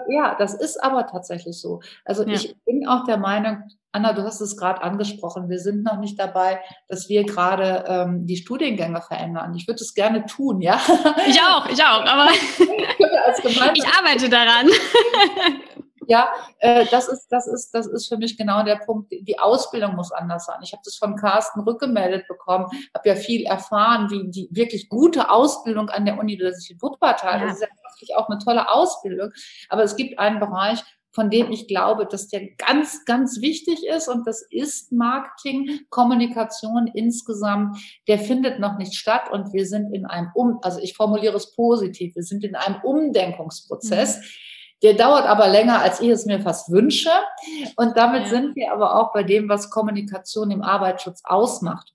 ja, 0.09 0.35
das 0.37 0.53
ist 0.53 0.81
aber 0.83 1.07
tatsächlich 1.07 1.59
so. 1.59 1.81
Also 2.05 2.23
ja. 2.23 2.33
ich 2.33 2.55
bin 2.65 2.87
auch 2.87 3.05
der 3.05 3.17
Meinung, 3.17 3.63
Anna, 3.91 4.13
du 4.13 4.23
hast 4.23 4.39
es 4.39 4.55
gerade 4.55 4.83
angesprochen, 4.83 5.49
wir 5.49 5.57
sind 5.59 5.83
noch 5.83 5.97
nicht 5.97 6.19
dabei, 6.19 6.59
dass 6.87 7.09
wir 7.09 7.23
gerade 7.23 7.85
ähm, 7.87 8.27
die 8.27 8.37
Studiengänge 8.37 9.01
verändern. 9.01 9.55
Ich 9.55 9.67
würde 9.67 9.81
es 9.81 9.95
gerne 9.95 10.25
tun, 10.27 10.61
ja. 10.61 10.79
Ich 11.27 11.41
auch, 11.41 11.65
ich 11.67 11.83
auch, 11.83 12.05
aber 12.05 12.29
ich 13.73 13.87
arbeite 13.97 14.29
daran. 14.29 14.67
Ja, 16.09 16.33
äh, 16.57 16.87
das 16.89 17.07
ist, 17.07 17.27
das 17.29 17.45
ist, 17.45 17.69
das 17.71 17.85
ist 17.85 18.07
für 18.07 18.17
mich 18.17 18.35
genau 18.35 18.63
der 18.63 18.77
Punkt. 18.77 19.11
Die 19.11 19.37
Ausbildung 19.37 19.95
muss 19.95 20.11
anders 20.11 20.47
sein. 20.47 20.57
Ich 20.63 20.73
habe 20.73 20.81
das 20.83 20.95
von 20.95 21.15
Carsten 21.15 21.59
rückgemeldet 21.59 22.27
bekommen, 22.27 22.65
habe 22.95 23.09
ja 23.09 23.15
viel 23.15 23.45
erfahren, 23.45 24.09
wie 24.09 24.27
die 24.27 24.49
wirklich 24.51 24.89
gute 24.89 25.29
Ausbildung 25.29 25.89
an 25.89 26.05
der 26.05 26.17
Universität 26.17 26.81
Wuppertal. 26.81 27.41
Ja. 27.41 27.45
Das 27.45 27.55
ist 27.57 27.61
ja 27.61 27.67
wirklich 27.67 28.15
auch 28.15 28.27
eine 28.27 28.39
tolle 28.39 28.71
Ausbildung. 28.71 29.29
Aber 29.69 29.83
es 29.83 29.95
gibt 29.95 30.17
einen 30.17 30.39
Bereich, 30.39 30.83
von 31.11 31.29
dem 31.29 31.51
ich 31.51 31.67
glaube, 31.67 32.07
dass 32.07 32.27
der 32.27 32.55
ganz, 32.55 33.05
ganz 33.05 33.39
wichtig 33.39 33.85
ist 33.85 34.07
und 34.07 34.25
das 34.25 34.41
ist 34.49 34.91
Marketing, 34.91 35.81
Kommunikation 35.91 36.87
insgesamt. 36.87 37.77
Der 38.07 38.17
findet 38.17 38.59
noch 38.59 38.79
nicht 38.79 38.95
statt 38.95 39.29
und 39.31 39.53
wir 39.53 39.67
sind 39.67 39.93
in 39.93 40.07
einem 40.07 40.31
Um, 40.33 40.57
also 40.63 40.79
ich 40.79 40.95
formuliere 40.95 41.37
es 41.37 41.53
positiv, 41.53 42.15
wir 42.15 42.23
sind 42.23 42.43
in 42.43 42.55
einem 42.55 42.81
Umdenkungsprozess. 42.81 44.17
Mhm 44.17 44.23
der 44.81 44.93
dauert 44.93 45.25
aber 45.25 45.47
länger, 45.47 45.81
als 45.81 45.99
ich 45.99 46.09
es 46.09 46.25
mir 46.25 46.39
fast 46.41 46.71
wünsche. 46.71 47.11
Und 47.75 47.97
damit 47.97 48.23
ja. 48.23 48.29
sind 48.29 48.55
wir 48.55 48.71
aber 48.71 48.95
auch 48.95 49.13
bei 49.13 49.23
dem, 49.23 49.49
was 49.49 49.69
Kommunikation 49.69 50.51
im 50.51 50.61
Arbeitsschutz 50.61 51.21
ausmacht. 51.23 51.93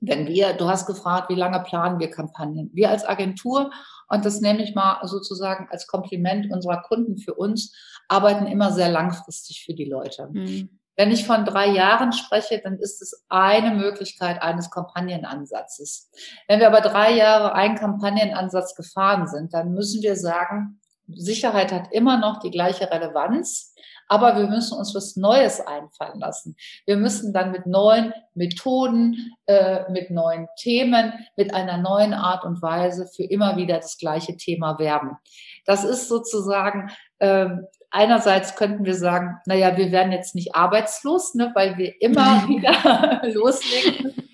Wenn 0.00 0.26
wir, 0.26 0.52
du 0.52 0.68
hast 0.68 0.86
gefragt, 0.86 1.30
wie 1.30 1.34
lange 1.34 1.60
planen 1.60 1.98
wir 1.98 2.10
Kampagnen? 2.10 2.70
Wir 2.74 2.90
als 2.90 3.04
Agentur, 3.04 3.70
und 4.08 4.24
das 4.24 4.40
nehme 4.40 4.62
ich 4.62 4.74
mal 4.74 5.00
sozusagen 5.06 5.68
als 5.70 5.86
Kompliment 5.86 6.52
unserer 6.52 6.82
Kunden 6.82 7.16
für 7.16 7.34
uns, 7.34 7.74
arbeiten 8.08 8.46
immer 8.46 8.72
sehr 8.72 8.88
langfristig 8.88 9.64
für 9.64 9.74
die 9.74 9.86
Leute. 9.86 10.28
Mhm. 10.30 10.78
Wenn 10.96 11.10
ich 11.10 11.26
von 11.26 11.44
drei 11.44 11.68
Jahren 11.68 12.12
spreche, 12.12 12.60
dann 12.62 12.78
ist 12.78 13.02
es 13.02 13.24
eine 13.28 13.74
Möglichkeit 13.74 14.40
eines 14.40 14.70
Kampagnenansatzes. 14.70 16.10
Wenn 16.48 16.60
wir 16.60 16.68
aber 16.68 16.80
drei 16.80 17.14
Jahre 17.14 17.52
einen 17.52 17.76
Kampagnenansatz 17.76 18.74
gefahren 18.74 19.26
sind, 19.26 19.52
dann 19.52 19.72
müssen 19.72 20.02
wir 20.02 20.16
sagen, 20.16 20.80
Sicherheit 21.08 21.72
hat 21.72 21.92
immer 21.92 22.18
noch 22.18 22.40
die 22.40 22.50
gleiche 22.50 22.90
Relevanz, 22.90 23.74
aber 24.08 24.36
wir 24.36 24.46
müssen 24.46 24.78
uns 24.78 24.94
was 24.94 25.16
Neues 25.16 25.60
einfallen 25.60 26.20
lassen. 26.20 26.56
Wir 26.84 26.96
müssen 26.96 27.32
dann 27.32 27.50
mit 27.50 27.66
neuen 27.66 28.12
Methoden, 28.34 29.32
äh, 29.46 29.90
mit 29.90 30.10
neuen 30.10 30.46
Themen, 30.58 31.12
mit 31.36 31.52
einer 31.52 31.76
neuen 31.78 32.14
Art 32.14 32.44
und 32.44 32.62
Weise 32.62 33.06
für 33.06 33.24
immer 33.24 33.56
wieder 33.56 33.76
das 33.76 33.98
gleiche 33.98 34.36
Thema 34.36 34.78
werben. 34.78 35.16
Das 35.64 35.82
ist 35.82 36.08
sozusagen 36.08 36.90
äh, 37.18 37.48
einerseits 37.90 38.56
könnten 38.56 38.84
wir 38.84 38.94
sagen, 38.94 39.38
naja, 39.46 39.76
wir 39.76 39.90
werden 39.90 40.12
jetzt 40.12 40.34
nicht 40.34 40.54
arbeitslos, 40.54 41.34
ne, 41.34 41.50
weil 41.54 41.78
wir 41.78 42.00
immer 42.00 42.44
wieder 42.48 43.22
loslegen. 43.32 44.25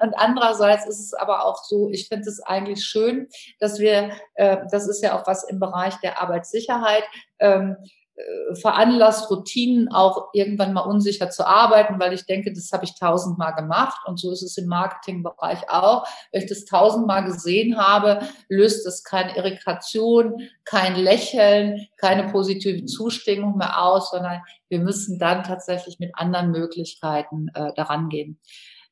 Und 0.00 0.14
andererseits 0.14 0.86
ist 0.86 1.00
es 1.00 1.14
aber 1.14 1.44
auch 1.44 1.62
so, 1.64 1.88
ich 1.90 2.08
finde 2.08 2.28
es 2.28 2.40
eigentlich 2.40 2.84
schön, 2.84 3.28
dass 3.58 3.78
wir, 3.78 4.10
äh, 4.34 4.58
das 4.70 4.88
ist 4.88 5.02
ja 5.02 5.18
auch 5.18 5.26
was 5.26 5.44
im 5.44 5.60
Bereich 5.60 5.94
der 6.00 6.20
Arbeitssicherheit, 6.20 7.04
ähm, 7.38 7.76
äh, 8.20 8.54
veranlasst, 8.56 9.30
Routinen 9.30 9.88
auch 9.92 10.30
irgendwann 10.32 10.72
mal 10.72 10.80
unsicher 10.80 11.30
zu 11.30 11.46
arbeiten, 11.46 12.00
weil 12.00 12.12
ich 12.12 12.26
denke, 12.26 12.52
das 12.52 12.72
habe 12.72 12.84
ich 12.84 12.98
tausendmal 12.98 13.54
gemacht 13.54 14.00
und 14.06 14.18
so 14.18 14.32
ist 14.32 14.42
es 14.42 14.58
im 14.58 14.66
Marketingbereich 14.66 15.70
auch. 15.70 16.06
Wenn 16.32 16.42
ich 16.42 16.48
das 16.48 16.64
tausendmal 16.64 17.24
gesehen 17.24 17.78
habe, 17.78 18.20
löst 18.48 18.86
es 18.86 19.04
keine 19.04 19.36
Irritation, 19.36 20.48
kein 20.64 20.96
Lächeln, 20.96 21.86
keine 21.96 22.30
positive 22.32 22.84
Zustimmung 22.86 23.56
mehr 23.56 23.80
aus, 23.80 24.10
sondern 24.10 24.42
wir 24.68 24.80
müssen 24.80 25.18
dann 25.18 25.44
tatsächlich 25.44 25.98
mit 26.00 26.10
anderen 26.14 26.50
Möglichkeiten 26.50 27.48
äh, 27.54 27.72
daran 27.74 28.08
gehen. 28.08 28.40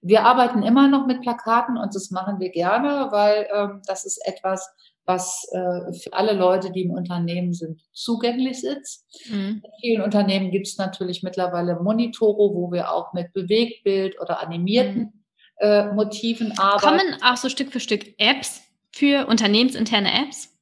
Wir 0.00 0.24
arbeiten 0.24 0.62
immer 0.62 0.88
noch 0.88 1.06
mit 1.06 1.22
Plakaten 1.22 1.76
und 1.76 1.94
das 1.94 2.10
machen 2.10 2.38
wir 2.38 2.50
gerne, 2.50 3.08
weil 3.10 3.48
ähm, 3.52 3.82
das 3.86 4.04
ist 4.04 4.18
etwas, 4.26 4.68
was 5.08 5.48
äh, 5.52 5.92
für 5.94 6.12
alle 6.12 6.34
Leute, 6.34 6.70
die 6.70 6.82
im 6.82 6.90
Unternehmen 6.90 7.52
sind, 7.52 7.80
zugänglich 7.92 8.62
ist. 8.62 9.06
Mhm. 9.28 9.62
In 9.64 9.72
vielen 9.80 10.02
Unternehmen 10.02 10.50
gibt 10.50 10.68
es 10.68 10.76
natürlich 10.76 11.22
mittlerweile 11.22 11.80
Monitore, 11.80 12.54
wo 12.54 12.70
wir 12.70 12.92
auch 12.92 13.14
mit 13.14 13.32
Bewegtbild 13.32 14.20
oder 14.20 14.40
animierten 14.40 15.00
mhm. 15.00 15.12
äh, 15.60 15.92
Motiven 15.92 16.56
arbeiten. 16.58 16.98
Kommen 16.98 17.22
auch 17.22 17.36
so 17.36 17.48
Stück 17.48 17.72
für 17.72 17.80
Stück 17.80 18.14
Apps 18.18 18.62
für 18.92 19.26
unternehmensinterne 19.26 20.12
Apps? 20.12 20.57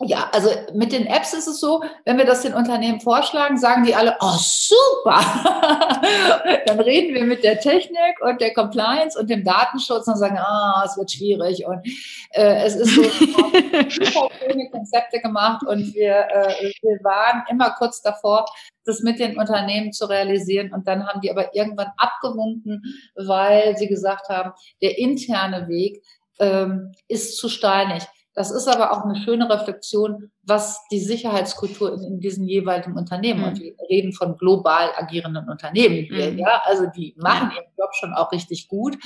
Ja, 0.00 0.28
also 0.32 0.50
mit 0.72 0.90
den 0.90 1.06
Apps 1.06 1.32
ist 1.34 1.46
es 1.46 1.60
so, 1.60 1.84
wenn 2.04 2.18
wir 2.18 2.24
das 2.24 2.42
den 2.42 2.52
Unternehmen 2.52 3.00
vorschlagen, 3.00 3.56
sagen 3.56 3.84
die 3.84 3.94
alle, 3.94 4.16
oh 4.20 4.36
super. 4.38 5.20
dann 6.66 6.80
reden 6.80 7.14
wir 7.14 7.24
mit 7.24 7.44
der 7.44 7.60
Technik 7.60 8.20
und 8.20 8.40
der 8.40 8.52
Compliance 8.52 9.16
und 9.16 9.30
dem 9.30 9.44
Datenschutz 9.44 10.08
und 10.08 10.16
sagen, 10.16 10.36
ah, 10.36 10.82
es 10.84 10.96
wird 10.96 11.12
schwierig 11.12 11.64
und 11.64 11.86
äh, 12.30 12.64
es 12.64 12.74
ist 12.74 12.96
so 12.96 13.04
super 13.04 13.50
schöne 13.88 14.68
Konzepte 14.70 15.20
gemacht 15.20 15.64
und 15.64 15.94
wir, 15.94 16.26
äh, 16.28 16.72
wir 16.82 16.98
waren 17.04 17.44
immer 17.48 17.70
kurz 17.70 18.02
davor, 18.02 18.46
das 18.84 19.00
mit 19.00 19.20
den 19.20 19.38
Unternehmen 19.38 19.92
zu 19.92 20.06
realisieren 20.06 20.72
und 20.72 20.88
dann 20.88 21.06
haben 21.06 21.20
die 21.20 21.30
aber 21.30 21.54
irgendwann 21.54 21.92
abgewunken, 21.98 22.82
weil 23.14 23.76
sie 23.76 23.86
gesagt 23.86 24.28
haben, 24.28 24.52
der 24.82 24.98
interne 24.98 25.68
Weg 25.68 26.02
ähm, 26.40 26.92
ist 27.06 27.38
zu 27.38 27.48
steinig. 27.48 28.02
Das 28.34 28.50
ist 28.50 28.66
aber 28.66 28.90
auch 28.92 29.04
eine 29.04 29.16
schöne 29.16 29.48
Reflexion, 29.48 30.30
was 30.42 30.80
die 30.90 30.98
Sicherheitskultur 30.98 31.94
in, 31.94 32.02
in 32.02 32.20
diesen 32.20 32.46
jeweiligen 32.46 32.96
Unternehmen, 32.96 33.40
mhm. 33.40 33.46
und 33.46 33.60
wir 33.60 33.74
reden 33.88 34.12
von 34.12 34.36
global 34.36 34.90
agierenden 34.96 35.48
Unternehmen 35.48 36.04
hier, 36.04 36.32
mhm. 36.32 36.38
ja, 36.38 36.62
also 36.64 36.86
die 36.86 37.14
machen 37.16 37.52
ihren 37.54 37.72
Job 37.78 37.94
schon 37.94 38.12
auch 38.12 38.32
richtig 38.32 38.68
gut. 38.68 38.98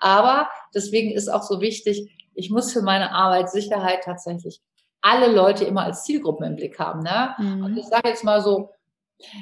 Aber 0.00 0.48
deswegen 0.74 1.12
ist 1.12 1.28
auch 1.28 1.42
so 1.42 1.60
wichtig, 1.60 2.10
ich 2.34 2.50
muss 2.50 2.72
für 2.72 2.82
meine 2.82 3.12
Arbeit 3.12 3.50
Sicherheit 3.50 4.04
tatsächlich 4.04 4.60
alle 5.00 5.32
Leute 5.32 5.64
immer 5.64 5.84
als 5.84 6.04
Zielgruppe 6.04 6.44
im 6.44 6.56
Blick 6.56 6.78
haben. 6.78 7.00
Ne? 7.00 7.34
Mhm. 7.38 7.64
Und 7.64 7.76
ich 7.76 7.86
sage 7.86 8.08
jetzt 8.08 8.24
mal 8.24 8.42
so, 8.42 8.70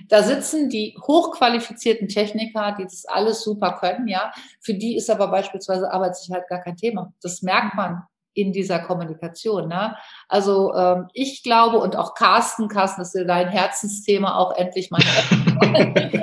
da 0.09 0.23
sitzen 0.23 0.69
die 0.69 0.97
hochqualifizierten 1.07 2.07
Techniker, 2.07 2.77
die 2.79 2.85
das 2.85 3.07
alles 3.07 3.43
super 3.43 3.79
können, 3.81 4.07
ja. 4.07 4.31
Für 4.61 4.75
die 4.75 4.97
ist 4.97 5.09
aber 5.09 5.29
beispielsweise 5.29 5.91
Arbeitssicherheit 5.91 6.47
gar 6.47 6.61
kein 6.61 6.77
Thema. 6.77 7.13
Das 7.23 7.43
merkt 7.43 7.75
man 7.75 8.03
in 8.35 8.53
dieser 8.53 8.79
Kommunikation. 8.79 9.69
Ne? 9.69 9.97
Also 10.29 10.75
ähm, 10.75 11.09
ich 11.13 11.43
glaube 11.43 11.79
und 11.79 11.97
auch 11.97 12.15
Carsten, 12.15 12.69
Carsten, 12.69 13.01
das 13.03 13.15
ist 13.15 13.21
ja 13.21 13.27
dein 13.27 13.49
Herzensthema, 13.49 14.37
auch 14.37 14.57
endlich 14.57 14.91
meine 14.91 15.05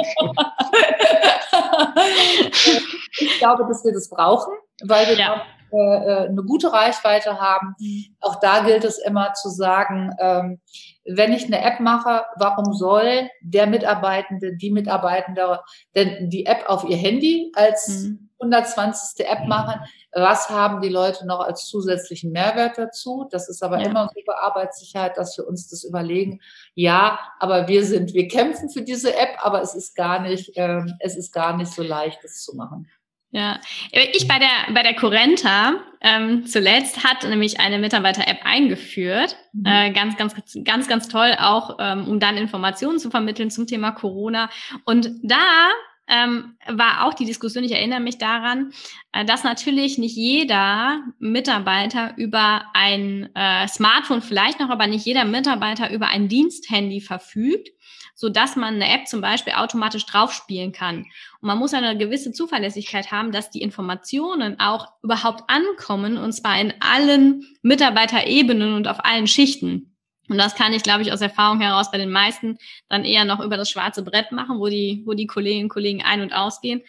Ich 3.20 3.40
glaube, 3.40 3.66
dass 3.68 3.84
wir 3.84 3.94
das 3.94 4.10
brauchen, 4.10 4.54
weil 4.84 5.08
wir 5.08 5.18
ja. 5.18 5.42
äh, 5.72 5.78
äh, 5.78 6.28
eine 6.28 6.44
gute 6.44 6.72
Reichweite 6.72 7.40
haben. 7.40 7.76
Mhm. 7.80 8.16
Auch 8.22 8.40
da 8.40 8.64
gilt 8.64 8.84
es 8.84 8.98
immer 8.98 9.34
zu 9.34 9.50
sagen, 9.50 10.16
ähm, 10.20 10.62
wenn 11.06 11.34
ich 11.34 11.46
eine 11.46 11.62
App 11.64 11.80
mache, 11.80 12.24
warum 12.38 12.74
soll 12.74 13.30
der 13.42 13.68
Mitarbeitende, 13.68 14.56
die 14.56 14.72
Mitarbeitende 14.72 15.62
denn 15.96 16.30
die 16.30 16.46
App 16.46 16.66
auf 16.68 16.84
ihr 16.88 16.98
Handy 16.98 17.52
als 17.56 17.88
mhm 17.88 18.29
120. 18.40 19.26
App 19.28 19.48
machen. 19.48 19.82
Was 20.12 20.50
haben 20.50 20.82
die 20.82 20.90
Leute 20.90 21.28
noch 21.28 21.40
als 21.42 21.66
zusätzlichen 21.68 22.32
Mehrwert 22.32 22.78
dazu? 22.78 23.28
Das 23.32 23.50
ist 23.50 23.62
aber 23.62 23.80
ja. 23.80 23.88
immer 23.88 24.10
unsere 24.10 24.42
Arbeitssicherheit, 24.42 25.18
dass 25.18 25.38
wir 25.38 25.48
uns 25.48 25.70
das 25.70 25.84
überlegen. 25.84 26.40
Ja, 26.74 27.20
aber 27.40 27.68
wir 27.68 27.86
sind, 27.86 28.14
wir 28.14 28.28
kämpfen 28.28 28.70
für 28.70 28.82
diese 28.82 29.16
App, 29.16 29.38
aber 29.40 29.62
es 29.62 29.76
ist 29.76 29.96
gar 29.96 30.20
nicht, 30.22 30.52
ähm, 30.56 30.96
es 31.00 31.16
ist 31.16 31.32
gar 31.32 31.56
nicht 31.58 31.72
so 31.72 31.84
leicht, 31.84 32.24
das 32.24 32.44
zu 32.44 32.56
machen. 32.56 32.90
Ja, 33.32 33.60
ich 33.92 34.28
bei 34.28 34.40
der 34.40 34.74
bei 34.74 34.82
der 34.82 34.96
Corenta 34.96 35.76
ähm, 36.02 36.48
zuletzt 36.48 37.04
hat 37.04 37.30
nämlich 37.30 37.60
eine 37.60 37.78
Mitarbeiter-App 37.78 38.40
eingeführt, 38.44 39.38
mhm. 39.54 39.66
äh, 39.68 39.92
ganz 39.92 40.18
ganz 40.18 40.34
ganz 40.64 40.88
ganz 40.88 41.08
toll 41.10 41.36
auch, 41.40 41.78
ähm, 41.80 42.08
um 42.08 42.20
dann 42.20 42.38
Informationen 42.38 42.98
zu 42.98 43.12
vermitteln 43.12 43.52
zum 43.52 43.68
Thema 43.68 43.92
Corona. 43.92 44.50
Und 44.84 45.12
da 45.22 45.70
ähm, 46.10 46.56
war 46.68 47.06
auch 47.06 47.14
die 47.14 47.26
Diskussion, 47.26 47.64
ich 47.64 47.72
erinnere 47.72 48.00
mich 48.00 48.18
daran, 48.18 48.72
äh, 49.12 49.24
dass 49.26 49.44
natürlich 49.44 49.98
nicht 49.98 50.16
jeder 50.16 51.04
Mitarbeiter 51.20 52.14
über 52.18 52.66
ein 52.74 53.30
äh, 53.36 53.68
Smartphone 53.68 54.22
vielleicht 54.22 54.60
noch, 54.60 54.70
aber 54.70 54.88
nicht 54.88 55.06
jeder 55.06 55.26
Mitarbeiter 55.26 55.92
über 55.92 56.08
ein 56.08 56.28
Diensthandy 56.28 57.00
verfügt, 57.00 57.70
so 58.16 58.28
dass 58.28 58.56
man 58.56 58.76
eine 58.76 58.94
App 58.94 59.08
zum 59.08 59.22
Beispiel 59.22 59.54
automatisch 59.54 60.06
draufspielen 60.06 60.72
kann. 60.72 61.06
Und 61.42 61.48
man 61.48 61.58
muss 61.58 61.74
eine 61.74 61.98
gewisse 61.98 62.34
Zuverlässigkeit 62.34 63.12
haben, 63.12 63.32
dass 63.32 63.50
die 63.50 63.62
Informationen 63.62 64.60
auch 64.60 64.88
überhaupt 65.04 65.44
ankommen, 65.48 66.18
und 66.18 66.34
zwar 66.34 66.60
in 66.60 66.74
allen 66.82 67.46
Mitarbeiterebenen 67.62 68.74
und 68.74 68.88
auf 68.88 69.06
allen 69.06 69.28
Schichten. 69.28 69.96
Und 70.30 70.38
das 70.38 70.56
kann 70.56 70.74
ich, 70.74 70.84
glaube 70.84 71.02
ich, 71.02 71.12
aus 71.12 71.22
Erfahrung 71.22 71.60
heraus 71.60 71.92
bei 71.92 71.98
den 71.98 72.12
meisten 72.12 72.58
dann 72.88 73.04
eher 73.04 73.26
noch 73.26 73.40
über 73.40 73.58
das 73.58 73.70
schwarze 73.70 74.04
Brett 74.04 74.32
machen, 74.32 74.60
wo 74.60 74.68
die, 74.68 75.04
wo 75.06 75.14
die 75.14 75.28
Kolleginnen 75.28 75.66
und 75.66 75.70
Kollegen 75.70 76.04
ein- 76.04 76.22
und 76.22 76.34
ausgehen, 76.34 76.82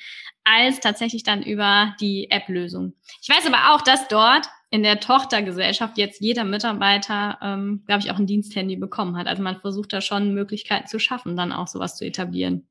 als 0.45 0.81
tatsächlich 0.81 1.23
dann 1.23 1.43
über 1.43 1.95
die 2.01 2.31
App-Lösung. 2.31 2.95
Ich 3.23 3.29
weiß 3.29 3.47
aber 3.47 3.75
auch, 3.75 3.81
dass 3.83 4.09
dort 4.09 4.47
in 4.71 4.83
der 4.83 5.01
Tochtergesellschaft 5.01 5.99
jetzt 5.99 6.21
jeder 6.21 6.45
Mitarbeiter, 6.45 7.39
ähm, 7.43 7.83
glaube 7.87 8.03
ich, 8.03 8.11
auch 8.11 8.19
ein 8.19 8.27
Diensthandy 8.27 8.77
bekommen 8.77 9.17
hat. 9.17 9.27
Also 9.27 9.43
man 9.43 9.61
versucht 9.61 9.93
da 9.93 10.01
schon 10.01 10.33
Möglichkeiten 10.33 10.87
zu 10.87 10.99
schaffen, 10.99 11.37
dann 11.37 11.53
auch 11.53 11.67
sowas 11.67 11.97
zu 11.97 12.05
etablieren. 12.05 12.69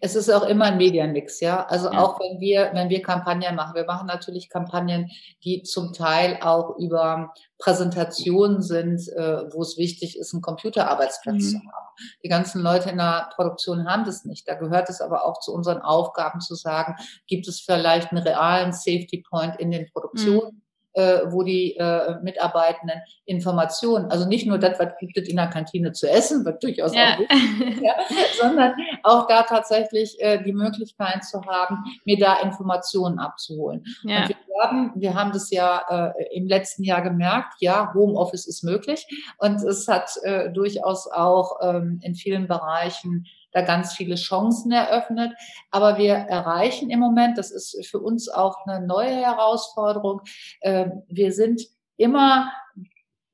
Es 0.00 0.14
ist 0.14 0.28
auch 0.30 0.42
immer 0.42 0.66
ein 0.66 0.76
Medienmix, 0.76 1.40
ja. 1.40 1.64
Also 1.66 1.90
ja. 1.90 1.98
auch 1.98 2.20
wenn 2.20 2.40
wir, 2.40 2.70
wenn 2.74 2.90
wir 2.90 3.02
Kampagnen 3.02 3.54
machen, 3.56 3.74
wir 3.74 3.86
machen 3.86 4.06
natürlich 4.06 4.48
Kampagnen, 4.50 5.10
die 5.42 5.62
zum 5.62 5.92
Teil 5.92 6.38
auch 6.42 6.76
über 6.78 7.32
Präsentationen 7.58 8.62
sind, 8.62 9.00
äh, 9.16 9.52
wo 9.52 9.62
es 9.62 9.78
wichtig 9.78 10.18
ist, 10.18 10.34
einen 10.34 10.42
Computerarbeitsplatz 10.42 11.36
mhm. 11.36 11.40
zu 11.40 11.56
haben. 11.56 11.86
Die 12.22 12.28
ganzen 12.28 12.62
Leute 12.62 12.90
in 12.90 12.98
der 12.98 13.30
Produktion 13.34 13.88
haben 13.88 14.04
das 14.04 14.24
nicht. 14.24 14.48
Da 14.48 14.54
gehört 14.54 14.88
es 14.90 15.00
aber 15.00 15.24
auch 15.24 15.40
zu 15.40 15.52
unseren 15.52 15.80
Aufgaben 15.80 16.40
zu 16.40 16.54
sagen, 16.54 16.96
gibt 17.26 17.48
es 17.48 17.60
vielleicht 17.60 18.10
einen 18.10 18.22
realen 18.22 18.72
Safety 18.72 19.24
Point 19.28 19.56
in 19.56 19.70
den 19.70 19.88
Produktionen? 19.92 20.54
Mhm 20.54 20.62
äh, 20.94 21.20
wo 21.26 21.42
die 21.42 21.76
äh, 21.76 22.16
Mitarbeitenden 22.22 23.00
Informationen, 23.24 24.10
also 24.10 24.26
nicht 24.26 24.46
nur 24.46 24.58
das, 24.58 24.78
was 24.78 24.88
gibt 24.98 25.16
es 25.16 25.28
in 25.28 25.36
der 25.36 25.48
Kantine 25.48 25.92
zu 25.92 26.08
essen, 26.08 26.44
was 26.44 26.58
durchaus 26.58 26.94
ja. 26.94 27.14
auch 27.14 27.18
wichtig 27.20 27.68
ist, 27.68 27.82
ja, 27.82 27.94
sondern 28.40 28.74
auch 29.02 29.26
da 29.26 29.42
tatsächlich 29.42 30.20
äh, 30.20 30.42
die 30.42 30.52
Möglichkeit 30.52 31.24
zu 31.24 31.44
haben, 31.44 31.84
mir 32.04 32.18
da 32.18 32.40
Informationen 32.40 33.18
abzuholen. 33.18 33.84
Ja. 34.02 34.22
Und 34.22 34.28
wir 34.28 34.36
haben, 34.62 34.92
wir 34.96 35.14
haben 35.14 35.32
das 35.32 35.50
ja 35.50 36.12
äh, 36.16 36.36
im 36.36 36.46
letzten 36.46 36.84
Jahr 36.84 37.02
gemerkt, 37.02 37.54
ja, 37.60 37.92
Homeoffice 37.94 38.46
ist 38.46 38.64
möglich 38.64 39.06
und 39.38 39.62
es 39.62 39.86
hat 39.88 40.10
äh, 40.22 40.50
durchaus 40.50 41.10
auch 41.10 41.58
ähm, 41.62 42.00
in 42.02 42.14
vielen 42.14 42.48
Bereichen 42.48 43.26
da 43.52 43.62
ganz 43.62 43.92
viele 43.94 44.14
Chancen 44.14 44.72
eröffnet. 44.72 45.32
Aber 45.70 45.98
wir 45.98 46.14
erreichen 46.14 46.90
im 46.90 47.00
Moment, 47.00 47.38
das 47.38 47.50
ist 47.50 47.86
für 47.86 47.98
uns 48.00 48.28
auch 48.28 48.66
eine 48.66 48.86
neue 48.86 49.14
Herausforderung, 49.14 50.22
ähm, 50.62 51.02
wir 51.08 51.32
sind 51.32 51.62
immer 51.96 52.52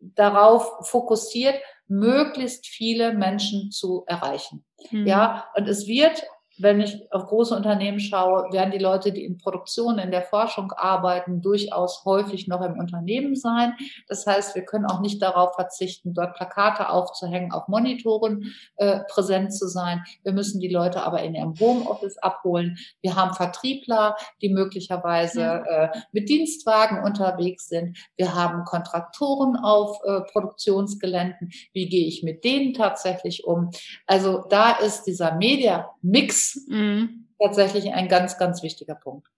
darauf 0.00 0.86
fokussiert, 0.88 1.56
möglichst 1.88 2.66
viele 2.66 3.14
Menschen 3.14 3.70
zu 3.70 4.04
erreichen. 4.06 4.64
Mhm. 4.90 5.06
Ja, 5.06 5.48
und 5.56 5.68
es 5.68 5.86
wird 5.86 6.24
wenn 6.58 6.80
ich 6.80 7.12
auf 7.12 7.26
große 7.26 7.54
Unternehmen 7.54 8.00
schaue, 8.00 8.52
werden 8.52 8.70
die 8.70 8.78
Leute, 8.78 9.12
die 9.12 9.24
in 9.24 9.36
Produktion, 9.36 9.98
in 9.98 10.10
der 10.10 10.22
Forschung 10.22 10.72
arbeiten, 10.72 11.42
durchaus 11.42 12.04
häufig 12.04 12.48
noch 12.48 12.62
im 12.62 12.78
Unternehmen 12.78 13.36
sein. 13.36 13.74
Das 14.08 14.26
heißt, 14.26 14.54
wir 14.54 14.64
können 14.64 14.86
auch 14.86 15.00
nicht 15.00 15.20
darauf 15.20 15.54
verzichten, 15.54 16.14
dort 16.14 16.34
Plakate 16.34 16.88
aufzuhängen, 16.88 17.52
auf 17.52 17.68
Monitoren 17.68 18.54
äh, 18.76 19.00
präsent 19.08 19.52
zu 19.52 19.68
sein. 19.68 20.04
Wir 20.22 20.32
müssen 20.32 20.60
die 20.60 20.68
Leute 20.68 21.02
aber 21.02 21.22
in 21.22 21.34
ihrem 21.34 21.54
Homeoffice 21.58 22.18
abholen. 22.18 22.78
Wir 23.02 23.16
haben 23.16 23.34
Vertriebler, 23.34 24.16
die 24.40 24.48
möglicherweise 24.48 25.64
äh, 25.68 25.88
mit 26.12 26.28
Dienstwagen 26.28 27.02
unterwegs 27.02 27.68
sind. 27.68 27.98
Wir 28.16 28.34
haben 28.34 28.64
Kontraktoren 28.64 29.56
auf 29.56 29.98
äh, 30.04 30.20
Produktionsgeländen. 30.32 31.50
Wie 31.72 31.88
gehe 31.88 32.06
ich 32.06 32.22
mit 32.22 32.44
denen 32.44 32.72
tatsächlich 32.72 33.44
um? 33.44 33.70
Also 34.06 34.44
da 34.48 34.72
ist 34.72 35.04
dieser 35.04 35.34
Media-Mix 35.34 36.45
mhm. 36.68 37.26
tatsächlich 37.40 37.92
ein 37.92 38.08
ganz, 38.08 38.38
ganz 38.38 38.62
wichtiger 38.62 38.94
Punkt. 38.94 39.28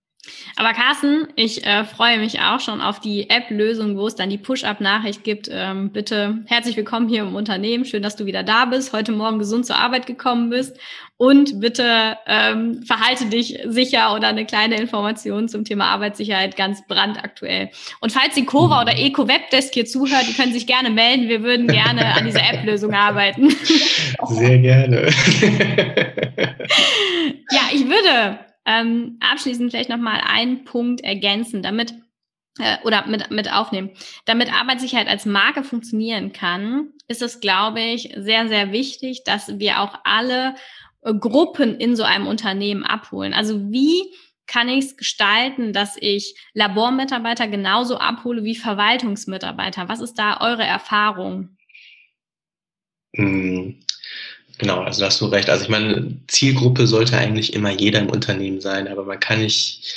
Aber 0.56 0.72
Carsten, 0.72 1.28
ich 1.36 1.64
äh, 1.64 1.84
freue 1.84 2.18
mich 2.18 2.40
auch 2.40 2.60
schon 2.60 2.80
auf 2.80 3.00
die 3.00 3.30
App-Lösung, 3.30 3.96
wo 3.96 4.06
es 4.06 4.14
dann 4.14 4.30
die 4.30 4.38
Push-Up-Nachricht 4.38 5.24
gibt. 5.24 5.48
Ähm, 5.52 5.90
bitte 5.90 6.38
herzlich 6.46 6.76
willkommen 6.76 7.08
hier 7.08 7.22
im 7.22 7.34
Unternehmen. 7.34 7.84
Schön, 7.84 8.02
dass 8.02 8.16
du 8.16 8.26
wieder 8.26 8.42
da 8.42 8.64
bist, 8.64 8.92
heute 8.92 9.12
Morgen 9.12 9.38
gesund 9.38 9.66
zur 9.66 9.76
Arbeit 9.76 10.06
gekommen 10.06 10.50
bist. 10.50 10.76
Und 11.16 11.58
bitte 11.58 12.16
ähm, 12.26 12.84
verhalte 12.84 13.26
dich 13.26 13.58
sicher 13.66 14.14
oder 14.14 14.28
eine 14.28 14.46
kleine 14.46 14.76
Information 14.80 15.48
zum 15.48 15.64
Thema 15.64 15.86
Arbeitssicherheit 15.86 16.56
ganz 16.56 16.86
brandaktuell. 16.86 17.70
Und 18.00 18.12
falls 18.12 18.36
die 18.36 18.44
Cova 18.44 18.82
oder 18.82 18.96
Eco 18.96 19.26
Webdesk 19.26 19.74
hier 19.74 19.84
zuhört, 19.84 20.26
die 20.28 20.34
können 20.34 20.52
sich 20.52 20.68
gerne 20.68 20.90
melden. 20.90 21.28
Wir 21.28 21.42
würden 21.42 21.66
gerne 21.66 22.14
an 22.14 22.24
dieser 22.24 22.48
App-Lösung 22.48 22.94
arbeiten. 22.94 23.50
Sehr 24.28 24.58
gerne. 24.58 25.08
ja, 27.50 27.62
ich 27.72 27.84
würde 27.84 28.38
ähm, 28.68 29.16
abschließend 29.20 29.70
vielleicht 29.70 29.88
nochmal 29.88 30.20
einen 30.20 30.64
Punkt 30.64 31.00
ergänzen, 31.00 31.62
damit 31.62 31.94
äh, 32.58 32.76
oder 32.84 33.06
mit, 33.06 33.30
mit 33.30 33.50
aufnehmen. 33.50 33.90
Damit 34.26 34.52
Arbeitssicherheit 34.52 35.08
als 35.08 35.24
Marke 35.24 35.64
funktionieren 35.64 36.32
kann, 36.32 36.90
ist 37.08 37.22
es, 37.22 37.40
glaube 37.40 37.80
ich, 37.80 38.12
sehr, 38.14 38.46
sehr 38.48 38.70
wichtig, 38.70 39.24
dass 39.24 39.58
wir 39.58 39.80
auch 39.80 39.94
alle 40.04 40.54
äh, 41.00 41.14
Gruppen 41.14 41.76
in 41.76 41.96
so 41.96 42.02
einem 42.02 42.26
Unternehmen 42.26 42.84
abholen. 42.84 43.32
Also 43.32 43.72
wie 43.72 44.02
kann 44.46 44.68
ich 44.68 44.84
es 44.84 44.96
gestalten, 44.98 45.72
dass 45.72 45.96
ich 45.98 46.38
Labormitarbeiter 46.52 47.48
genauso 47.48 47.96
abhole 47.96 48.44
wie 48.44 48.54
Verwaltungsmitarbeiter? 48.54 49.88
Was 49.88 50.00
ist 50.00 50.18
da 50.18 50.40
eure 50.40 50.64
Erfahrung? 50.64 51.56
Genau, 54.58 54.82
also 54.82 55.00
da 55.00 55.06
hast 55.06 55.20
du 55.20 55.26
recht. 55.26 55.48
Also 55.48 55.64
ich 55.64 55.70
meine, 55.70 56.18
Zielgruppe 56.26 56.86
sollte 56.86 57.16
eigentlich 57.16 57.54
immer 57.54 57.70
jeder 57.70 58.00
im 58.00 58.10
Unternehmen 58.10 58.60
sein, 58.60 58.88
aber 58.88 59.04
man 59.04 59.20
kann 59.20 59.40
nicht, 59.40 59.94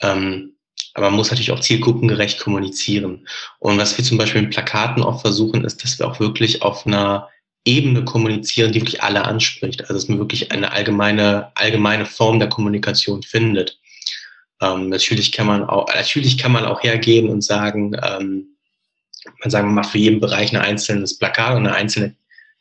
ähm, 0.00 0.54
aber 0.94 1.06
man 1.06 1.16
muss 1.16 1.30
natürlich 1.30 1.52
auch 1.52 1.60
zielgruppengerecht 1.60 2.40
kommunizieren. 2.40 3.26
Und 3.60 3.78
was 3.78 3.96
wir 3.96 4.04
zum 4.04 4.18
Beispiel 4.18 4.42
mit 4.42 4.50
Plakaten 4.50 5.04
auch 5.04 5.20
versuchen, 5.20 5.64
ist, 5.64 5.84
dass 5.84 5.98
wir 5.98 6.08
auch 6.08 6.18
wirklich 6.18 6.62
auf 6.62 6.86
einer 6.86 7.28
Ebene 7.64 8.04
kommunizieren, 8.04 8.72
die 8.72 8.80
wirklich 8.80 9.02
alle 9.02 9.24
anspricht. 9.24 9.82
Also 9.82 9.94
dass 9.94 10.08
man 10.08 10.18
wirklich 10.18 10.50
eine 10.50 10.72
allgemeine, 10.72 11.52
allgemeine 11.54 12.04
Form 12.04 12.40
der 12.40 12.48
Kommunikation 12.48 13.22
findet. 13.22 13.78
Ähm, 14.60 14.88
natürlich 14.88 15.30
kann 15.30 15.46
man 15.46 15.64
auch, 15.64 15.86
natürlich 15.94 16.36
kann 16.36 16.52
man 16.52 16.64
auch 16.64 16.82
hergehen 16.82 17.28
und 17.28 17.42
sagen, 17.42 17.96
ähm, 18.02 18.56
man 19.40 19.50
sagen, 19.50 19.66
man 19.68 19.76
macht 19.76 19.90
für 19.90 19.98
jeden 19.98 20.20
Bereich 20.20 20.52
ein 20.52 20.60
einzelnes 20.60 21.16
Plakat 21.16 21.56
und 21.56 21.66
eine 21.66 21.76
einzelne 21.76 22.16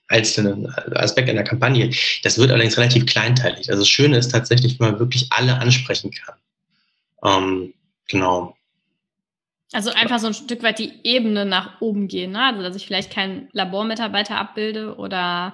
einzelnen 0.09 0.67
Aspekt 0.95 1.29
einer 1.29 1.43
Kampagne. 1.43 1.91
Das 2.23 2.37
wird 2.37 2.51
allerdings 2.51 2.77
relativ 2.77 3.05
kleinteilig. 3.05 3.69
Also 3.69 3.81
das 3.81 3.89
Schöne 3.89 4.17
ist 4.17 4.29
tatsächlich, 4.31 4.79
wenn 4.79 4.91
man 4.91 4.99
wirklich 4.99 5.27
alle 5.31 5.57
ansprechen 5.59 6.11
kann. 6.11 6.35
Ähm, 7.23 7.73
genau. 8.07 8.55
Also 9.71 9.91
einfach 9.91 10.17
so 10.17 10.27
ein 10.27 10.33
Stück 10.33 10.63
weit 10.63 10.79
die 10.79 10.93
Ebene 11.03 11.45
nach 11.45 11.79
oben 11.79 12.07
gehen, 12.07 12.31
ne? 12.31 12.43
Also 12.43 12.63
dass 12.63 12.75
ich 12.75 12.87
vielleicht 12.87 13.13
keinen 13.13 13.49
Labormitarbeiter 13.51 14.37
abbilde 14.37 14.95
oder 14.95 15.53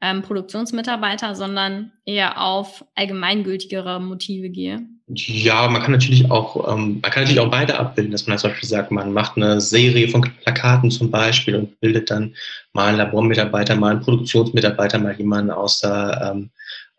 ähm, 0.00 0.22
Produktionsmitarbeiter, 0.22 1.34
sondern 1.34 1.92
eher 2.04 2.40
auf 2.40 2.84
allgemeingültigere 2.94 4.00
Motive 4.00 4.50
gehe. 4.50 4.86
Ja, 5.08 5.68
man 5.68 5.80
kann 5.82 5.92
natürlich 5.92 6.30
auch, 6.30 6.70
ähm, 6.70 7.00
man 7.00 7.10
kann 7.10 7.22
natürlich 7.22 7.40
auch 7.40 7.50
beide 7.50 7.78
abbilden, 7.78 8.12
dass 8.12 8.26
man 8.26 8.38
zum 8.38 8.50
Beispiel 8.50 8.68
sagt, 8.68 8.90
man 8.90 9.12
macht 9.12 9.36
eine 9.36 9.60
Serie 9.60 10.08
von 10.08 10.20
Plakaten 10.20 10.90
zum 10.90 11.10
Beispiel 11.10 11.56
und 11.56 11.80
bildet 11.80 12.10
dann 12.10 12.34
mal 12.74 12.88
einen 12.88 12.98
Labormitarbeiter, 12.98 13.74
mal 13.74 13.92
einen 13.92 14.02
Produktionsmitarbeiter, 14.02 14.98
mal 14.98 15.16
jemanden 15.16 15.50
aus, 15.50 15.80
der, 15.80 16.30
ähm, 16.30 16.50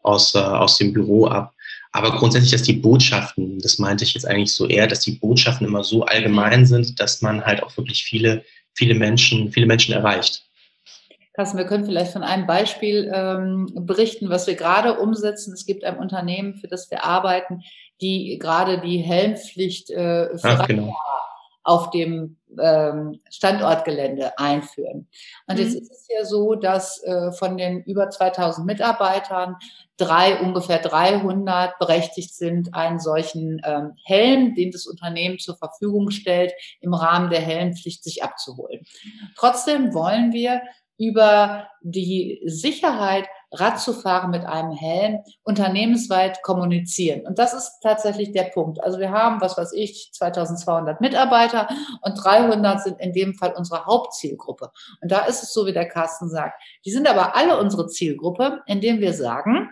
aus, 0.02 0.34
äh, 0.34 0.40
aus 0.40 0.78
dem 0.78 0.92
Büro 0.92 1.28
ab. 1.28 1.54
Aber 1.92 2.12
grundsätzlich, 2.18 2.52
dass 2.52 2.64
die 2.64 2.74
Botschaften, 2.74 3.60
das 3.60 3.80
meinte 3.80 4.04
ich 4.04 4.14
jetzt 4.14 4.28
eigentlich 4.28 4.54
so 4.54 4.68
eher, 4.68 4.88
dass 4.88 5.02
die 5.02 5.14
Botschaften 5.14 5.68
immer 5.68 5.84
so 5.84 6.04
allgemein 6.04 6.66
sind, 6.66 7.00
dass 7.00 7.22
man 7.22 7.46
halt 7.46 7.64
auch 7.64 7.76
wirklich 7.78 8.04
viele, 8.04 8.44
viele 8.74 8.94
Menschen, 8.94 9.52
viele 9.52 9.66
Menschen 9.66 9.94
erreicht. 9.94 10.49
Carsten, 11.40 11.58
wir 11.58 11.68
können 11.68 11.86
vielleicht 11.86 12.12
von 12.12 12.24
einem 12.24 12.46
Beispiel 12.48 13.10
ähm, 13.16 13.72
berichten, 13.74 14.30
was 14.30 14.46
wir 14.46 14.56
gerade 14.56 15.00
umsetzen. 15.00 15.54
Es 15.54 15.66
gibt 15.66 15.86
ein 15.86 15.98
Unternehmen, 15.98 16.56
für 16.56 16.68
das 16.68 16.92
wir 16.92 17.06
arbeiten, 17.06 17.62
die 18.02 18.38
gerade 18.40 18.82
die 18.82 18.98
Helmpflicht 18.98 19.90
äh, 19.90 20.38
für 20.38 20.50
Ach, 20.50 20.68
genau. 20.68 20.94
auf 21.64 21.92
dem 21.92 22.36
ähm, 22.62 23.22
Standortgelände 23.30 24.38
einführen. 24.38 25.08
Und 25.48 25.56
mhm. 25.56 25.62
jetzt 25.62 25.76
ist 25.76 25.92
es 25.92 26.08
ja 26.10 26.26
so, 26.26 26.56
dass 26.56 27.02
äh, 27.04 27.32
von 27.32 27.56
den 27.56 27.84
über 27.84 28.10
2000 28.10 28.68
Mitarbeitern 28.68 29.56
drei, 29.96 30.42
ungefähr 30.42 30.80
300 30.80 31.80
berechtigt 31.80 32.36
sind, 32.36 32.74
einen 32.74 33.00
solchen 33.00 33.62
ähm, 33.64 33.94
Helm, 34.04 34.56
den 34.56 34.72
das 34.72 34.88
Unternehmen 34.88 35.40
zur 35.40 35.56
Verfügung 35.56 36.12
stellt, 36.12 36.52
im 36.82 36.94
Rahmen 36.94 37.30
der 37.30 37.40
Helmpflicht 37.40 38.04
sich 38.04 38.24
abzuholen. 38.24 38.82
Trotzdem 39.38 39.94
wollen 39.94 40.34
wir 40.34 40.62
über 41.00 41.68
die 41.82 42.42
Sicherheit, 42.46 43.26
Rad 43.52 43.80
zu 43.80 43.94
fahren 43.94 44.30
mit 44.30 44.46
einem 44.46 44.74
Helm, 44.74 45.24
unternehmensweit 45.44 46.44
kommunizieren. 46.44 47.26
Und 47.26 47.40
das 47.40 47.54
ist 47.54 47.80
tatsächlich 47.82 48.32
der 48.32 48.44
Punkt. 48.44 48.84
Also 48.84 49.00
wir 49.00 49.10
haben, 49.10 49.42
was 49.42 49.58
weiß 49.58 49.74
ich, 49.74 50.12
2200 50.14 51.02
Mitarbeiter 51.02 51.68
und 52.02 52.14
300 52.16 52.84
sind 52.84 53.00
in 53.00 53.14
dem 53.14 53.34
Fall 53.34 53.54
unsere 53.58 53.86
Hauptzielgruppe. 53.86 54.72
Und 55.02 55.12
da 55.12 55.22
ist 55.22 55.42
es 55.42 55.54
so, 55.54 55.66
wie 55.66 55.74
der 55.74 55.88
Carsten 55.88 56.30
sagt. 56.30 56.62
Die 56.86 56.92
sind 56.92 57.10
aber 57.10 57.36
alle 57.36 57.58
unsere 57.60 57.88
Zielgruppe, 57.88 58.60
indem 58.68 59.00
wir 59.00 59.14
sagen, 59.14 59.70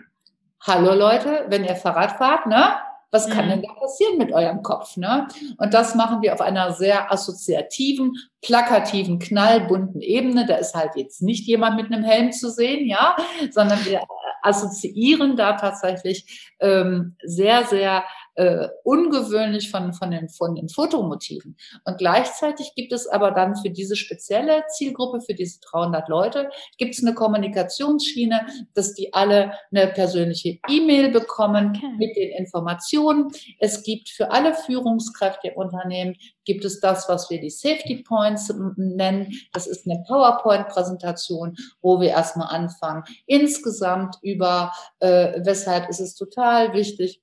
hallo 0.60 0.94
Leute, 0.94 1.44
wenn 1.48 1.64
ihr 1.64 1.76
Fahrrad 1.76 2.12
fahrt, 2.12 2.46
ne, 2.46 2.78
was 3.10 3.28
kann 3.28 3.46
mhm. 3.46 3.50
denn 3.50 3.62
da 3.62 3.72
passieren 3.74 4.18
mit 4.18 4.32
eurem 4.32 4.62
Kopf? 4.62 4.96
Ne? 4.96 5.28
Und 5.56 5.74
das 5.74 5.94
machen 5.94 6.22
wir 6.22 6.34
auf 6.34 6.40
einer 6.40 6.72
sehr 6.72 7.10
assoziativen, 7.10 8.12
plakativen, 8.42 9.18
knallbunten 9.18 10.00
Ebene. 10.00 10.46
Da 10.46 10.56
ist 10.56 10.74
halt 10.74 10.92
jetzt 10.96 11.22
nicht 11.22 11.46
jemand 11.46 11.76
mit 11.76 11.92
einem 11.92 12.04
Helm 12.04 12.32
zu 12.32 12.50
sehen, 12.50 12.86
ja, 12.86 13.16
sondern 13.50 13.84
wir 13.84 14.02
assoziieren 14.42 15.36
da 15.36 15.54
tatsächlich 15.54 16.52
ähm, 16.60 17.16
sehr, 17.22 17.64
sehr 17.64 18.04
äh, 18.38 18.68
ungewöhnlich 18.84 19.68
von, 19.68 19.92
von, 19.92 20.12
den, 20.12 20.28
von 20.28 20.54
den 20.54 20.68
Fotomotiven. 20.68 21.56
Und 21.84 21.98
gleichzeitig 21.98 22.72
gibt 22.76 22.92
es 22.92 23.08
aber 23.08 23.32
dann 23.32 23.56
für 23.56 23.70
diese 23.70 23.96
spezielle 23.96 24.62
Zielgruppe, 24.76 25.20
für 25.20 25.34
diese 25.34 25.58
300 25.72 26.08
Leute, 26.08 26.48
gibt 26.76 26.94
es 26.94 27.02
eine 27.02 27.14
Kommunikationsschiene, 27.14 28.46
dass 28.74 28.94
die 28.94 29.12
alle 29.12 29.54
eine 29.72 29.88
persönliche 29.88 30.60
E-Mail 30.68 31.10
bekommen 31.10 31.72
okay. 31.76 31.92
mit 31.98 32.16
den 32.16 32.30
Informationen. 32.30 33.32
Es 33.58 33.82
gibt 33.82 34.08
für 34.08 34.30
alle 34.30 34.54
Führungskräfte 34.54 35.48
im 35.48 35.56
Unternehmen, 35.56 36.14
gibt 36.44 36.64
es 36.64 36.78
das, 36.78 37.08
was 37.08 37.30
wir 37.30 37.40
die 37.40 37.50
Safety 37.50 38.04
Points 38.04 38.54
nennen. 38.76 39.32
Das 39.52 39.66
ist 39.66 39.84
eine 39.84 40.04
PowerPoint-Präsentation, 40.06 41.56
wo 41.82 42.00
wir 42.00 42.10
erstmal 42.10 42.54
anfangen, 42.54 43.02
insgesamt 43.26 44.16
über, 44.22 44.72
äh, 45.00 45.40
weshalb 45.44 45.88
ist 45.88 46.00
es 46.00 46.14
total 46.14 46.72
wichtig, 46.72 47.20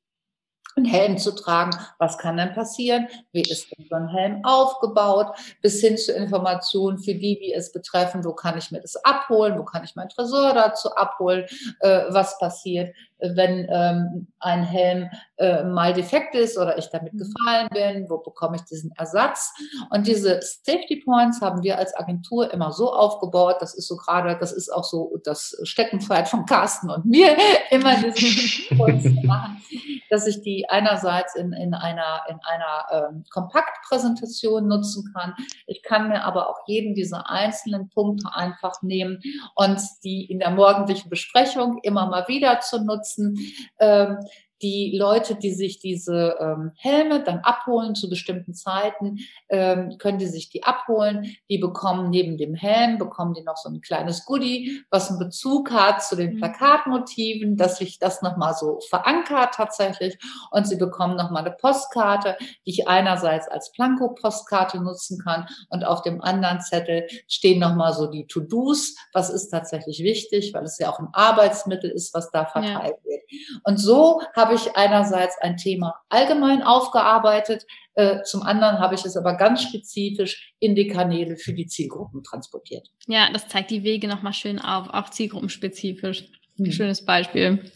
einen 0.75 0.85
Helm 0.85 1.17
zu 1.17 1.31
tragen. 1.31 1.71
Was 1.99 2.17
kann 2.17 2.37
denn 2.37 2.53
passieren? 2.53 3.07
Wie 3.31 3.41
ist 3.41 3.69
denn 3.71 3.85
so 3.89 3.95
ein 3.95 4.09
Helm 4.09 4.43
aufgebaut? 4.43 5.35
Bis 5.61 5.81
hin 5.81 5.97
zu 5.97 6.13
Informationen 6.13 6.97
für 6.97 7.15
die, 7.15 7.39
die 7.39 7.53
es 7.53 7.71
betreffen. 7.71 8.23
Wo 8.25 8.33
kann 8.33 8.57
ich 8.57 8.71
mir 8.71 8.81
das 8.81 8.95
abholen? 9.03 9.57
Wo 9.57 9.63
kann 9.63 9.83
ich 9.83 9.95
mein 9.95 10.09
Tresor 10.09 10.53
dazu 10.53 10.93
abholen? 10.95 11.45
Äh, 11.79 12.03
was 12.09 12.37
passiert? 12.39 12.93
Wenn 13.19 13.67
ähm, 13.69 14.27
ein 14.39 14.63
Helm 14.63 15.09
äh, 15.37 15.63
mal 15.63 15.93
defekt 15.93 16.35
ist 16.35 16.57
oder 16.57 16.77
ich 16.77 16.89
damit 16.89 17.13
mhm. 17.13 17.19
gefallen 17.19 17.67
bin, 17.71 18.09
wo 18.09 18.17
bekomme 18.17 18.57
ich 18.57 18.63
diesen 18.63 18.91
Ersatz? 18.97 19.53
Und 19.89 20.07
diese 20.07 20.39
Safety 20.41 21.01
Points 21.03 21.41
haben 21.41 21.63
wir 21.63 21.77
als 21.77 21.95
Agentur 21.95 22.53
immer 22.53 22.71
so 22.71 22.93
aufgebaut, 22.93 23.57
das 23.59 23.73
ist 23.73 23.87
so 23.87 23.97
gerade, 23.97 24.37
das 24.39 24.51
ist 24.51 24.69
auch 24.69 24.83
so 24.83 25.17
das 25.23 25.57
Steckenpferd 25.63 26.27
von 26.27 26.45
Carsten 26.45 26.89
und 26.89 27.05
mir, 27.05 27.35
immer 27.71 27.95
diese 27.95 28.75
Points 28.75 29.03
zu 29.03 29.09
machen, 29.23 29.61
dass 30.09 30.27
ich 30.27 30.41
die 30.41 30.69
einerseits 30.69 31.35
in, 31.35 31.53
in 31.53 31.73
einer, 31.73 32.21
in 32.29 32.39
einer 32.43 33.09
ähm, 33.09 33.23
Kompaktpräsentation 33.31 34.67
nutzen 34.67 35.11
kann. 35.13 35.33
Ich 35.67 35.83
kann 35.83 36.09
mir 36.09 36.23
aber 36.23 36.49
auch 36.49 36.59
jeden 36.67 36.93
dieser 36.95 37.29
einzelnen 37.29 37.89
Punkte 37.89 38.29
einfach 38.33 38.81
nehmen 38.81 39.21
und 39.55 39.79
die 40.03 40.25
in 40.25 40.39
der 40.39 40.51
morgendlichen 40.51 41.09
Besprechung 41.09 41.79
immer 41.81 42.07
mal 42.07 42.27
wieder 42.27 42.59
zu 42.59 42.83
nutzen 42.83 43.14
nutzen. 43.17 43.37
Ähm, 43.79 44.17
die 44.61 44.95
Leute, 44.97 45.35
die 45.35 45.53
sich 45.53 45.79
diese 45.79 46.37
ähm, 46.39 46.71
Helme 46.75 47.23
dann 47.23 47.39
abholen 47.39 47.95
zu 47.95 48.09
bestimmten 48.09 48.53
Zeiten, 48.53 49.19
ähm, 49.49 49.97
können 49.97 50.17
die 50.17 50.27
sich 50.27 50.49
die 50.49 50.63
abholen. 50.63 51.35
Die 51.49 51.57
bekommen 51.57 52.09
neben 52.09 52.37
dem 52.37 52.55
Helm, 52.55 52.97
bekommen 52.97 53.33
die 53.33 53.43
noch 53.43 53.57
so 53.57 53.69
ein 53.69 53.81
kleines 53.81 54.25
Goodie, 54.25 54.83
was 54.89 55.09
einen 55.09 55.19
Bezug 55.19 55.71
hat 55.71 56.03
zu 56.03 56.15
den 56.15 56.35
mhm. 56.35 56.37
Plakatmotiven, 56.37 57.57
dass 57.57 57.77
sich 57.77 57.99
das 57.99 58.21
nochmal 58.21 58.53
so 58.53 58.79
verankert 58.89 59.55
tatsächlich. 59.55 60.17
Und 60.51 60.67
sie 60.67 60.77
bekommen 60.77 61.15
nochmal 61.15 61.45
eine 61.45 61.55
Postkarte, 61.55 62.37
die 62.65 62.71
ich 62.71 62.87
einerseits 62.87 63.47
als 63.47 63.71
Planko-Postkarte 63.73 64.81
nutzen 64.81 65.19
kann 65.19 65.47
und 65.69 65.85
auf 65.85 66.01
dem 66.01 66.21
anderen 66.21 66.61
Zettel 66.61 67.07
stehen 67.27 67.59
nochmal 67.59 67.93
so 67.93 68.07
die 68.07 68.25
To-Dos. 68.27 68.95
Was 69.13 69.29
ist 69.29 69.49
tatsächlich 69.49 69.99
wichtig, 69.99 70.53
weil 70.53 70.63
es 70.63 70.77
ja 70.79 70.91
auch 70.91 70.99
ein 70.99 71.09
Arbeitsmittel 71.11 71.89
ist, 71.89 72.13
was 72.13 72.31
da 72.31 72.45
verteilt 72.45 72.97
ja. 73.03 73.09
wird. 73.09 73.21
Und 73.63 73.77
so 73.77 74.21
habe 74.35 74.44
ich 74.53 74.75
einerseits 74.75 75.37
ein 75.41 75.57
Thema 75.57 75.95
allgemein 76.09 76.61
aufgearbeitet, 76.61 77.65
äh, 77.95 78.21
zum 78.23 78.43
anderen 78.43 78.79
habe 78.79 78.95
ich 78.95 79.05
es 79.05 79.15
aber 79.15 79.35
ganz 79.37 79.63
spezifisch 79.63 80.53
in 80.59 80.75
die 80.75 80.87
Kanäle 80.87 81.37
für 81.37 81.53
die 81.53 81.65
Zielgruppen 81.65 82.23
transportiert. 82.23 82.87
Ja, 83.07 83.29
das 83.31 83.47
zeigt 83.47 83.71
die 83.71 83.83
Wege 83.83 84.07
nochmal 84.07 84.33
schön 84.33 84.59
auf, 84.59 84.89
auch 84.89 85.09
zielgruppenspezifisch. 85.09 86.25
Hm. 86.57 86.71
Schönes 86.71 87.05
Beispiel. 87.05 87.71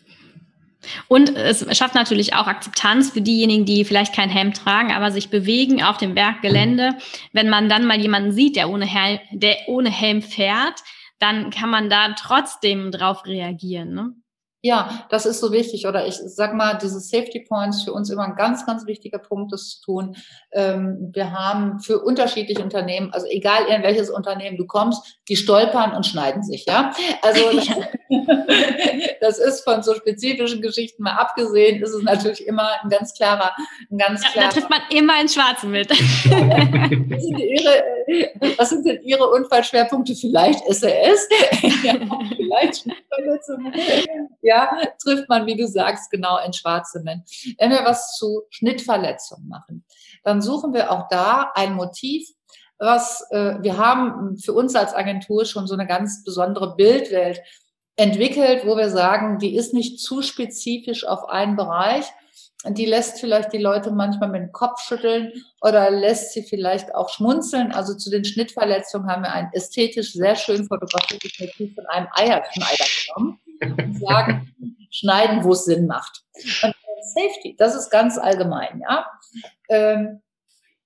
Und 1.08 1.36
es 1.36 1.66
schafft 1.78 1.96
natürlich 1.96 2.36
auch 2.36 2.48
Akzeptanz 2.48 3.12
für 3.12 3.22
diejenigen, 3.22 3.66
die 3.66 3.84
vielleicht 3.84 4.16
kein 4.16 4.30
Helm 4.30 4.54
tragen, 4.54 4.92
aber 4.92 5.12
sich 5.12 5.30
bewegen 5.30 5.84
auf 5.84 5.98
dem 5.98 6.16
Berggelände. 6.16 6.96
Wenn 7.34 7.50
man 7.50 7.68
dann 7.68 7.86
mal 7.86 8.00
jemanden 8.00 8.32
sieht, 8.32 8.56
der 8.56 8.70
ohne 8.70 8.86
Helm, 8.86 9.20
der 9.32 9.58
ohne 9.68 9.90
Helm 9.90 10.22
fährt, 10.22 10.82
dann 11.20 11.50
kann 11.50 11.70
man 11.70 11.90
da 11.90 12.14
trotzdem 12.14 12.92
drauf 12.92 13.26
reagieren. 13.26 13.94
Ne? 13.94 14.14
Ja, 14.62 15.08
das 15.10 15.26
ist 15.26 15.40
so 15.40 15.52
wichtig. 15.52 15.88
Oder 15.88 16.06
ich 16.06 16.16
sag 16.16 16.54
mal, 16.54 16.78
diese 16.78 17.00
Safety 17.00 17.46
Points 17.48 17.84
für 17.84 17.94
uns 17.94 18.10
immer 18.10 18.24
ein 18.24 18.36
ganz, 18.36 18.66
ganz 18.66 18.86
wichtiger 18.86 19.20
Punkt, 19.20 19.54
das 19.54 19.70
zu 19.70 19.82
tun. 19.82 20.16
Ähm, 20.52 21.12
wir 21.14 21.32
haben 21.32 21.80
für 21.80 22.00
unterschiedliche 22.00 22.62
Unternehmen, 22.62 23.14
also 23.14 23.26
egal 23.28 23.66
in 23.68 23.84
welches 23.84 24.10
Unternehmen 24.10 24.58
du 24.58 24.66
kommst, 24.66 25.20
die 25.30 25.38
stolpern 25.38 25.94
und 25.94 26.06
schneiden 26.06 26.44
sich, 26.44 26.66
ja. 26.66 26.92
Also 27.22 27.40
das 29.22 29.38
ist 29.40 29.64
von 29.64 29.84
so 29.84 29.94
spezifischen 29.94 30.62
Geschichten 30.62 31.04
mal 31.04 31.14
abgesehen, 31.14 31.82
ist 31.82 31.94
es 31.94 32.04
natürlich 32.04 32.46
immer 32.48 32.70
ein 32.84 32.90
ganz 32.90 33.14
klarer, 33.14 33.54
ein 33.92 33.98
ganz 33.98 34.22
klarer. 34.22 34.36
Ja, 34.36 34.48
da 34.48 34.54
trifft 34.54 34.70
man 34.70 34.82
immer 34.90 35.22
ins 35.22 35.34
Schwarze 35.36 35.68
mit. 35.68 35.90
was, 35.92 37.24
sind 37.24 37.40
ihre, 37.40 38.58
was 38.58 38.70
sind 38.70 38.86
denn 38.86 39.02
Ihre 39.04 39.30
Unfallschwerpunkte? 39.30 40.16
Vielleicht 40.16 40.66
SAS, 40.74 41.28
ja, 41.84 41.96
vielleicht 42.50 42.88
Verletzungen 43.14 43.74
ja, 44.42 44.72
trifft 45.02 45.30
man, 45.30 45.46
wie 45.46 45.56
du 45.56 45.68
sagst, 45.68 46.12
genau 46.12 46.38
in 46.46 46.54
schwarze 46.54 47.02
Menschen. 47.02 47.56
Wenn 47.58 47.72
wir 47.72 47.84
was 47.86 48.18
zu 48.18 48.44
Schnittverletzungen 48.50 49.48
machen, 49.48 49.86
dann 50.24 50.42
suchen 50.42 50.74
wir 50.74 50.92
auch 50.92 51.08
da 51.10 51.52
ein 51.56 51.76
Motiv, 51.76 52.28
was 52.78 53.26
äh, 53.32 53.56
wir 53.62 53.78
haben 53.78 54.38
für 54.38 54.54
uns 54.54 54.76
als 54.76 54.94
Agentur 54.94 55.46
schon 55.46 55.68
so 55.68 55.74
eine 55.74 55.86
ganz 55.86 56.24
besondere 56.24 56.76
Bildwelt 56.76 57.42
entwickelt, 57.98 58.66
wo 58.66 58.78
wir 58.78 58.90
sagen, 58.90 59.40
die 59.40 59.56
ist 59.56 59.74
nicht 59.74 60.00
zu 60.00 60.22
spezifisch 60.22 61.06
auf 61.06 61.28
einen 61.28 61.58
Bereich. 61.58 62.06
Die 62.68 62.86
lässt 62.86 63.20
vielleicht 63.22 63.54
die 63.54 63.58
Leute 63.58 63.92
manchmal 63.92 64.30
mit 64.30 64.42
dem 64.42 64.52
Kopf 64.52 64.82
schütteln 64.82 65.32
oder 65.62 65.90
lässt 65.90 66.34
sie 66.34 66.44
vielleicht 66.44 66.94
auch 66.94 67.10
schmunzeln. 67.10 67.72
Also 67.72 67.96
zu 67.96 68.10
den 68.10 68.26
Schnittverletzungen 68.26 69.10
haben 69.10 69.24
wir 69.24 69.32
ein 69.32 69.50
ästhetisch 69.54 70.12
sehr 70.12 70.36
schön 70.36 70.66
fotografiertes 70.66 71.40
Motiv 71.40 71.76
von 71.76 71.86
einem 71.88 72.08
Eierschneider 72.12 72.86
genommen 73.06 73.40
und 73.62 74.00
sagen, 74.00 74.54
schneiden, 74.92 75.44
wo 75.44 75.54
es 75.54 75.66
Sinn 75.66 75.88
macht. 75.88 76.24
Und 76.64 76.76
Safety, 77.14 77.56
das 77.58 77.76
ist 77.76 77.90
ganz 77.90 78.18
allgemein, 78.18 78.82
ja. 78.82 79.06
Ähm, 79.70 80.22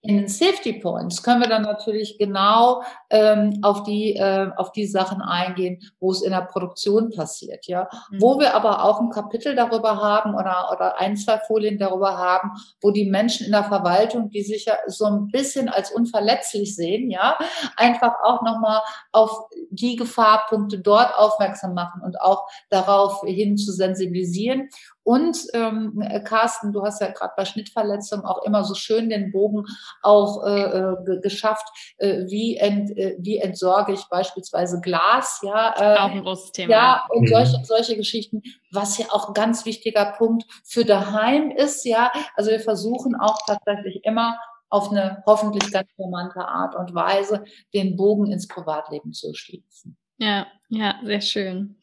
in 0.05 0.17
den 0.17 0.27
Safety 0.27 0.73
Points 0.73 1.23
können 1.23 1.41
wir 1.41 1.47
dann 1.47 1.61
natürlich 1.61 2.17
genau 2.17 2.83
ähm, 3.09 3.59
auf 3.61 3.83
die 3.83 4.17
äh, 4.17 4.49
auf 4.57 4.73
die 4.73 4.85
Sachen 4.85 5.21
eingehen, 5.21 5.79
wo 6.01 6.11
es 6.11 6.21
in 6.21 6.31
der 6.31 6.41
Produktion 6.41 7.09
passiert, 7.09 7.67
ja. 7.67 7.87
Mhm. 8.11 8.21
Wo 8.21 8.37
wir 8.37 8.53
aber 8.53 8.83
auch 8.83 8.99
ein 8.99 9.11
Kapitel 9.11 9.55
darüber 9.55 9.95
haben 10.01 10.35
oder 10.35 10.71
oder 10.73 10.99
ein 10.99 11.15
zwei 11.15 11.39
Folien 11.39 11.77
darüber 11.77 12.17
haben, 12.17 12.51
wo 12.81 12.91
die 12.91 13.09
Menschen 13.09 13.45
in 13.45 13.53
der 13.53 13.63
Verwaltung, 13.63 14.29
die 14.29 14.43
sich 14.43 14.65
ja 14.65 14.75
so 14.87 15.05
ein 15.05 15.29
bisschen 15.29 15.69
als 15.69 15.89
unverletzlich 15.89 16.75
sehen, 16.75 17.09
ja, 17.09 17.37
einfach 17.77 18.15
auch 18.23 18.41
noch 18.41 18.59
mal 18.59 18.81
auf 19.13 19.47
die 19.69 19.95
Gefahrpunkte 19.95 20.79
dort 20.79 21.17
aufmerksam 21.17 21.73
machen 21.75 22.01
und 22.01 22.19
auch 22.19 22.45
darauf 22.69 23.21
hin 23.25 23.55
zu 23.55 23.71
sensibilisieren 23.71 24.67
und 25.03 25.37
ähm, 25.53 26.01
Carsten, 26.23 26.71
du 26.71 26.83
hast 26.83 27.01
ja 27.01 27.11
gerade 27.11 27.33
bei 27.35 27.45
Schnittverletzungen 27.45 28.25
auch 28.25 28.43
immer 28.43 28.63
so 28.63 28.73
schön 28.73 29.09
den 29.09 29.31
Bogen 29.31 29.65
auch 30.01 30.45
äh, 30.45 30.63
äh 30.63 31.19
geschafft, 31.21 31.67
äh, 31.97 32.25
wie, 32.27 32.57
ent, 32.57 32.97
äh, 32.97 33.17
wie 33.19 33.37
entsorge 33.37 33.93
ich 33.93 34.03
beispielsweise 34.09 34.79
Glas, 34.81 35.41
ja. 35.43 35.73
Äh, 35.77 35.97
auch 35.99 36.11
ein 36.11 36.23
großes 36.23 36.51
Thema. 36.53 36.71
Ja, 36.71 37.05
und 37.09 37.23
mhm. 37.23 37.27
solche, 37.27 37.65
solche 37.65 37.97
Geschichten, 37.97 38.41
was 38.71 38.97
ja 38.97 39.07
auch 39.11 39.29
ein 39.29 39.33
ganz 39.33 39.65
wichtiger 39.65 40.13
Punkt 40.17 40.45
für 40.63 40.85
daheim 40.85 41.51
ist, 41.51 41.85
ja. 41.85 42.11
Also 42.35 42.51
wir 42.51 42.59
versuchen 42.59 43.15
auch 43.15 43.39
tatsächlich 43.45 44.03
immer 44.03 44.37
auf 44.69 44.89
eine 44.89 45.21
hoffentlich 45.27 45.71
ganz 45.71 45.87
charmante 45.97 46.47
Art 46.47 46.75
und 46.75 46.95
Weise 46.95 47.43
den 47.73 47.95
Bogen 47.95 48.31
ins 48.31 48.47
Privatleben 48.47 49.13
zu 49.13 49.33
schließen. 49.33 49.97
Ja, 50.17 50.47
ja, 50.69 50.95
sehr 51.03 51.21
schön. 51.21 51.82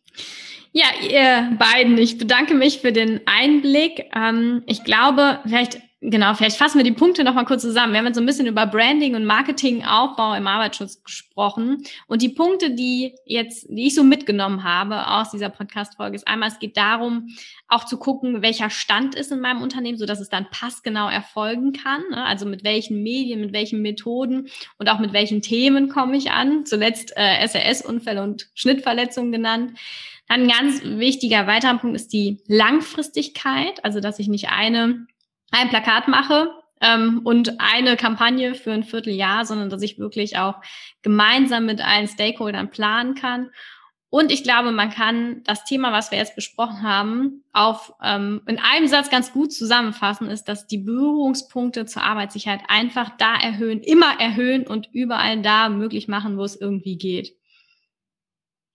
Ja, 0.72 0.86
ihr 1.02 1.56
beiden, 1.58 1.98
ich 1.98 2.18
bedanke 2.18 2.54
mich 2.54 2.78
für 2.78 2.92
den 2.92 3.20
Einblick. 3.26 4.04
Ähm, 4.14 4.62
ich 4.66 4.84
glaube, 4.84 5.40
vielleicht, 5.44 5.80
genau, 6.00 6.34
vielleicht 6.34 6.56
fassen 6.56 6.78
wir 6.78 6.84
die 6.84 6.92
Punkte 6.92 7.24
nochmal 7.24 7.44
kurz 7.44 7.62
zusammen. 7.62 7.92
Wir 7.92 7.98
haben 7.98 8.06
jetzt 8.06 8.16
so 8.16 8.22
ein 8.22 8.26
bisschen 8.26 8.46
über 8.46 8.66
Branding 8.66 9.14
und 9.14 9.24
Marketingaufbau 9.24 10.34
im 10.34 10.46
Arbeitsschutz 10.46 11.02
gesprochen. 11.02 11.84
Und 12.06 12.22
die 12.22 12.30
Punkte, 12.30 12.70
die 12.70 13.14
jetzt, 13.24 13.66
die 13.68 13.86
ich 13.86 13.94
so 13.94 14.02
mitgenommen 14.02 14.64
habe 14.64 15.06
aus 15.06 15.30
dieser 15.30 15.50
Podcast-Folge, 15.50 16.16
ist 16.16 16.26
einmal, 16.26 16.48
es 16.48 16.58
geht 16.58 16.76
darum, 16.76 17.28
auch 17.68 17.84
zu 17.84 17.98
gucken, 17.98 18.42
welcher 18.42 18.70
Stand 18.70 19.14
ist 19.14 19.30
in 19.30 19.40
meinem 19.40 19.62
Unternehmen, 19.62 19.98
so 19.98 20.06
dass 20.06 20.20
es 20.20 20.28
dann 20.28 20.48
passgenau 20.50 21.08
erfolgen 21.08 21.72
kann. 21.72 22.02
Ne? 22.10 22.24
Also 22.24 22.46
mit 22.46 22.64
welchen 22.64 23.02
Medien, 23.02 23.40
mit 23.40 23.52
welchen 23.52 23.82
Methoden 23.82 24.48
und 24.78 24.88
auch 24.88 24.98
mit 24.98 25.12
welchen 25.12 25.42
Themen 25.42 25.88
komme 25.88 26.16
ich 26.16 26.30
an. 26.30 26.64
Zuletzt 26.64 27.12
äh, 27.16 27.46
SRS-Unfälle 27.46 28.22
und 28.22 28.48
Schnittverletzungen 28.54 29.32
genannt. 29.32 29.78
Dann 30.30 30.42
ein 30.42 30.48
ganz 30.48 30.84
wichtiger 30.84 31.48
weiterer 31.48 31.76
Punkt 31.78 31.96
ist 31.96 32.12
die 32.12 32.38
Langfristigkeit, 32.46 33.84
also 33.84 33.98
dass 33.98 34.20
ich 34.20 34.28
nicht 34.28 34.48
eine, 34.48 35.08
ein 35.50 35.68
Plakat 35.68 36.08
mache 36.08 36.50
ähm, 36.80 37.20
und 37.24 37.60
eine 37.60 37.96
Kampagne 37.96 38.54
für 38.54 38.72
ein 38.72 38.84
Vierteljahr, 38.84 39.44
sondern 39.44 39.70
dass 39.70 39.82
ich 39.82 39.98
wirklich 39.98 40.38
auch 40.38 40.56
gemeinsam 41.02 41.66
mit 41.66 41.84
allen 41.84 42.08
Stakeholdern 42.08 42.70
planen 42.70 43.14
kann. 43.14 43.50
Und 44.12 44.32
ich 44.32 44.42
glaube, 44.42 44.72
man 44.72 44.90
kann 44.90 45.42
das 45.44 45.64
Thema, 45.64 45.92
was 45.92 46.10
wir 46.10 46.18
jetzt 46.18 46.34
besprochen 46.34 46.82
haben, 46.82 47.44
auf 47.52 47.92
ähm, 48.02 48.42
in 48.46 48.58
einem 48.58 48.88
Satz 48.88 49.08
ganz 49.08 49.32
gut 49.32 49.52
zusammenfassen, 49.52 50.28
ist, 50.28 50.44
dass 50.44 50.66
die 50.66 50.78
Berührungspunkte 50.78 51.86
zur 51.86 52.02
Arbeitssicherheit 52.02 52.62
einfach 52.66 53.10
da 53.18 53.36
erhöhen, 53.36 53.80
immer 53.80 54.18
erhöhen 54.18 54.66
und 54.66 54.88
überall 54.92 55.40
da 55.42 55.68
möglich 55.68 56.08
machen, 56.08 56.38
wo 56.38 56.42
es 56.42 56.60
irgendwie 56.60 56.98
geht 56.98 57.39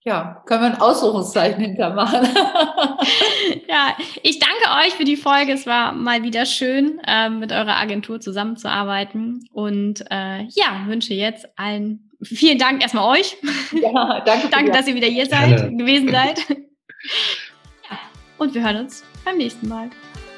ja, 0.06 0.40
können 0.46 0.62
wir 0.62 0.66
ein 0.68 0.80
Ausrufungszeichen 0.80 1.60
hintermachen. 1.60 2.20
ja, 3.68 3.96
ich 4.22 4.38
danke 4.38 4.86
euch 4.86 4.94
für 4.94 5.04
die 5.04 5.16
Folge. 5.16 5.52
Es 5.52 5.66
war 5.66 5.90
mal 5.90 6.22
wieder 6.22 6.46
schön, 6.46 7.00
äh, 7.04 7.28
mit 7.28 7.50
eurer 7.50 7.76
Agentur 7.76 8.20
zusammenzuarbeiten. 8.20 9.48
Und 9.52 10.02
äh, 10.08 10.44
ja, 10.44 10.84
wünsche 10.86 11.12
jetzt 11.12 11.48
allen 11.56 12.12
vielen 12.22 12.56
Dank 12.56 12.82
erstmal 12.82 13.18
euch. 13.18 13.36
Ja, 13.72 14.20
danke. 14.24 14.48
danke, 14.48 14.70
dass 14.70 14.86
ihr 14.86 14.94
wieder 14.94 15.08
hier 15.08 15.26
seid, 15.26 15.56
Gerne. 15.56 15.76
gewesen 15.76 16.08
seid. 16.10 16.38
ja, 16.48 17.98
und 18.38 18.54
wir 18.54 18.62
hören 18.62 18.76
uns 18.76 19.02
beim 19.24 19.38
nächsten 19.38 19.66
Mal. 19.66 19.90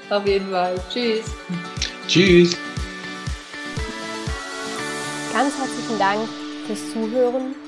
Auf 0.08 0.26
jeden 0.26 0.50
Fall. 0.50 0.76
Tschüss. 0.90 1.30
Tschüss. 2.08 2.56
Ganz 5.34 5.58
herzlichen 5.58 5.98
Dank 5.98 6.20
fürs 6.66 6.90
Zuhören 6.90 7.67